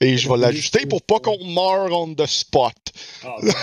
[0.00, 2.74] Et je vais l'ajuster pour pas qu'on meure on the spot.
[3.24, 3.54] Là.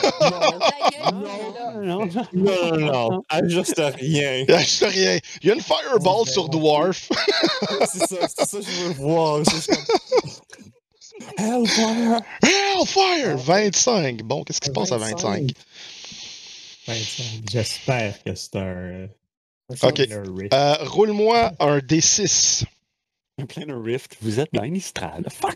[1.75, 2.09] Non, non.
[2.33, 3.23] Non, non, non.
[3.29, 4.45] Ajuste rien.
[4.47, 5.19] Je rien.
[5.41, 7.09] Il y a une fireball sur Dwarf.
[7.91, 9.41] C'est ça, c'est ça que je veux voir.
[11.37, 12.21] Hellfire!
[12.43, 13.37] Hellfire!
[13.37, 14.23] 25.
[14.23, 15.51] Bon, qu'est-ce qui se passe à 25?
[16.93, 17.49] 25.
[17.49, 19.07] J'espère que c'est un.
[19.83, 19.99] Ok.
[19.99, 20.53] un rift.
[20.53, 22.65] Euh, Roule-moi un D6.
[23.39, 24.17] Un plein de rift.
[24.21, 25.27] Vous êtes dans Innistrad.
[25.31, 25.53] Fuck.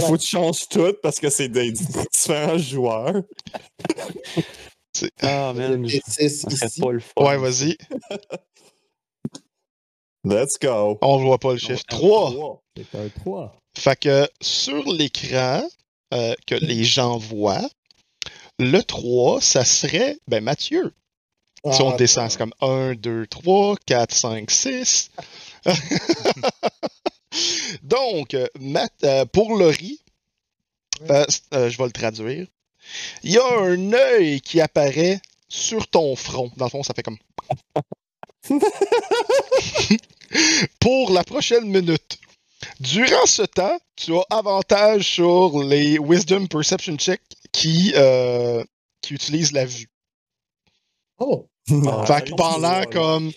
[0.00, 3.22] Faut que tu changes tout parce que c'est des différents joueurs.
[5.22, 5.88] Ah, man.
[5.88, 6.80] Ça serait ici.
[6.80, 7.24] pas le fun.
[7.24, 7.76] Ouais, vas-y.
[10.24, 10.98] Let's go.
[11.02, 11.84] On voit pas le chiffre.
[11.88, 12.62] 3.
[12.76, 13.56] C'est un 3.
[13.76, 15.62] Fait que sur l'écran
[16.12, 17.68] euh, que les gens voient,
[18.58, 20.92] le 3, ça serait ben Mathieu.
[21.72, 25.10] Si on Ah, descend, c'est comme 1, 2, 3, 4, 5, 6.
[27.82, 29.98] Donc, euh, Matt, euh, pour Laurie,
[31.10, 31.24] euh,
[31.54, 32.46] euh, je vais le traduire.
[33.22, 36.50] Il y a un œil qui apparaît sur ton front.
[36.56, 37.16] Dans le fond, ça fait comme.
[40.80, 42.18] pour la prochaine minute.
[42.80, 47.20] Durant ce temps, tu as avantage sur les Wisdom Perception Check
[47.54, 48.62] qui, euh,
[49.00, 49.88] qui utilisent la vue.
[51.18, 51.48] Oh!
[51.86, 52.86] Ah, fait que pendant voilà.
[52.86, 53.32] comme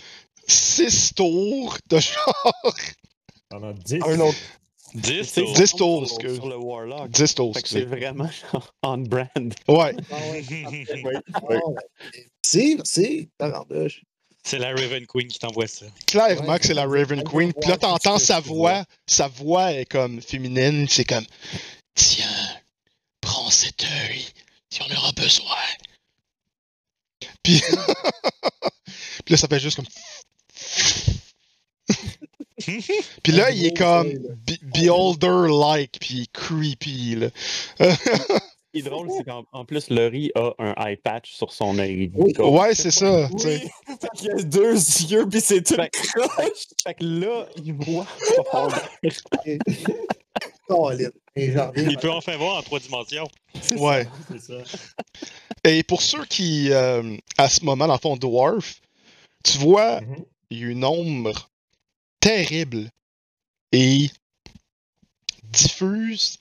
[0.47, 2.53] 6 tours de genre.
[3.49, 3.99] Pendant 10.
[4.05, 4.37] Un autre.
[4.95, 5.53] 10 C'est tours.
[5.53, 6.35] 10 tours, sur- excuse.
[6.37, 7.09] Sur le Warlock.
[7.09, 8.29] 10 tours, Fait que c'est vraiment
[8.83, 9.29] on brand.
[9.67, 9.95] Ouais.
[10.11, 10.43] Ah ouais.
[10.49, 10.65] Oui,
[11.33, 11.59] Ah ouais.
[12.41, 13.29] C'est, c'est.
[14.43, 15.85] C'est la Raven Queen qui t'envoie ça.
[16.07, 17.51] Clairement Ouais, que c'est la Raven Queen.
[17.53, 18.85] Puis là, t'entends sa voix.
[19.05, 20.87] Sa voix est comme féminine.
[20.89, 21.25] C'est comme
[21.95, 22.26] Tiens,
[23.47, 24.25] prends cet œil.
[24.69, 25.55] Si on aura besoin.
[27.43, 27.61] Puis,
[29.25, 29.85] Puis là, ça fait juste comme.
[33.23, 37.29] Puis là, il est comme be- Beholder-like, puis creepy, là.
[37.79, 37.95] Ce
[38.73, 42.11] qui est drôle, c'est qu'en en plus, Laurie a un eye patch sur son œil.
[42.13, 42.33] Oui.
[42.37, 43.29] Ouais, c'est ça.
[43.31, 43.39] Oui,
[44.01, 46.67] fait qu'il a deux yeux, puis c'est tout Fait- croche.
[46.83, 48.05] Fait que là, il voit
[51.35, 53.27] Il peut enfin voir en trois dimensions.
[53.77, 54.07] Ouais.
[54.39, 54.55] Ça.
[55.63, 58.81] Et pour ceux qui, euh, à ce moment, le fond, Dwarf,
[59.43, 60.01] tu vois,
[60.49, 61.49] il y a une ombre
[62.19, 62.89] terrible
[63.71, 64.09] et
[65.43, 66.37] diffuse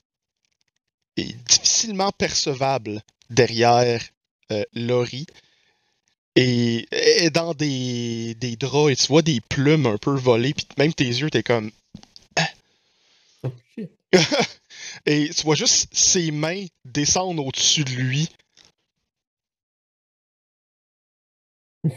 [1.16, 4.02] et difficilement percevable derrière
[4.52, 5.26] euh, Laurie.
[6.38, 10.66] Et, et dans des, des draps, et tu vois des plumes un peu volées, puis
[10.76, 11.70] même tes yeux, t'es comme.
[15.06, 18.28] Et tu vois juste ses mains descendre au-dessus de lui.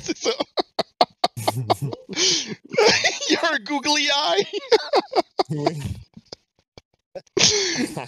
[0.00, 0.30] C'est ça.
[3.28, 4.46] Il y a un googly eye.
[5.50, 5.78] oui.
[7.96, 8.00] oh,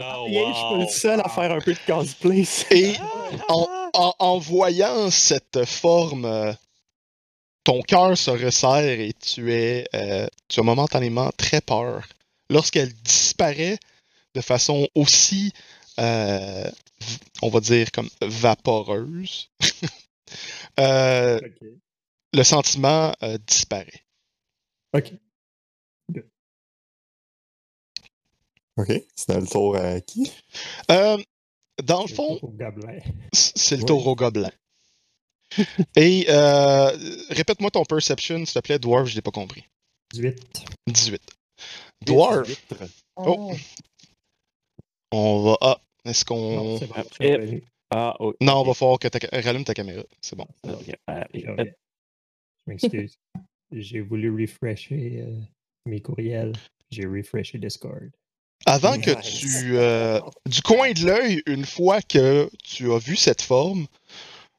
[0.00, 0.28] ah, wow.
[0.28, 2.44] je suis le seul à faire un peu de cosplay.
[2.70, 2.94] Et
[3.48, 6.52] en, en, en voyant cette forme euh,
[7.66, 12.06] ton cœur se resserre et tu es, euh, tu as momentanément très peur.
[12.48, 13.76] Lorsqu'elle disparaît
[14.36, 15.52] de façon aussi,
[15.98, 16.70] euh,
[17.42, 19.50] on va dire, comme vaporeuse,
[20.78, 21.40] euh,
[22.32, 24.04] le sentiment euh, disparaît.
[24.94, 25.14] Ok.
[28.76, 30.30] Ok, c'est le tour à qui?
[30.90, 31.16] Euh,
[31.82, 32.54] dans le fond, Au
[33.32, 33.86] c'est le Oui.
[33.86, 34.52] taureau gobelin.
[35.96, 36.90] Et euh,
[37.30, 39.64] répète-moi ton perception, s'il te plaît, Dwarf, je l'ai pas compris.
[40.12, 40.38] 18.
[40.88, 41.22] 18.
[42.04, 42.48] Dwarf,
[43.16, 43.52] Oh.
[45.12, 45.56] on va.
[45.60, 46.78] Ah, est-ce Non, qu'on.
[46.78, 46.94] c'est bon.
[46.96, 47.66] Ah.
[47.90, 48.36] Ah, ok.
[48.40, 50.02] Non, on va falloir que tu rallumes ta caméra.
[50.20, 50.46] C'est bon.
[51.06, 51.64] Allez, Je reviens.
[52.66, 53.14] Je m'excuse.
[53.72, 55.40] J'ai voulu refresher euh,
[55.86, 56.52] mes courriels.
[56.90, 58.10] J'ai refreshé Discord.
[58.66, 59.76] Avant que tu.
[59.76, 63.86] euh, du coin de l'œil, une fois que tu as vu cette forme,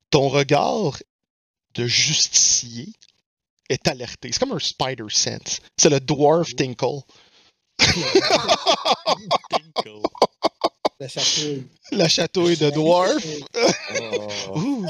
[0.10, 1.02] ton regard
[1.74, 2.94] de justicier
[3.70, 4.32] est alerté.
[4.32, 5.62] C'est comme un spider sense.
[5.78, 7.02] C'est le dwarf tinkle.
[9.50, 10.02] Tinkle.
[11.00, 11.68] La chatouille.
[11.92, 13.24] La chatouille de dwarf.
[14.50, 14.86] Oh, Ouh.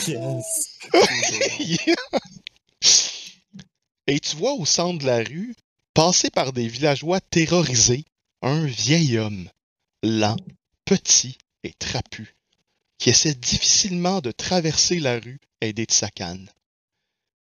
[0.00, 0.78] yes.
[4.06, 5.54] Et tu vois au centre de la rue,
[5.94, 8.04] passé par des villageois terrorisés,
[8.42, 9.48] un vieil homme,
[10.02, 10.36] lent,
[10.84, 12.36] petit et trapu,
[12.98, 16.48] qui essaie difficilement de traverser la rue aidé de sa canne.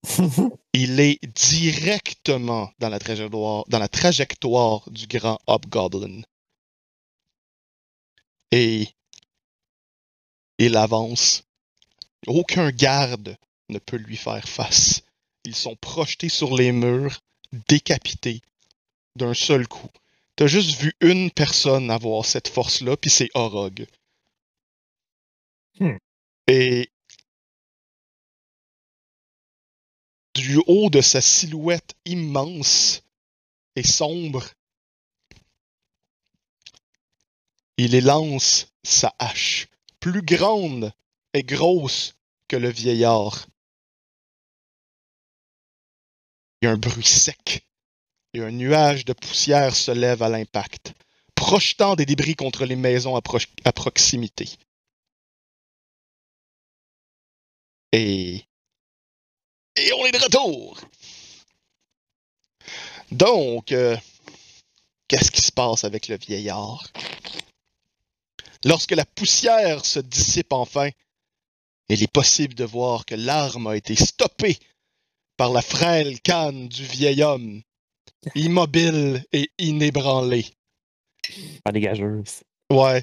[0.73, 6.23] Il est directement dans la trajectoire, dans la trajectoire du grand Hobgoblin.
[8.51, 8.89] Et
[10.59, 11.45] il avance.
[12.27, 13.37] Aucun garde
[13.69, 15.03] ne peut lui faire face.
[15.45, 17.21] Ils sont projetés sur les murs,
[17.69, 18.41] décapités
[19.17, 19.89] d'un seul coup.
[20.37, 23.87] T'as juste vu une personne avoir cette force-là, puis c'est Orog.
[25.81, 25.97] Hmm.
[26.47, 26.91] Et
[30.35, 33.03] du haut de sa silhouette immense
[33.77, 34.45] et sombre,
[37.77, 39.69] il élance sa hache,
[40.01, 40.93] plus grande
[41.33, 42.15] et grosse
[42.49, 43.47] que le vieillard.
[46.61, 47.65] Il y a un bruit sec
[48.35, 50.93] et un nuage de poussière se lève à l'impact,
[51.35, 54.49] projetant des débris contre les maisons à, proximité.
[57.93, 58.45] Et...
[59.77, 60.81] Et on est de retour!
[63.11, 63.97] Donc, euh,
[65.07, 66.91] qu'est-ce qui se passe avec le vieillard?
[68.65, 70.91] Lorsque la poussière se dissipe enfin,
[71.89, 74.59] il est possible de voir que l'arme a été stoppée
[75.37, 77.63] par la frêle canne du vieil homme,
[78.35, 80.45] immobile et inébranlé.
[81.65, 82.43] Pas dégageuse.
[82.71, 83.03] Ouais.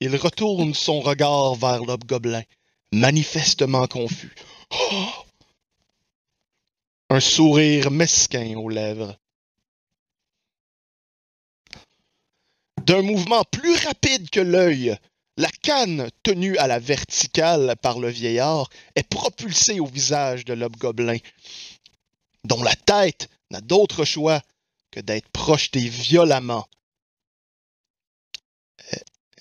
[0.00, 2.42] Il retourne son regard vers l'hobgoblin,
[2.92, 4.34] manifestement confus.
[4.70, 5.08] Oh!
[7.10, 9.16] Un sourire mesquin aux lèvres.
[12.84, 14.96] D'un mouvement plus rapide que l'œil,
[15.36, 21.18] la canne tenue à la verticale par le vieillard est propulsée au visage de l'hobgoblin,
[22.44, 24.42] dont la tête n'a d'autre choix
[24.90, 26.66] que d'être projetée violemment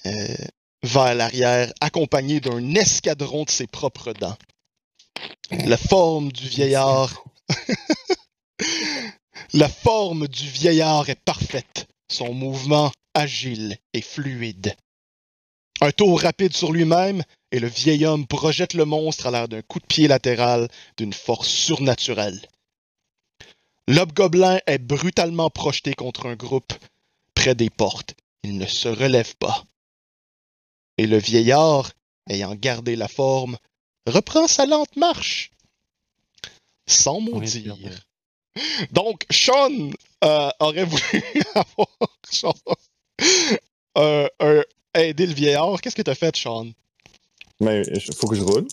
[0.06, 0.36] euh,
[0.84, 4.38] vers l'arrière, accompagné d'un escadron de ses propres dents.
[5.51, 7.23] La forme du vieillard.
[9.53, 11.88] La forme du vieillard est parfaite.
[12.11, 14.75] Son mouvement agile et fluide.
[15.82, 19.61] Un tour rapide sur lui-même et le vieil homme projette le monstre à l'air d'un
[19.61, 20.67] coup de pied latéral
[20.97, 22.41] d'une force surnaturelle.
[23.88, 26.73] L'hobgoblin est brutalement projeté contre un groupe
[27.34, 28.13] près des portes.
[28.43, 29.63] Il ne se relève pas.
[31.00, 31.91] Et le vieillard,
[32.30, 33.58] ayant gardé la forme,
[34.06, 35.50] reprend sa lente marche.
[36.88, 37.78] Sans mot On est dire.
[37.78, 37.95] perdu.
[38.91, 39.91] Donc, Sean
[40.26, 41.24] euh, aurait voulu
[41.56, 41.88] avoir
[42.30, 42.58] genre,
[43.97, 45.80] euh, un- aider le vieillard.
[45.80, 46.70] Qu'est-ce que t'as fait, Sean?
[47.62, 48.68] Mais il faut que je roule.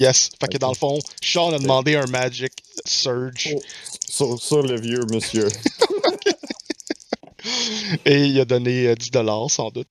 [0.00, 0.28] Yes.
[0.38, 2.52] Fait que dans le fond, Sean a demandé un Magic
[2.84, 3.62] Surge Oh.
[4.06, 5.48] Sur, sur le vieux monsieur.
[8.04, 9.88] et il a donné euh, 10$ sans doute.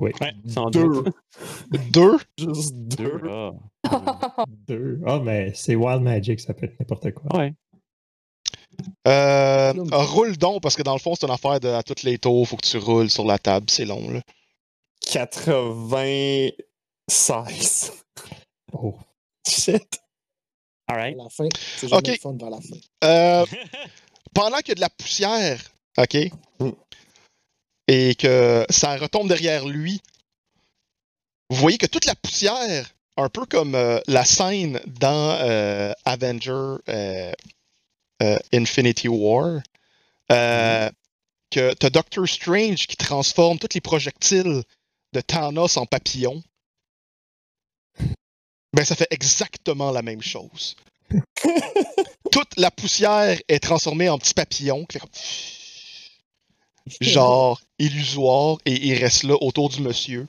[0.00, 0.10] Oui.
[0.20, 1.04] Ouais, sans Deux.
[1.92, 2.18] Deux?
[2.38, 3.18] Juste deux.
[3.20, 3.50] Deux.
[3.84, 3.84] Ah.
[4.68, 5.00] Deux.
[5.06, 7.36] Ah, mais c'est Wild Magic, ça peut être n'importe quoi.
[7.38, 7.52] Ouais.
[9.06, 12.16] Euh, roule donc, parce que dans le fond, c'est une affaire de à toutes les
[12.18, 14.10] tours, faut que tu roules sur la table, c'est long.
[14.10, 14.22] Là.
[15.02, 17.92] 96.
[18.72, 18.94] Oh.
[19.46, 20.00] Shit.
[20.88, 21.16] All À right.
[21.16, 22.76] la fin, c'est jamais le fun vers la fin.
[23.04, 23.44] Euh,
[24.34, 25.60] pendant qu'il y a de la poussière,
[25.98, 26.16] OK,
[26.60, 26.70] Mm.
[27.88, 30.00] Et que ça retombe derrière lui,
[31.50, 36.76] vous voyez que toute la poussière, un peu comme euh, la scène dans euh, Avenger
[36.88, 37.32] euh,
[38.52, 39.60] Infinity War,
[40.30, 40.90] euh,
[41.50, 44.62] que t'as Doctor Strange qui transforme tous les projectiles
[45.12, 46.42] de Thanos en papillons.
[48.72, 50.76] Ben, ça fait exactement la même chose
[52.32, 54.86] toute la poussière est transformée en petits papillons.
[57.00, 60.26] Genre illusoire, et ils restent là autour du monsieur.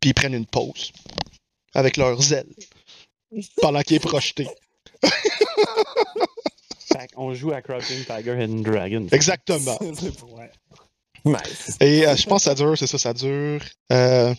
[0.00, 0.92] Puis ils prennent une pause
[1.74, 2.52] avec leurs ailes
[3.62, 4.48] pendant qu'il est projeté.
[7.14, 9.06] Qu'on joue à Crouching Tiger, Hidden Dragon.
[9.12, 9.78] Exactement.
[11.22, 11.36] Ouais.
[11.36, 11.76] nice.
[11.80, 13.60] Et euh, je pense que ça dure, c'est ça, ça dure.
[13.92, 14.34] euh,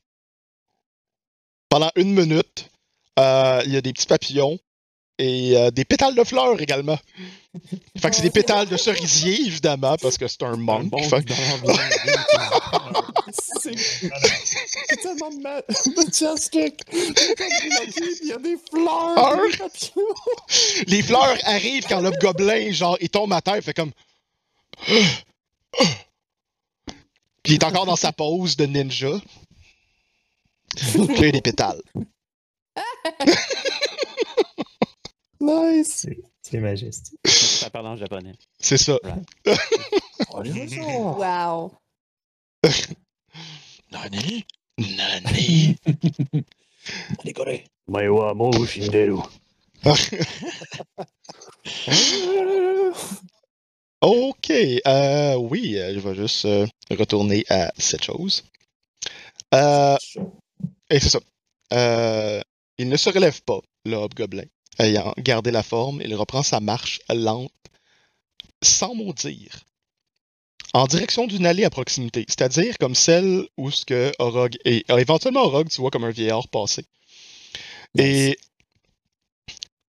[1.69, 2.69] pendant une minute,
[3.19, 4.57] euh, il y a des petits papillons
[5.21, 6.97] et euh, des pétales de fleurs également.
[8.01, 10.85] Fait que c'est des pétales de cerisier, évidemment, parce que c'est un Un monk.
[10.89, 11.23] bon Fait-.
[13.61, 15.61] C'est c'est tellement ma-
[15.95, 16.81] majestic.
[16.91, 19.37] Il y a des fleurs.
[20.85, 20.85] Des.
[20.87, 23.91] Les fleurs arrivent quand le gobelin, genre, il tombe à terre, il fait comme.
[27.43, 29.11] Puis il est encore dans sa pose de ninja.
[31.15, 31.81] Puis des pétales.
[35.41, 36.07] Nice.
[36.41, 37.19] C'est majestique.
[37.27, 38.33] Ça parle en japonais.
[38.59, 38.97] C'est ça.
[40.33, 41.71] Wow.
[43.91, 44.45] Nani?
[44.77, 45.75] Nani?
[47.25, 47.65] Décoré.
[47.87, 49.19] Mais wa mo shinderu.
[54.01, 58.43] Ok, euh, oui, euh, je vais juste euh, retourner à cette chose.
[59.53, 59.97] Euh,
[60.89, 61.19] et c'est ça.
[61.73, 62.41] Euh,
[62.77, 64.45] il ne se relève pas, le hobgoblin.
[64.79, 67.51] Ayant gardé la forme, il reprend sa marche lente,
[68.61, 69.63] sans mot dire,
[70.73, 74.89] en direction d'une allée à proximité, c'est-à-dire comme celle où ce que Orog est.
[74.89, 76.85] Alors, éventuellement, Orog, tu vois comme un vieillard passer.
[77.97, 78.37] Et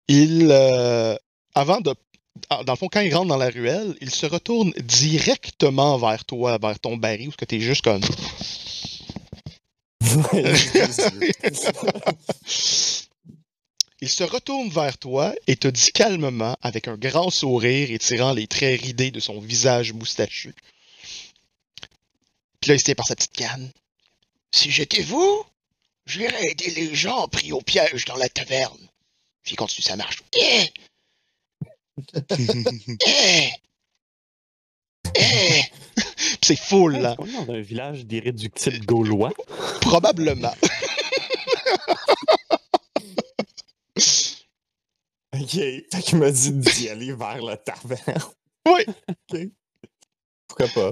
[0.08, 1.16] il, euh,
[1.56, 1.94] avant de
[2.50, 6.60] dans le fond, quand il rentre dans la ruelle, il se retourne directement vers toi,
[6.60, 8.02] vers ton baril, où tu es juste comme.
[14.02, 18.34] il se retourne vers toi et te dit calmement, avec un grand sourire et tirant
[18.34, 20.54] les traits ridés de son visage moustachu.
[22.60, 23.72] Puis là, il se tient par sa petite canne.
[24.52, 25.44] Si j'étais vous,
[26.06, 28.88] j'irais aider les gens pris au piège dans la taverne.
[29.44, 30.24] Puis il continue sa marche.
[30.36, 30.68] Eh!
[33.08, 33.50] Eh!
[35.16, 35.62] Eh!
[35.96, 37.12] Puis c'est full, là.
[37.12, 39.34] Est-ce qu'on est dans un village d'irréductibles gaulois?
[39.82, 40.54] Probablement.
[45.34, 45.50] Ok.
[45.52, 48.22] Fait qu'il m'a dit d'y aller vers la taverne.
[48.68, 48.84] Oui.
[49.10, 49.40] Ok.
[50.48, 50.92] Pourquoi pas?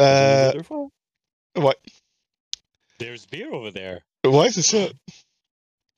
[0.00, 0.88] Euh, Deux fois.
[2.98, 4.00] There's beer over there.
[4.24, 4.88] ouais, c'est ça.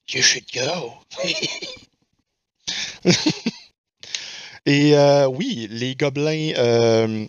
[0.09, 0.93] You should go.
[4.67, 6.53] Et euh, oui, les gobelins.
[6.59, 7.27] euh,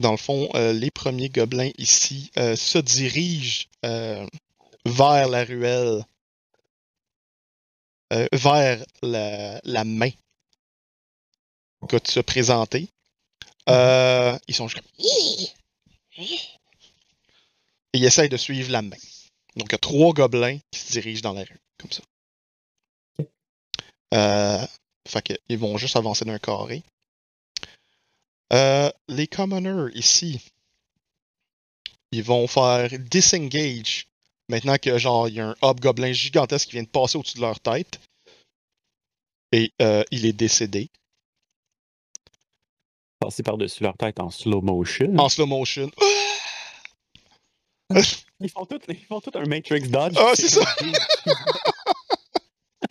[0.00, 4.24] dans le fond, euh, les premiers gobelins ici euh, se dirigent euh,
[4.86, 6.04] vers la ruelle,
[8.14, 10.10] euh, vers la, la main
[11.88, 12.88] que tu as présentée.
[13.68, 15.04] Euh, ils sont juste comme.
[17.92, 18.96] Et ils essayent de suivre la main.
[19.56, 22.02] Donc, il y a trois gobelins qui se dirigent dans la rue, comme ça.
[24.14, 24.66] Euh,
[25.08, 26.82] fait que, ils vont juste avancer d'un carré.
[28.52, 30.40] Euh, les commoners ici,
[32.12, 34.06] ils vont faire disengage.
[34.48, 37.42] Maintenant que genre il y a un hobgoblin gigantesque qui vient de passer au-dessus de
[37.42, 38.00] leur tête.
[39.52, 40.90] Et euh, il est décédé.
[43.20, 45.16] Passer par-dessus leur tête en slow motion.
[45.16, 45.90] En slow motion.
[48.40, 50.16] Ils font tout, ils font tout un Matrix Dodge.
[50.18, 50.64] Ah, c'est ça.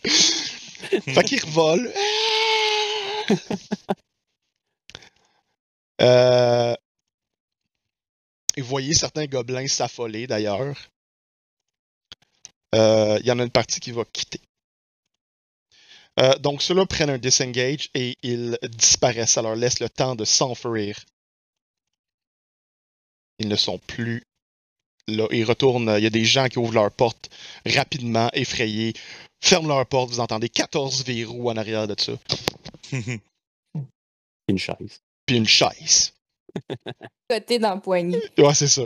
[0.04, 1.92] Fait qu'il revole.
[6.02, 6.76] Euh,
[8.58, 10.76] vous voyez certains gobelins s'affoler d'ailleurs.
[12.74, 14.40] Euh, Il y en a une partie qui va quitter.
[16.20, 19.32] Euh, donc ceux-là prennent un disengage et ils disparaissent.
[19.32, 21.00] Ça leur laisse le temps de s'enfuir.
[23.40, 24.24] Ils ne sont plus
[25.08, 25.28] là.
[25.32, 25.94] Ils retournent.
[25.98, 27.30] Il y a des gens qui ouvrent leurs portes
[27.66, 28.94] rapidement, effrayés,
[29.42, 30.12] ferment leurs portes.
[30.12, 32.14] Vous entendez 14 verrous en arrière de ça.
[34.48, 35.02] Une chaise.
[35.26, 36.14] Puis une chaise.
[37.30, 38.22] Côté dans le poignet.
[38.38, 38.84] Ouais, c'est ça.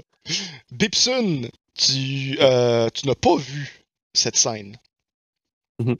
[0.71, 4.77] Bipsun, tu, euh, tu n'as pas vu cette scène.
[5.79, 5.95] Mhm.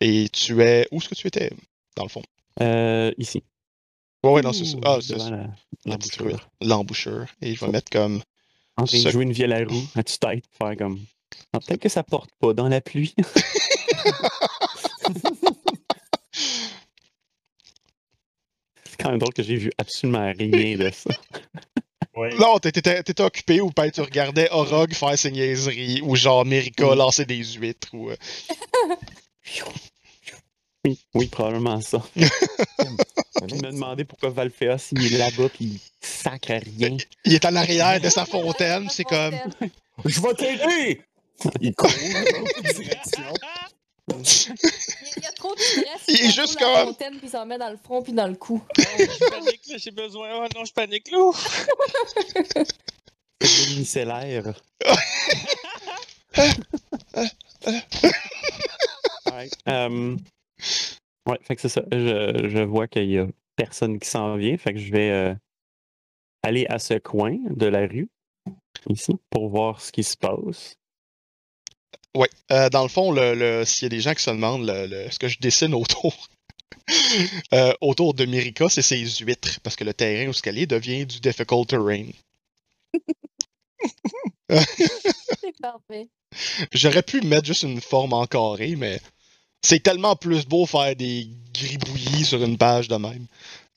[0.00, 0.88] Et tu es.
[0.90, 1.50] Où est-ce que tu étais,
[1.96, 2.22] dans le fond?
[2.60, 3.42] Euh, ici.
[4.24, 4.76] Ouais, ouais, non, c'est ça.
[4.84, 5.16] Ah, c'est
[5.86, 6.50] l'embouchure.
[6.60, 7.26] L'embouchure.
[7.40, 8.22] Et je vais mettre comme.
[8.76, 11.00] En train de Ce- jouer une vieille à roue à tue-tête, faire comme.
[11.52, 13.14] Ah, Peut-être que ça porte pas dans la pluie.
[18.84, 21.10] C'est quand même drôle que j'ai vu absolument rien de ça.
[22.38, 27.24] Non, t'étais occupé ou peut-être tu regardais Orog faire ses niaiseries ou genre Mérika lancer
[27.24, 28.10] des huîtres ou.
[28.10, 28.16] euh,
[30.84, 32.02] Oui, oui, probablement ça.
[32.16, 32.24] Puis
[33.54, 36.96] me demander pourquoi Valfeos il est là-bas puis il sacre à rien.
[37.24, 39.34] Il est en arrière de sa fontaine, c'est comme.
[40.04, 41.00] Je vais t'aider!
[41.60, 43.22] Il court dans l'autre direction.
[44.18, 46.04] Il y a trop de stress.
[46.08, 48.34] Il est juste comme- fontaine, Puis il s'en met dans le front puis dans le
[48.36, 48.62] cou.
[48.76, 50.28] Je panique, là, j'ai besoin.
[50.34, 51.30] Oh non, je panique, là.
[53.42, 54.52] C'est micellaire.
[59.32, 60.16] Ouais, euh,
[61.26, 61.82] ouais, fait que c'est ça.
[61.92, 64.56] Je, je vois qu'il y a personne qui s'en vient.
[64.56, 65.34] Fait que je vais euh,
[66.42, 68.08] aller à ce coin de la rue,
[68.88, 70.76] ici, pour voir ce qui se passe.
[72.16, 72.28] Ouais.
[72.50, 74.86] Euh, dans le fond, le, le- s'il y a des gens qui se demandent le,
[74.86, 76.28] le- ce que je dessine autour.
[77.54, 80.66] euh, autour de Mérika, c'est ses huîtres, parce que le terrain où ce qu'elle est
[80.66, 82.06] devient du difficult terrain.
[84.50, 86.08] C'est parfait.
[86.72, 89.00] J'aurais pu mettre juste une forme en carré, mais
[89.62, 93.26] c'est tellement plus beau faire des gribouillis sur une page de même.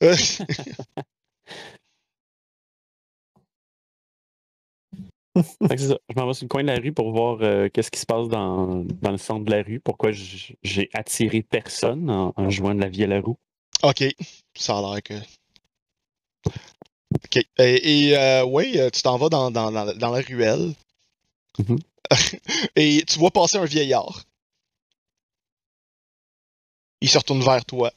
[5.68, 5.98] c'est ça.
[6.08, 8.06] Je m'en vais sur le coin de la rue pour voir euh, qu'est-ce qui se
[8.06, 9.80] passe dans, dans le centre de la rue.
[9.80, 13.36] Pourquoi j'ai attiré personne en, en jouant de la vie à la roue.
[13.82, 14.04] ok,
[14.56, 15.14] ça a l'air que.
[16.46, 17.36] Ok.
[17.58, 20.74] Et, et, euh, ouais, euh, tu t'en vas dans, dans, dans, dans la ruelle.
[21.58, 21.78] Mhm.
[22.76, 24.24] et tu vois passer un vieillard.
[27.00, 27.92] Il se retourne vers toi.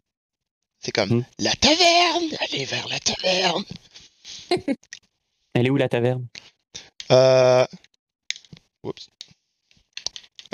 [0.80, 1.26] C'est comme Mhm.
[1.40, 2.38] la taverne!
[2.40, 3.64] Allez vers la taverne!
[5.54, 6.26] Elle est où la taverne?
[7.12, 7.66] Euh.
[8.84, 9.10] Oups.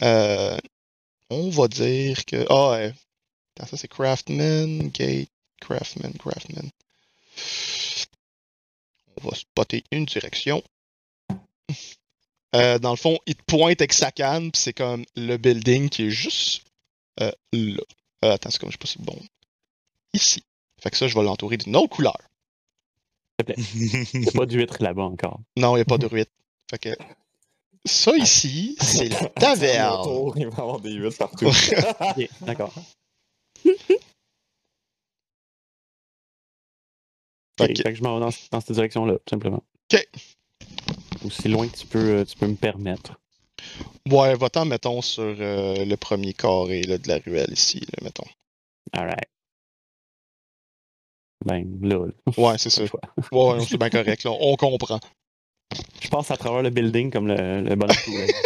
[0.01, 0.57] Euh.
[1.29, 2.45] On va dire que.
[2.49, 2.93] Ah, ouais.
[3.55, 5.29] Attends, ça c'est Craftman, Gate,
[5.61, 6.69] Craftman, Craftman.
[9.21, 10.63] On va spotter une direction.
[12.55, 15.89] Euh, dans le fond, il te pointe avec sa canne, pis c'est comme le building
[15.89, 16.63] qui est juste
[17.19, 17.81] euh, là.
[18.25, 19.19] Euh, attends, c'est comme je sais pas si c'est bon.
[20.13, 20.43] Ici.
[20.81, 22.17] Fait que ça, je vais l'entourer d'une autre couleur.
[23.47, 25.39] Il n'y a pas d'huître là-bas encore.
[25.57, 26.29] Non, il n'y a pas de ruite.
[26.69, 26.89] Fait que.
[27.85, 30.33] Ça ici, c'est la taverne.
[30.37, 31.47] Il va y avoir des huîtres partout.
[31.99, 32.73] Ok, d'accord.
[37.59, 39.63] Fait que- fait que je m'en vais dans, dans cette direction-là, tout simplement.
[39.93, 40.07] Ok.
[41.23, 43.19] Aussi loin que tu peux, euh, tu peux me permettre.
[44.09, 48.25] Ouais, va-t'en, mettons, sur euh, le premier carré là, de la ruelle ici, là, mettons.
[48.91, 49.29] Alright.
[51.45, 52.81] Ben, là, là, Ouais, c'est ça.
[52.83, 52.89] Ouais,
[53.31, 54.31] ouais, c'est bien correct, là.
[54.31, 54.99] On comprend.
[56.01, 58.27] Je passe à travers le building comme le, le bonhomme poulet.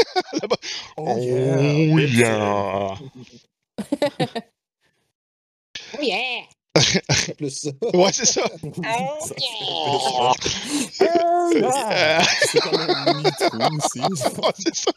[0.97, 2.95] Oh yeah!
[5.93, 6.43] Oh yeah!
[7.09, 7.69] C'est plus ça.
[7.93, 8.41] Ouais, c'est ça.
[11.01, 13.99] Euh, C'est comme un aussi.
[14.01, 14.91] ouais, c'est ça.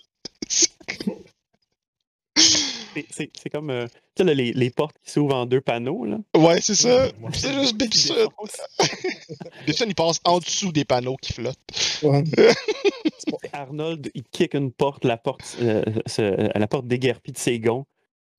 [3.10, 6.04] C'est- comme euh, tu sais, là, les, les portes qui s'ouvrent en deux panneaux.
[6.04, 6.18] Là.
[6.36, 7.08] Ouais, c'est ça.
[7.32, 8.28] C'est juste Bibson.
[9.66, 11.58] Bibson, il passe en dessous des panneaux qui flottent.
[12.02, 12.24] Ouais.
[13.52, 17.86] Arnold, il kick une porte, la porte, euh, se- la porte déguerpie de ses gonds.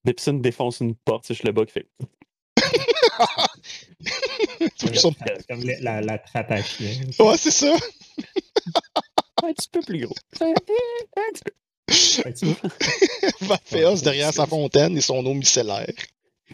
[0.04, 1.88] Bipson défonce une porte, c'est juste le bas qui fait.
[5.50, 6.92] Comme la, la, la trappe à chien.
[7.20, 7.74] Ouais, c'est ça.
[9.44, 10.16] Un petit peu plus gros.
[10.40, 11.52] Un petit peu.
[13.42, 15.94] Vaphéos derrière sa fontaine et son eau micellaire.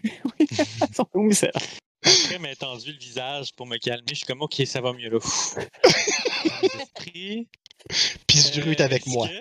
[0.96, 1.54] Son eau micellaire.
[2.04, 5.10] Après m'être tendu le visage pour me calmer, je suis comme, ok, ça va mieux
[5.10, 5.20] là.
[7.06, 9.28] Du Euh, avec est-ce moi.
[9.28, 9.34] que-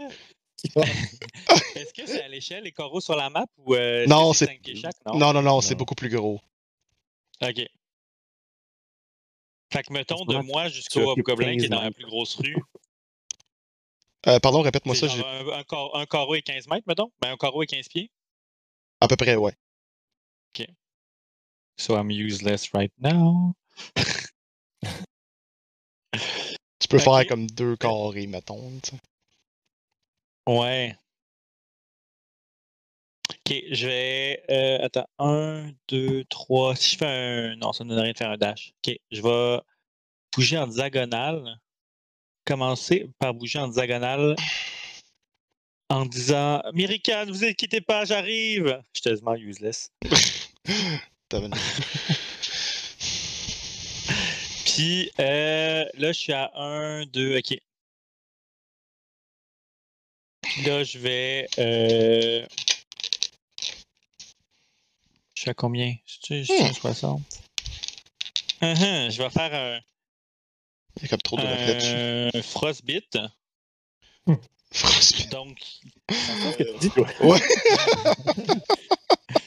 [1.78, 4.49] Est-ce que c'est à l'échelle les carreaux sur la map ou euh, Non, c'est-?
[5.14, 6.40] Non, non, non, c'est beaucoup plus gros.
[7.42, 7.62] Ok.
[9.72, 12.57] Fait que mettons de moi jusqu'au Hobgoblin qui est 15 dans la plus grosse rue.
[14.28, 17.12] Euh, pardon, répète-moi ça, un, un, car- un carreau et 15 mètres, mettons?
[17.20, 18.10] Ben, un carreau et 15 pieds.
[19.00, 19.54] à peu près, ouais.
[21.78, 23.54] So I'm useless right now.
[26.78, 27.02] Tu peux Ok.
[27.02, 28.80] faire comme deux carrés, mettons.
[30.46, 30.96] Ouais.
[33.30, 34.42] Ok, je vais.
[34.50, 36.76] euh, attends, 1, 2, 3.
[36.76, 37.56] Si je fais un.
[37.56, 38.72] Non, ça ne donne rien de faire un dash.
[38.86, 39.60] Ok, je vais
[40.34, 41.60] bouger en diagonale.
[42.47, 44.36] Commencer par bouger en diagonale
[45.88, 48.80] en disant Mirican, vous inquiétez pas, j'arrive.
[48.94, 49.90] Je suis tellement useless.
[54.64, 57.59] Puis euh, là, je suis à 1, 2, ok.
[60.42, 61.49] Puis là, je vais.
[61.59, 62.47] euh,
[65.34, 65.94] Je suis à combien?
[66.07, 67.22] Je suis à 60.
[68.62, 69.80] Uhum, je vais faire un,
[70.97, 72.38] Il y a comme trop de reflets dessus.
[72.38, 73.18] un frostbite.
[74.72, 75.30] Frostbite.
[75.30, 75.59] Donc,
[76.09, 77.07] Qu'est-ce que tu dis, toi?
[77.20, 77.40] Ouais.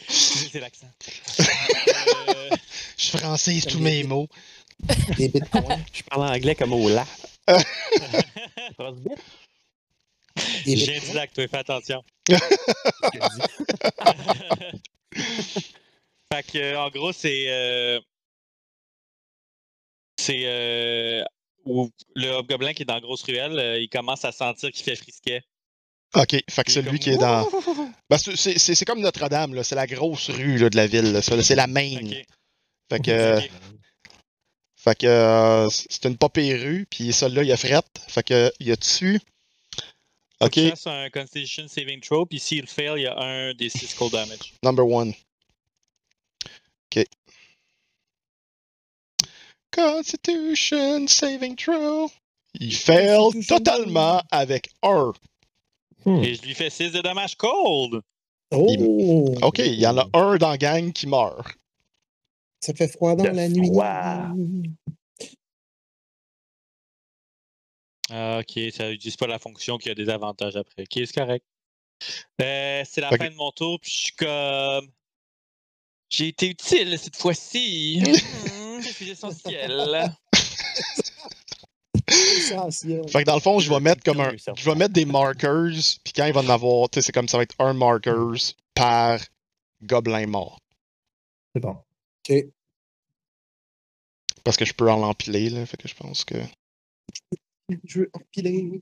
[0.08, 0.88] c'est l'accent.
[1.40, 2.50] Euh,
[2.98, 4.28] Je francise tous mes mots.
[5.18, 5.84] Des bitcoins.
[5.94, 7.06] Je parle anglais comme au là.
[8.76, 9.20] Frostbite?
[10.66, 12.02] Des J'ai dit là que tu fais attention.
[16.32, 17.46] fait que, euh, en gros, c'est.
[17.50, 18.00] euh,
[20.18, 20.42] c'est.
[20.46, 21.24] euh,
[21.66, 24.84] où le hobgoblin qui est dans la grosse ruelle, euh, il commence à sentir qu'il
[24.84, 25.42] fait frisquet.
[26.16, 27.48] Ok, fait que celui comme, qui est dans.
[28.10, 29.62] Ben, c'est- c'est c'est- c'est comme Notre-Dame.
[29.64, 31.20] C'est la grosse rue là, de la ville.
[31.22, 32.00] C'est la main.
[32.90, 33.40] Fait que,
[34.76, 38.02] fait que euh, c'est une popée rue, puis celle-là, il a frette.
[38.08, 39.20] Fait que, il y a dessus.
[40.42, 43.94] Ok, fasse un Constitution Saving Throw, puis s'il fail, il y a un des 6
[43.94, 44.54] cold damage.
[44.64, 45.14] number one.
[46.96, 47.06] Ok.
[49.72, 52.10] Constitution saving throw.
[52.56, 55.14] Il fail totalement avec un.
[56.06, 56.24] Hmm.
[56.24, 58.02] Et je lui fais 6 de dommages cold!
[58.52, 59.36] Oh!
[59.44, 61.56] Ok, il y en a un dans la gang qui meurt.
[62.62, 63.68] Ça fait froid dans De la nuit.
[63.68, 64.30] froid.
[68.12, 70.82] Ah, ok, ça n'utilise pas la fonction qui a des avantages après.
[70.84, 71.46] Ok, c'est correct.
[72.42, 74.88] Euh, c'est la fin de mon tour, puis je suis comme.
[76.10, 78.02] J'ai été utile cette fois-ci.
[79.12, 80.16] Essentiel.
[82.08, 83.08] Essentiel.
[83.10, 84.32] Fait que dans le fond, je vais mettre comme un.
[84.36, 85.72] Je vais mettre des markers,
[86.04, 88.54] puis quand il va en avoir, tu sais, c'est comme ça va être un markers
[88.74, 89.20] par
[89.84, 90.60] gobelin mort.
[91.54, 91.78] C'est bon.
[92.30, 92.46] Ok.
[94.44, 95.66] Parce que je peux en l'empiler, là.
[95.66, 96.36] Fait que je pense que.
[97.84, 98.82] Je veux empiler.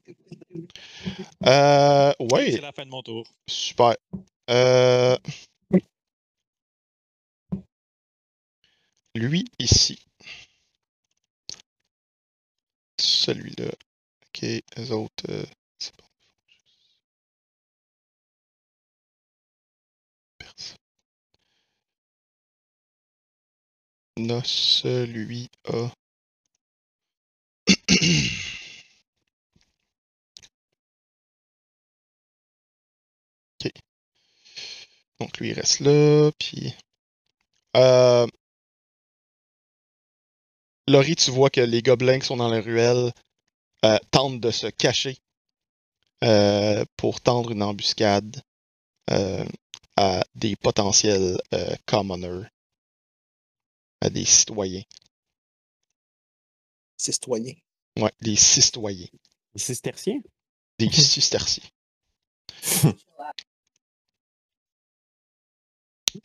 [1.45, 2.13] Euh.
[2.19, 3.25] C'est Ouais, la fin de mon tour.
[3.49, 3.95] super.
[4.49, 5.17] Euh.
[9.15, 9.99] Lui, ici.
[12.99, 13.71] Celui-là.
[14.27, 15.25] Ok, les autres.
[15.29, 15.45] euh,
[15.79, 16.03] c'est bon.
[20.39, 20.77] Personne.
[24.17, 25.89] Là, celui a.
[33.59, 33.71] ok.
[35.19, 36.73] Donc lui il reste là, puis.
[37.75, 38.27] Euh...
[40.87, 43.11] Laurie, tu vois que les gobelins qui sont dans la ruelle
[43.85, 45.17] euh, tentent de se cacher
[46.23, 48.41] euh, pour tendre une embuscade
[49.11, 49.45] euh,
[49.97, 52.47] à des potentiels euh, commoners,
[54.01, 54.83] à des citoyens.
[56.97, 57.53] C'est citoyen.
[57.99, 59.07] Ouais, des citoyens,
[59.53, 60.21] Les cisterciens?
[60.79, 61.63] des cisterciens.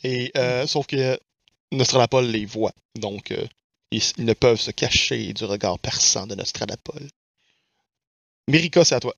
[0.05, 1.19] Et euh, sauf que
[1.73, 3.47] Nostradapol les voit, donc euh,
[3.93, 7.03] ils, ne peuvent se cacher du regard perçant de Nostradapol.
[8.49, 9.15] Mirika, c'est à toi.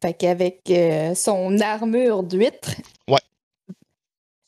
[0.00, 2.70] Fait qu'avec euh, son armure d'huître,
[3.08, 3.18] Ouais.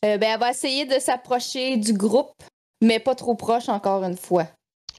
[0.05, 2.41] euh, ben, elle va essayer de s'approcher du groupe,
[2.81, 4.47] mais pas trop proche encore une fois.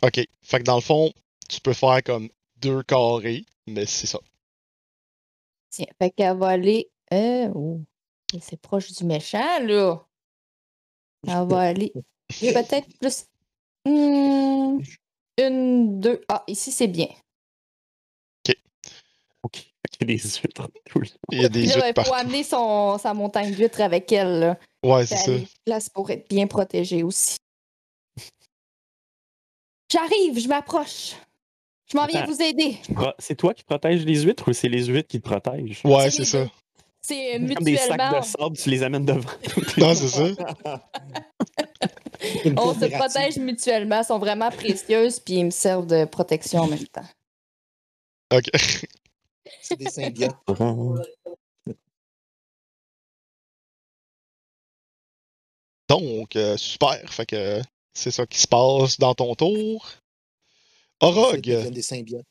[0.02, 0.20] Ok.
[0.42, 1.14] Fait que dans le fond,
[1.48, 4.20] tu peux faire comme deux carrés, mais c'est ça.
[5.70, 6.90] Tiens, fait qu'elle va aller.
[7.14, 7.80] Euh, oh,
[8.42, 10.04] c'est proche du méchant, là.
[11.26, 11.94] Elle va aller
[12.30, 13.26] peut-être plus.
[13.88, 14.82] Hmm,
[15.38, 16.22] une, deux.
[16.28, 17.08] Ah, ici, c'est bien.
[19.44, 19.64] Ok.
[20.02, 20.70] Il y a des huîtres
[21.32, 24.40] Il y a des huîtres il faut amener son, sa montagne d'huîtres avec elle.
[24.40, 24.58] Là.
[24.84, 25.32] Ouais, c'est ça.
[25.66, 27.38] place pour être bien protégée aussi.
[29.92, 31.14] J'arrive, je m'approche.
[31.90, 32.78] Je m'en viens vous aider.
[33.18, 35.82] C'est toi qui protèges les huîtres ou c'est les huîtres qui te protègent?
[35.86, 36.46] Ouais, C'est ça.
[37.00, 38.20] C'est euh, C'est comme des sacs mutuellement.
[38.20, 39.30] de sable, tu les amènes devant.
[39.78, 40.26] Non, c'est ça.
[42.58, 44.00] On se protège mutuellement.
[44.00, 47.06] Elles sont vraiment précieuses, puis ils me servent de protection en même temps.
[48.34, 48.50] Ok.
[49.62, 50.36] C'est des symbiotes.
[55.90, 57.02] Donc, euh, super.
[57.14, 57.62] Fait que
[57.94, 59.90] c'est ça qui se passe dans ton tour.
[61.00, 61.42] Orog.
[61.42, 62.26] Des symbiotes.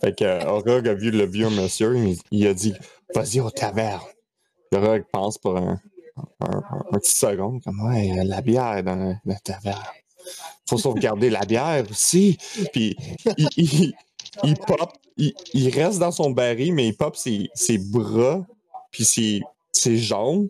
[0.00, 2.74] Fait que euh, Orog a vu le vieux monsieur, il, il a dit
[3.14, 4.02] Vas-y au taverne.
[4.72, 5.80] Orog pense pour un,
[6.16, 9.78] un, un- un petit second, comme Ouais, euh, la bière dans la, taverne.
[10.68, 12.38] Faut sauvegarder la bière aussi.
[12.72, 12.96] Puis
[13.36, 13.94] il, il-
[14.42, 18.44] il pop, il, il reste dans son baril, mais il pop ses, ses bras
[18.90, 19.42] puis ses,
[19.72, 20.48] ses jambes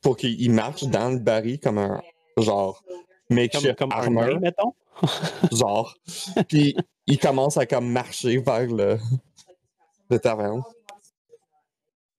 [0.00, 2.00] pour qu'il marche dans le baril comme un
[2.38, 4.74] genre Comme, makeshift comme un armor, nain, mettons?
[5.52, 5.94] genre.
[6.48, 6.76] Puis
[7.06, 8.98] il commence à comme marcher vers le,
[10.10, 10.62] le taverne.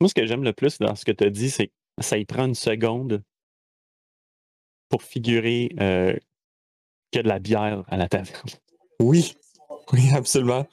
[0.02, 2.17] Moi, ce que j'aime le plus dans ce que tu as dit, c'est que ça
[2.17, 3.23] y prend une seconde
[4.89, 6.13] pour figurer euh,
[7.11, 8.49] qu'il y a de la bière à la taverne.
[8.99, 9.35] Oui,
[9.93, 10.67] oui, absolument.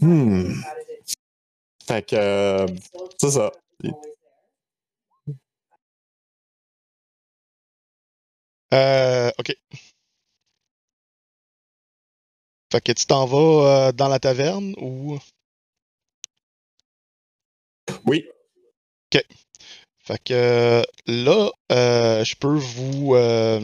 [0.00, 0.52] Hmm.
[1.86, 2.66] Fait que euh,
[3.20, 3.52] c'est ça.
[8.74, 9.54] Euh, ok.
[12.72, 15.18] Fait que tu t'en vas euh, dans la taverne ou?
[18.06, 18.28] Oui.
[20.06, 23.14] Fait que là, euh, je peux vous.
[23.16, 23.60] euh,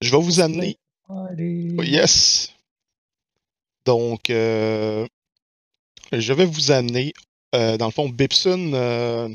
[0.00, 0.76] je vais vous amener.
[1.08, 1.26] Oh,
[1.82, 2.54] Yes.
[3.84, 5.06] Donc, euh,
[6.12, 7.12] je vais vous amener.
[7.56, 9.28] euh, dans le fond, Bipson, euh,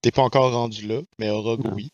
[0.00, 1.90] t'es pas encore rendu là, mais Orog, oui.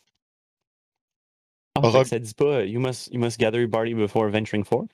[1.75, 2.07] Ah, fait Rock.
[2.07, 4.89] ça dit pas you must, you must gather your party before venturing forth?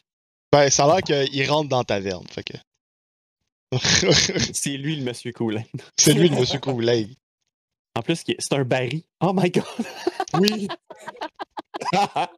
[0.51, 2.27] Ben, ça a l'air qu'il rentre dans la taverne.
[2.29, 2.55] Fait que.
[4.53, 5.65] C'est lui le monsieur Coolin.
[5.97, 7.15] C'est lui, le monsieur Kool-Aid.
[7.97, 9.03] En plus, c'est un baril.
[9.21, 9.65] Oh my god!
[10.41, 10.69] Oui.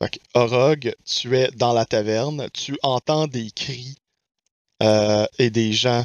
[0.00, 3.96] Fait que, Orog, tu es dans la taverne, tu entends des cris
[4.82, 6.04] euh, et des gens.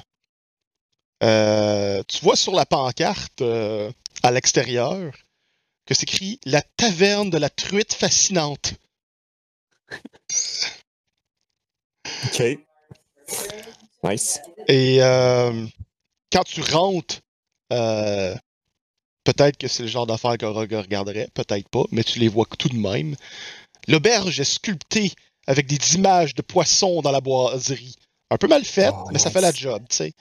[1.24, 3.92] Euh, tu vois sur la pancarte euh,
[4.22, 5.12] à l'extérieur
[5.86, 8.76] que c'est écrit La taverne de la truite fascinante.
[12.26, 12.60] OK.
[14.04, 14.40] Nice.
[14.68, 15.66] Et euh,
[16.32, 17.20] quand tu rentres,
[17.74, 18.36] euh,
[19.24, 22.70] peut-être que c'est le genre d'affaire qu'Orog regarderait, peut-être pas, mais tu les vois tout
[22.70, 23.16] de même.
[23.88, 25.14] L'auberge est sculptée
[25.48, 27.96] avec des images de poissons dans la boiserie.
[28.30, 30.14] Un peu mal faite, Oh, mais ça fait la job, tu sais.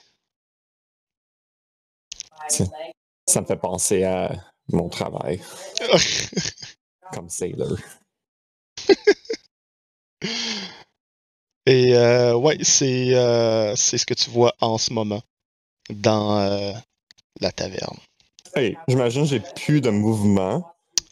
[3.27, 4.31] Ça me fait penser à
[4.69, 5.39] mon travail
[7.13, 7.77] comme sailor.
[11.69, 15.21] Et euh, ouais, c'est euh, c'est ce que tu vois en ce moment
[15.91, 16.71] dans euh,
[17.39, 17.97] la taverne.
[18.55, 20.65] Hey, j'imagine que j'ai plus de mouvement.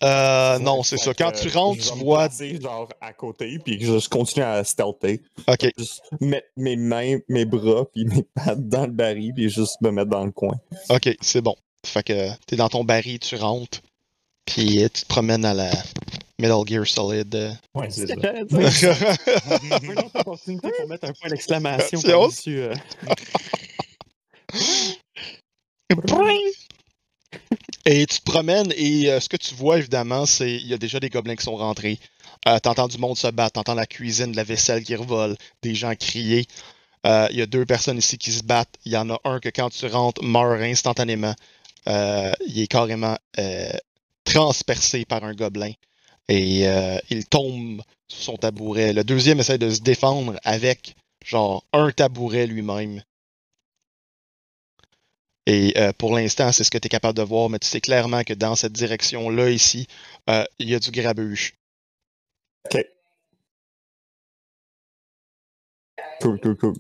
[0.04, 1.14] Euh, non, c'est ça.
[1.14, 2.28] Quand tu rentres, je tu me vois.
[2.60, 5.20] genre à côté, puis que je continue à stealther.
[5.48, 9.80] Ok, Juste mettre mes mains, mes bras, puis mes pattes dans le baril, puis juste
[9.82, 10.56] me mettre dans le coin.
[10.90, 11.56] ok, c'est bon.
[11.86, 13.82] Fait que t'es dans ton baril, tu rentres,
[14.46, 15.70] puis euh, tu te promènes à la
[16.40, 17.34] Metal Gear Solid.
[17.34, 17.52] euh.
[17.74, 18.14] Ouais, c'est ça.
[18.22, 18.96] J'allais dire,
[19.82, 22.76] Une autre opportunité pour mettre un point d'exclamation euh,
[27.86, 30.78] Et tu te promènes et euh, ce que tu vois évidemment, c'est il y a
[30.78, 32.00] déjà des gobelins qui sont rentrés.
[32.48, 35.74] Euh, t'entends du monde se battre, t'entends la cuisine, de la vaisselle qui revole, des
[35.74, 36.46] gens crier.
[37.06, 38.76] Euh, Il y a deux personnes ici qui se battent.
[38.86, 41.34] Il y en a un que quand tu rentres meurt instantanément.
[41.88, 43.70] Euh, il est carrément euh,
[44.26, 45.72] transpercé par un gobelin
[46.28, 48.94] et euh, il tombe sur son tabouret.
[48.94, 50.96] Le deuxième essaie de se défendre avec
[51.26, 53.02] genre un tabouret lui-même.
[55.46, 57.80] Et euh, pour l'instant, c'est ce que tu es capable de voir, mais tu sais
[57.82, 59.88] clairement que dans cette direction-là, ici,
[60.30, 61.54] euh, il y a du grabuge.
[62.66, 62.84] OK.
[66.22, 66.76] Cool, cool, cool.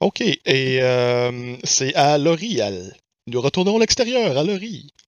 [0.00, 2.94] OK, et euh, c'est à L'Oréal.
[3.28, 4.90] Nous retournons à l'extérieur, à Laurie.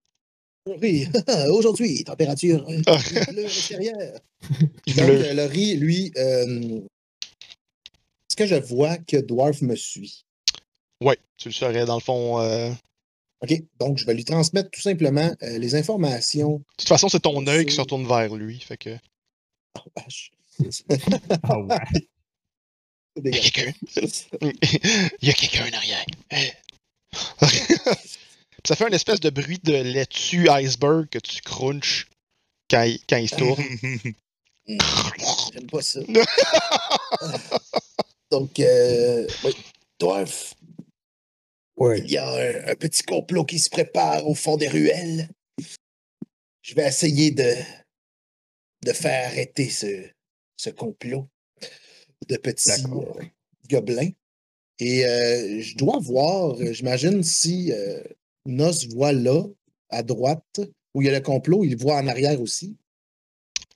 [0.82, 1.06] Oui,
[1.48, 2.98] aujourd'hui, température euh, Ah.
[3.32, 3.46] bleue
[4.86, 6.80] Donc, euh, Laurie, lui, euh,
[8.28, 10.26] est-ce que je vois que Dwarf me suit?
[11.02, 12.38] Ouais, tu le saurais dans le fond.
[12.40, 12.70] euh,
[13.40, 16.58] OK, donc je vais lui transmettre tout simplement euh, les informations.
[16.58, 18.60] De toute façon, c'est ton œil qui se retourne vers lui.
[18.60, 18.94] Fait que.
[19.78, 20.32] Oh, vache.
[20.58, 21.78] Ouais.
[23.16, 23.72] C'est Il y a quelqu'un.
[25.22, 26.04] Il y a quelqu'un en arrière.
[28.66, 32.06] Ça fait un espèce de bruit de laitue iceberg que tu crunches
[32.68, 33.62] quand il, quand il se tourne.
[34.66, 34.78] Hmm,
[35.52, 36.00] J'aime pas ça.
[38.30, 39.56] Donc, euh, oui.
[39.98, 40.54] Dwarf,
[41.80, 45.28] il y a un, un petit complot qui se prépare au fond des ruelles.
[46.62, 47.54] Je vais essayer de,
[48.84, 50.08] de faire arrêter ce,
[50.56, 51.26] ce complot
[52.28, 53.24] de petits euh,
[53.70, 54.10] gobelins.
[54.80, 58.02] Et euh, je dois voir, euh, j'imagine, si euh,
[58.46, 59.42] Nos voit là,
[59.90, 60.60] à droite,
[60.94, 62.76] où il y a le complot, il voit en arrière aussi.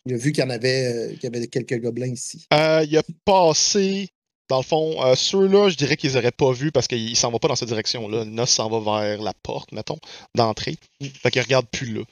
[0.06, 2.46] Il a vu qu'il y en avait, qu'il y avait quelques gobelins ici.
[2.52, 4.08] Euh, il a passé
[4.48, 7.48] Dans le fond, ceux-là, je dirais qu'ils auraient pas vu parce qu'ils s'en vont pas
[7.48, 8.24] dans cette direction-là.
[8.24, 9.98] Nos s'en va vers la porte, mettons,
[10.34, 10.76] d'entrée.
[11.00, 12.02] Fait qu'ils regardent plus là.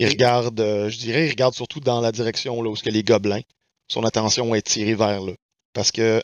[0.00, 3.40] Regardent, euh, je dirais, ils regardent surtout dans la direction là où que les gobelins.
[3.88, 5.32] Son attention est tirée vers là.
[5.72, 6.22] Parce que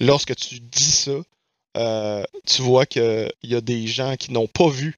[0.00, 1.20] lorsque tu dis ça,
[1.76, 4.96] euh, tu vois qu'il y a des gens qui n'ont pas vu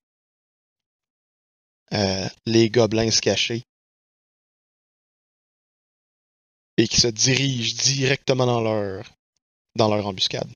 [1.93, 3.65] euh, les gobelins se cacher
[6.79, 9.05] et qui se dirigent directement dans leur
[9.77, 10.51] dans leur embuscade.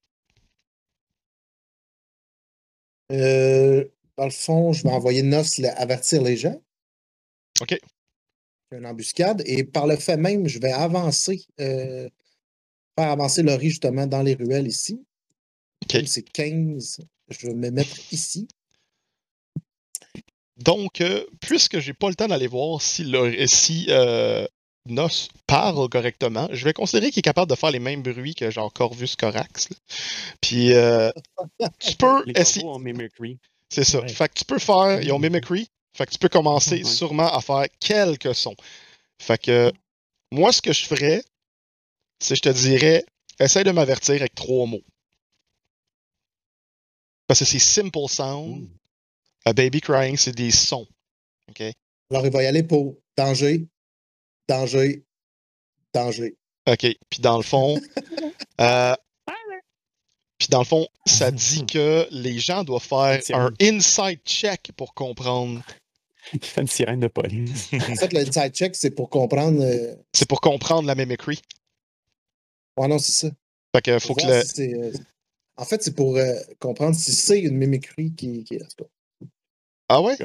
[3.12, 3.85] Euh,
[4.16, 6.61] dans le fond, je vais envoyer la- avertir les gens.
[7.61, 7.78] OK.
[8.73, 9.43] Une embuscade.
[9.47, 12.09] Et par le fait même, je vais avancer, euh,
[12.98, 15.01] faire avancer Laurie justement dans les ruelles ici.
[15.90, 17.01] C'est 15.
[17.28, 18.48] Je vais me mettre ici.
[20.56, 24.47] Donc, euh, puisque j'ai pas le temps d'aller voir si, le, si euh,
[24.86, 25.09] Nos
[25.47, 28.73] parle correctement, je vais considérer qu'il est capable de faire les mêmes bruits que genre
[28.73, 29.68] Corvus Corax.
[29.68, 29.77] là.
[30.40, 31.10] Puis, euh,
[31.78, 32.62] tu peux Les essayer.
[32.62, 33.39] corbeaux ont mimicry.
[33.70, 34.01] C'est ça.
[34.01, 34.09] Ouais.
[34.09, 35.02] Fait que tu peux faire.
[35.02, 35.68] Ils ont mimicry.
[35.97, 36.85] Fait que tu peux commencer Ouais.
[36.85, 38.56] sûrement à faire quelques sons.
[39.20, 39.73] Fait que
[40.32, 41.23] moi, ce que je ferais,
[42.18, 43.05] c'est je te dirais,
[43.40, 44.82] essaye de m'avertir avec trois mots.
[47.26, 48.62] Parce que c'est simple sound.
[48.62, 48.68] Mm.
[49.47, 50.86] A baby crying, c'est des sons.
[51.48, 51.62] OK?
[52.10, 53.66] Alors, il va y aller pour danger,
[54.48, 55.05] danger,
[55.94, 56.36] danger.
[56.68, 56.80] OK.
[57.10, 57.80] Puis dans le fond,
[58.60, 58.94] euh,
[60.38, 64.70] puis dans le fond, ça dit que les gens doivent faire un un- inside check
[64.76, 65.62] pour comprendre.
[66.32, 67.70] Il fait une sirène de police.
[67.72, 69.62] En fait, le inside check, c'est pour comprendre.
[69.62, 71.40] euh, C'est pour comprendre la mimicry.
[72.77, 73.28] Ouais, non, c'est ça.
[73.74, 74.43] Fait que Faut que le.
[74.43, 74.93] si euh,
[75.57, 78.66] En fait, c'est pour euh, comprendre si c'est une mimicry qui, qui est là.
[79.89, 80.16] Ah ouais?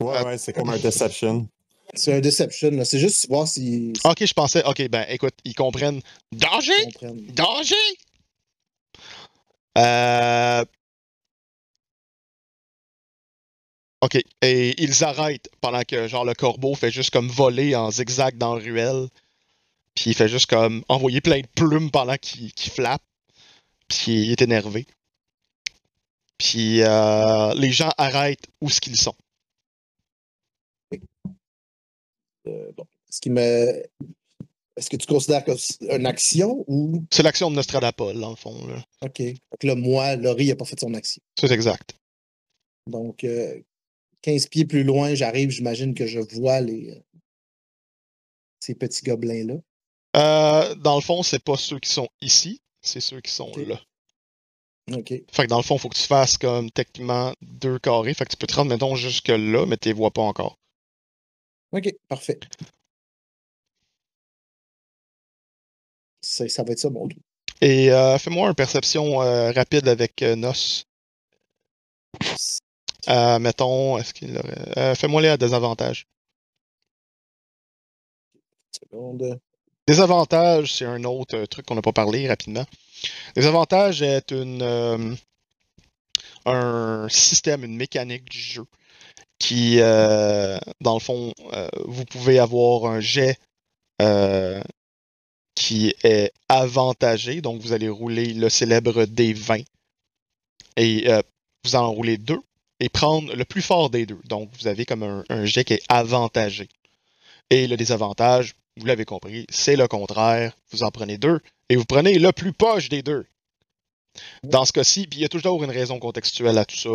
[0.00, 1.46] Ouais, ouais, c'est comme un deception.
[1.94, 2.70] C'est un deception.
[2.70, 2.84] là.
[2.84, 4.64] C'est juste voir s'ils Ok, je pensais.
[4.64, 6.00] Ok, ben écoute, ils comprennent.
[6.32, 6.84] Danger!
[6.84, 7.26] comprennent.
[7.34, 7.74] Danger!
[9.78, 10.64] Euh...
[14.00, 18.36] Ok, et ils arrêtent pendant que genre le corbeau fait juste comme voler en zigzag
[18.36, 19.06] dans la ruelle.
[19.94, 23.02] Puis il fait juste comme envoyer plein de plumes pendant qu'il qu'il flappe.
[23.88, 24.86] Puis il est énervé.
[26.38, 29.14] Puis euh, les gens arrêtent où ce qu'ils sont.
[32.46, 32.86] Euh, bon.
[33.08, 33.82] Est-ce me.
[34.74, 37.04] Est-ce que tu considères que c'est une action ou?
[37.10, 38.66] C'est l'action de Nostradapol, dans le fond.
[38.66, 38.82] là.
[39.02, 39.18] OK.
[39.20, 41.22] Donc là, moi, Laurie n'a pas fait son action.
[41.38, 41.94] C'est exact.
[42.86, 43.60] Donc, euh,
[44.22, 47.00] 15 pieds plus loin, j'arrive, j'imagine que je vois les, euh,
[48.60, 49.56] ces petits gobelins-là.
[50.16, 53.80] Euh, dans le fond, c'est pas ceux qui sont ici, c'est ceux qui sont là.
[54.90, 55.08] OK.
[55.08, 58.14] Fait que dans le fond, faut que tu fasses comme techniquement deux carrés.
[58.14, 60.58] Fait que tu peux te rendre, mettons, jusque là, mais tu les vois pas encore.
[61.72, 62.38] OK, parfait.
[66.20, 67.08] Ça, ça va être ça, mon.
[67.60, 70.52] Et euh, fais-moi une perception euh, rapide avec euh, Nos.
[73.38, 74.94] Mettons, est-ce qu'il aurait.
[74.94, 76.06] fais-moi les à désavantage.
[78.72, 79.40] Seconde.
[79.88, 82.64] Désavantage, c'est un autre euh, truc qu'on n'a pas parlé rapidement.
[83.34, 85.14] Désavantage est une, euh,
[86.44, 88.64] un système, une mécanique du jeu
[89.40, 91.34] qui, euh, dans le fond,
[91.84, 93.40] vous pouvez avoir un jet
[95.56, 97.40] qui est avantagé.
[97.40, 99.64] Donc, vous allez rouler le célèbre D20
[100.76, 101.08] et
[101.64, 102.40] vous en roulez deux
[102.78, 104.20] et prendre le plus fort des deux.
[104.26, 106.68] Donc, vous avez comme un, un jet qui est avantagé.
[107.50, 110.56] Et le désavantage, vous l'avez compris, c'est le contraire.
[110.70, 113.26] Vous en prenez deux et vous prenez le plus poche des deux.
[114.44, 116.90] Dans ce cas-ci, puis il y a toujours une raison contextuelle à tout ça.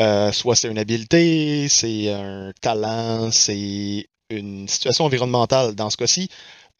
[0.00, 5.74] Euh, soit c'est une habileté, c'est un talent, c'est une situation environnementale.
[5.74, 6.28] Dans ce cas-ci,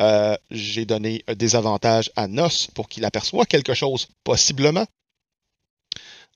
[0.02, 4.86] euh, j'ai donné un désavantage à Nos pour qu'il aperçoive quelque chose, possiblement,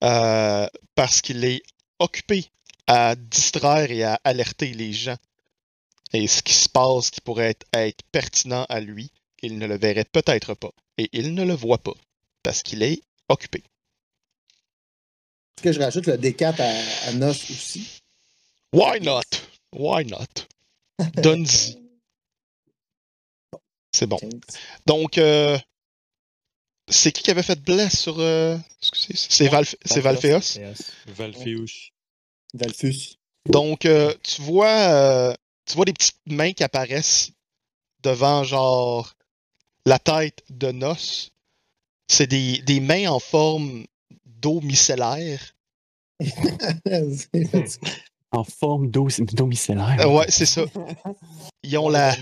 [0.04, 1.62] euh, parce qu'il est
[1.98, 2.46] occupé
[2.86, 5.16] à distraire et à alerter les gens
[6.14, 9.10] et ce qui se passe qui pourrait être, être pertinent à lui,
[9.42, 10.70] il ne le verrait peut-être pas.
[10.96, 11.94] Et il ne le voit pas,
[12.42, 13.62] parce qu'il est occupé.
[15.56, 18.00] Est-ce que je rajoute le D4 à, à Nos aussi?
[18.72, 19.22] Why not?
[19.72, 20.46] Why not?
[21.16, 21.78] Donne-y.
[23.92, 24.16] C'est bon.
[24.18, 24.30] 15.
[24.86, 25.58] Donc, euh,
[26.88, 28.18] c'est qui qui avait fait bless sur.
[28.18, 29.76] euh, excusez, c'est Valf-.
[29.96, 30.58] Valphéus.
[32.54, 33.16] Valfus.
[33.46, 35.34] Donc, euh, tu vois, euh,
[35.66, 37.30] tu vois des petites mains qui apparaissent
[38.02, 39.14] devant, genre,
[39.86, 40.94] la tête de Nos.
[42.08, 43.84] C'est des, des mains en forme
[44.26, 45.54] d'eau micellaire.
[48.32, 49.96] En forme d'eau d'eau micellaire.
[50.00, 50.64] Euh, ouais, c'est ça.
[51.62, 52.16] Ils ont la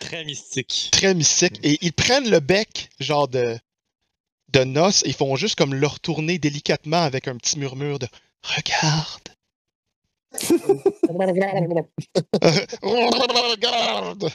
[0.00, 0.88] Très mystique.
[0.90, 3.56] très mystique et ils prennent le bec, genre de
[4.48, 8.08] de noces et ils font juste comme le retourner délicatement avec un petit murmure de
[8.42, 9.31] Regarde.
[13.50, 14.30] Regarde.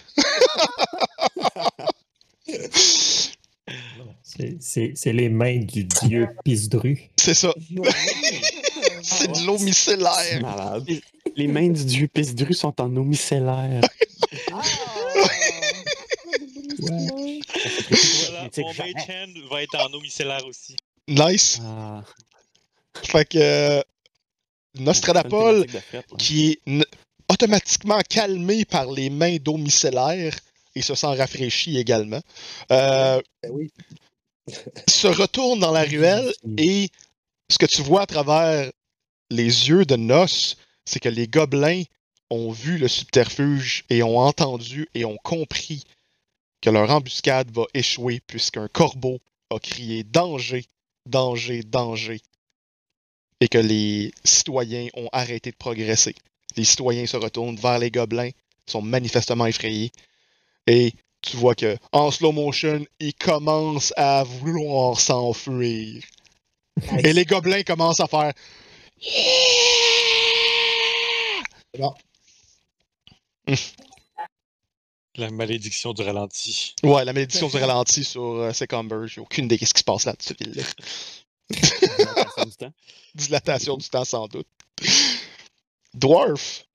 [4.24, 7.10] C'est- les mains du dieu Pisdru.
[7.18, 7.54] C'est ça.
[9.02, 10.80] C'est de l'eau micellaire.
[11.36, 13.82] Les mains du dieu Pisdru sont en eau micellaire.
[14.52, 14.62] Ah!
[16.80, 18.74] Voilà, Critique mon.
[18.74, 20.76] Mage Hand va être en eau micellaire aussi.
[21.08, 21.60] Nice.
[21.64, 22.04] Ah,
[23.04, 23.82] Fait que euh,
[24.80, 25.66] Nostradapol,
[26.18, 26.86] qui est
[27.30, 30.34] automatiquement calmé par les mains d'eau micellaire
[30.76, 32.22] et se sent rafraîchi également,
[32.72, 33.72] euh, Ben oui.
[34.88, 36.90] se retourne dans la ruelle et
[37.50, 38.72] ce que tu vois à travers
[39.30, 40.56] les yeux de Nos,
[40.86, 41.84] c'est que les gobelins
[42.30, 45.84] ont vu le subterfuge et ont entendu et ont compris
[46.62, 50.66] que leur embuscade va échouer puisqu'un corbeau a crié danger,
[51.06, 52.22] danger, danger
[53.40, 56.16] et que les citoyens ont arrêté de progresser.
[56.56, 58.32] Les citoyens se retournent vers les gobelins,
[58.66, 59.92] sont manifestement effrayés
[60.66, 66.04] et tu vois que en slow motion, ils commencent à vouloir s'enfuir.
[67.04, 68.34] Et les gobelins commencent à faire
[71.78, 71.94] Bon.
[75.16, 76.76] La malédiction du ralenti.
[76.84, 79.08] Ouais, la malédiction du ralenti sur euh, Secumber.
[79.08, 80.62] J'ai aucune idée de ce qui se passe là, cette ville-là.
[81.50, 82.74] Dilatation du temps.
[83.16, 84.48] Dilatation du temps, sans doute.
[85.94, 86.66] Dwarf.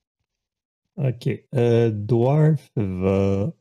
[0.96, 1.28] Ok.
[1.54, 3.52] Euh, Dwarf va,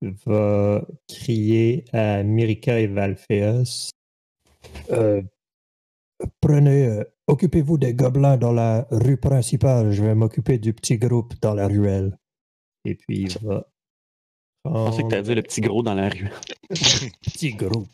[0.00, 3.90] va crier à Mirika et Valpheus.
[4.90, 5.22] Euh,
[6.40, 9.92] prenez, euh, occupez-vous des gobelins dans la rue principale.
[9.92, 12.16] Je vais m'occuper du petit groupe dans la ruelle.
[12.84, 13.66] Et puis il va.
[14.64, 16.30] Je pensais que t'allais dire le petit gros dans la rue.
[17.22, 17.88] petit groupe.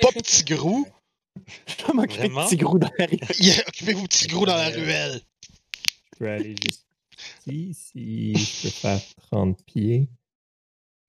[0.00, 0.86] Pas petit grou.
[1.66, 3.18] Je vais m'occuper de petit gros dans la rue.
[3.38, 5.20] Yeah, Occupez-vous petit grou dans la ruelle.
[6.12, 6.86] Je peux aller juste
[7.46, 9.00] ici, si je peux faire
[9.30, 10.08] 30 pieds.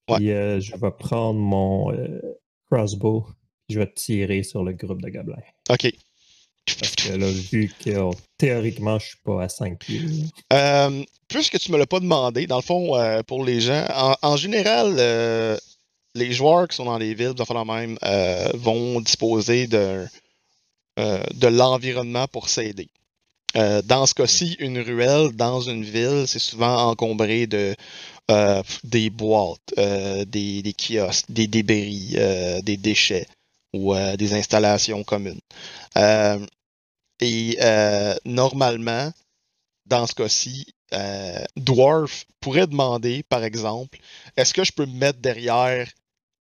[0.10, 0.18] Ouais.
[0.18, 2.22] Puis euh, je vais prendre mon euh,
[2.70, 3.26] crossbow.
[3.70, 5.42] Je vais tirer sur le groupe de gobelins.
[5.70, 5.92] Ok.
[6.80, 10.02] Parce que là, vu que oh, théoriquement, je suis pas à 5 pieds.
[10.54, 13.86] Euh, puisque tu me l'as pas demandé, dans le fond, euh, pour les gens,
[14.22, 15.58] en, général, euh,
[16.14, 20.06] les joueurs qui sont dans les villes, de même, euh, vont disposer de,
[21.00, 22.90] euh, de l'environnement pour s'aider.
[23.56, 27.76] Euh, dans ce cas-ci, une ruelle dans une ville, c'est souvent encombré de
[28.30, 33.26] euh, des boîtes, euh, des, des kiosques, des débris, euh, des déchets
[33.74, 35.40] ou euh, des installations communes.
[35.98, 36.40] Euh,
[37.20, 39.12] et euh, normalement,
[39.86, 40.74] dans ce cas-ci,
[41.58, 44.00] Dwarf pourrait demander, par exemple,
[44.38, 45.90] est-ce que je peux me mettre derrière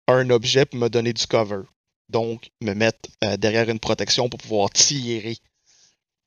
[0.08, 1.62] un objet pour me donner du cover?
[2.10, 5.38] Donc, me mettre derrière une protection pour pouvoir tirer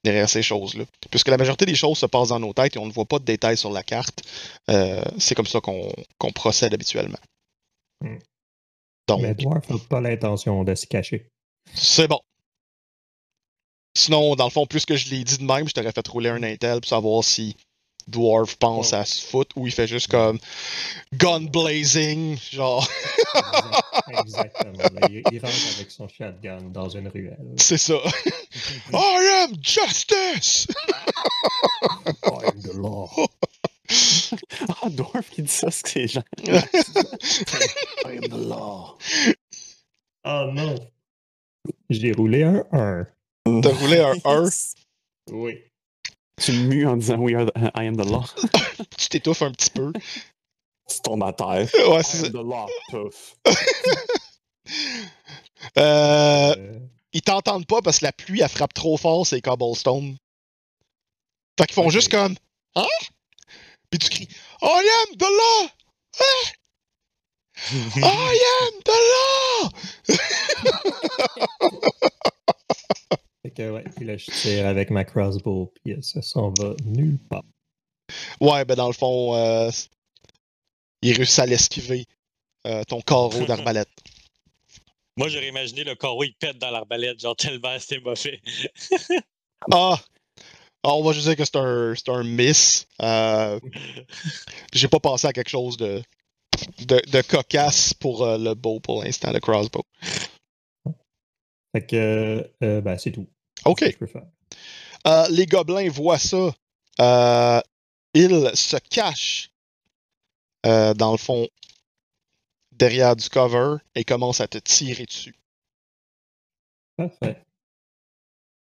[0.02, 0.84] derrière ces choses-là.
[1.10, 3.20] Puisque la majorité des choses se passent dans nos têtes et on ne voit pas
[3.20, 4.22] de détails sur la carte,
[5.18, 7.20] c'est comme ça qu'on qu'on procède habituellement.
[8.00, 8.18] Hmm.
[9.08, 11.28] Donc, Mais Dwarf n'a pas l'intention de se cacher.
[11.74, 12.20] c'est bon.
[13.96, 16.28] Sinon, dans le fond, plus que je l'ai dit de même, je t'aurais fait rouler
[16.30, 17.56] un intel pour savoir si
[18.06, 20.38] Dwarf pense à se foutre ou il fait juste comme
[21.14, 22.86] gun blazing, genre,
[23.34, 24.78] Exact- Exactement.
[25.00, 25.06] là.
[25.10, 27.38] Il, il rentre avec son shotgun dans une ruelle.
[27.56, 27.94] c'est ça.
[28.92, 30.66] I am justice!
[32.24, 33.10] I'm the law.
[34.82, 36.22] Ah, Dwarf qui dit ça, c'est que c'est gens.
[36.44, 38.98] I am the law.
[40.24, 40.74] Oh non!
[41.90, 43.06] J'ai roulé un 1.
[43.62, 44.44] T'as roulé un 1,
[45.32, 45.62] Oui.
[46.40, 48.24] Tu me mues en disant We are the- I am the law.
[48.98, 49.92] tu t'étouffes un petit peu.
[50.88, 51.68] Tu tombes à terre.
[51.88, 52.26] Ouais, I c'est ça.
[52.26, 53.34] am the law, puff.
[55.76, 56.78] Euh, Euh,
[57.12, 60.16] ils t'entendent pas parce que la pluie, elle frappe trop fort ces cobblestones.
[61.58, 62.34] Fait qu'ils font juste comme
[62.76, 62.86] Hein?
[63.90, 64.28] Puis tu cries
[64.62, 65.68] I am the law!
[66.20, 66.52] Hein?
[67.96, 69.70] I am the law!
[73.42, 77.18] fait que, ouais, puis là, je tire avec ma crossbow, puis ça s'en va nulle
[77.28, 77.42] part.
[78.40, 79.70] Ouais, ben dans le fond, euh,
[81.02, 82.04] il réussit à l'esquiver.
[82.66, 83.88] euh, ton carreau d'arbalète.
[85.16, 88.40] Moi, j'aurais imaginé le carreau, il pète dans l'arbalète, genre tellement c'était mauvais.
[89.72, 89.98] Ah!
[90.84, 92.86] Ah, on va juste dire que c'est un, c'est un miss.
[93.02, 93.58] Euh,
[94.72, 96.02] J'ai pas pensé à quelque chose de,
[96.86, 99.82] de, de cocasse pour euh, le bow pour l'instant, le crossbow.
[101.72, 103.26] Fait que, euh, ben, c'est tout.
[103.64, 103.80] Ok.
[103.80, 105.28] ce que Je peux faire?
[105.30, 106.54] Les gobelins voient ça.
[108.14, 109.50] Ils se cachent,
[110.64, 111.48] dans le fond,
[112.72, 115.36] derrière du cover et commencent à te tirer dessus.
[116.96, 117.44] Parfait.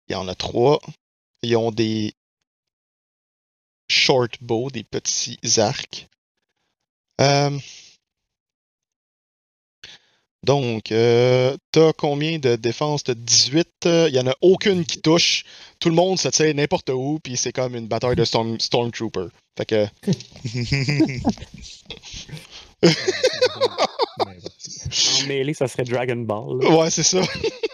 [0.08, 0.80] Il y en a trois.
[1.44, 2.14] Ils ont des
[3.90, 6.08] short bows, des petits arcs.
[7.22, 7.60] Euh,
[10.44, 13.04] Donc, euh, t'as combien de défense?
[13.04, 13.68] T'as 18.
[13.86, 15.44] Il y en a aucune qui touche.
[15.80, 19.28] Tout le monde se tire n'importe où, puis c'est comme une bataille de storm, Stormtrooper.
[19.58, 19.88] Fait que,
[25.24, 26.60] En mêlée, ça serait Dragon Ball.
[26.62, 26.70] là.
[26.76, 27.22] ouais, c'est ça.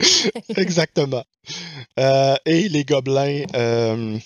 [0.56, 1.24] Exactement.
[1.98, 3.44] Euh, et les gobelins.
[3.54, 4.18] euh.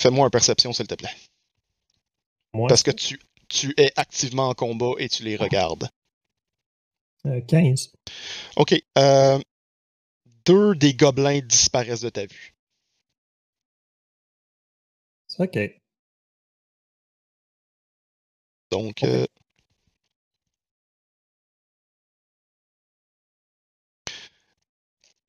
[0.00, 1.14] Fais-moi une perception, s'il te plaît.
[2.54, 5.88] Moi, Parce que tu, tu es activement en combat et tu les regardes.
[7.26, 7.92] euh, 15.
[8.56, 8.74] Ok.
[8.98, 9.38] euh,
[10.44, 12.54] deux des gobelins disparaissent de ta vue.
[15.28, 15.58] C'est OK.
[18.70, 19.02] Donc.
[19.02, 19.28] Ok.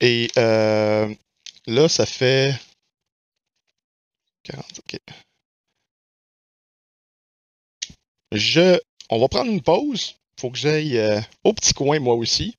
[0.04, 1.08] Et euh,
[1.66, 2.54] là, ça fait.
[4.42, 4.98] 40, ok.
[8.32, 8.78] Je.
[9.08, 10.16] On va prendre une pause.
[10.38, 12.54] Faut que j'aille euh, au petit coin, moi aussi.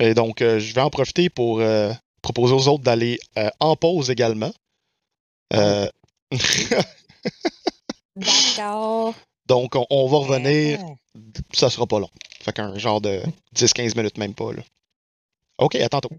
[0.00, 1.92] Et donc, euh, je vais en profiter pour euh,
[2.22, 3.20] proposer aux autres d'aller
[3.60, 4.52] en pause également.
[8.16, 9.14] D'accord.
[9.46, 10.80] donc, on, on va revenir.
[11.52, 12.10] Ça sera pas long.
[12.40, 13.22] Fait qu'un genre de
[13.54, 14.52] 10-15 minutes, même pas.
[14.52, 14.62] Là.
[15.58, 16.10] Ok, à tantôt.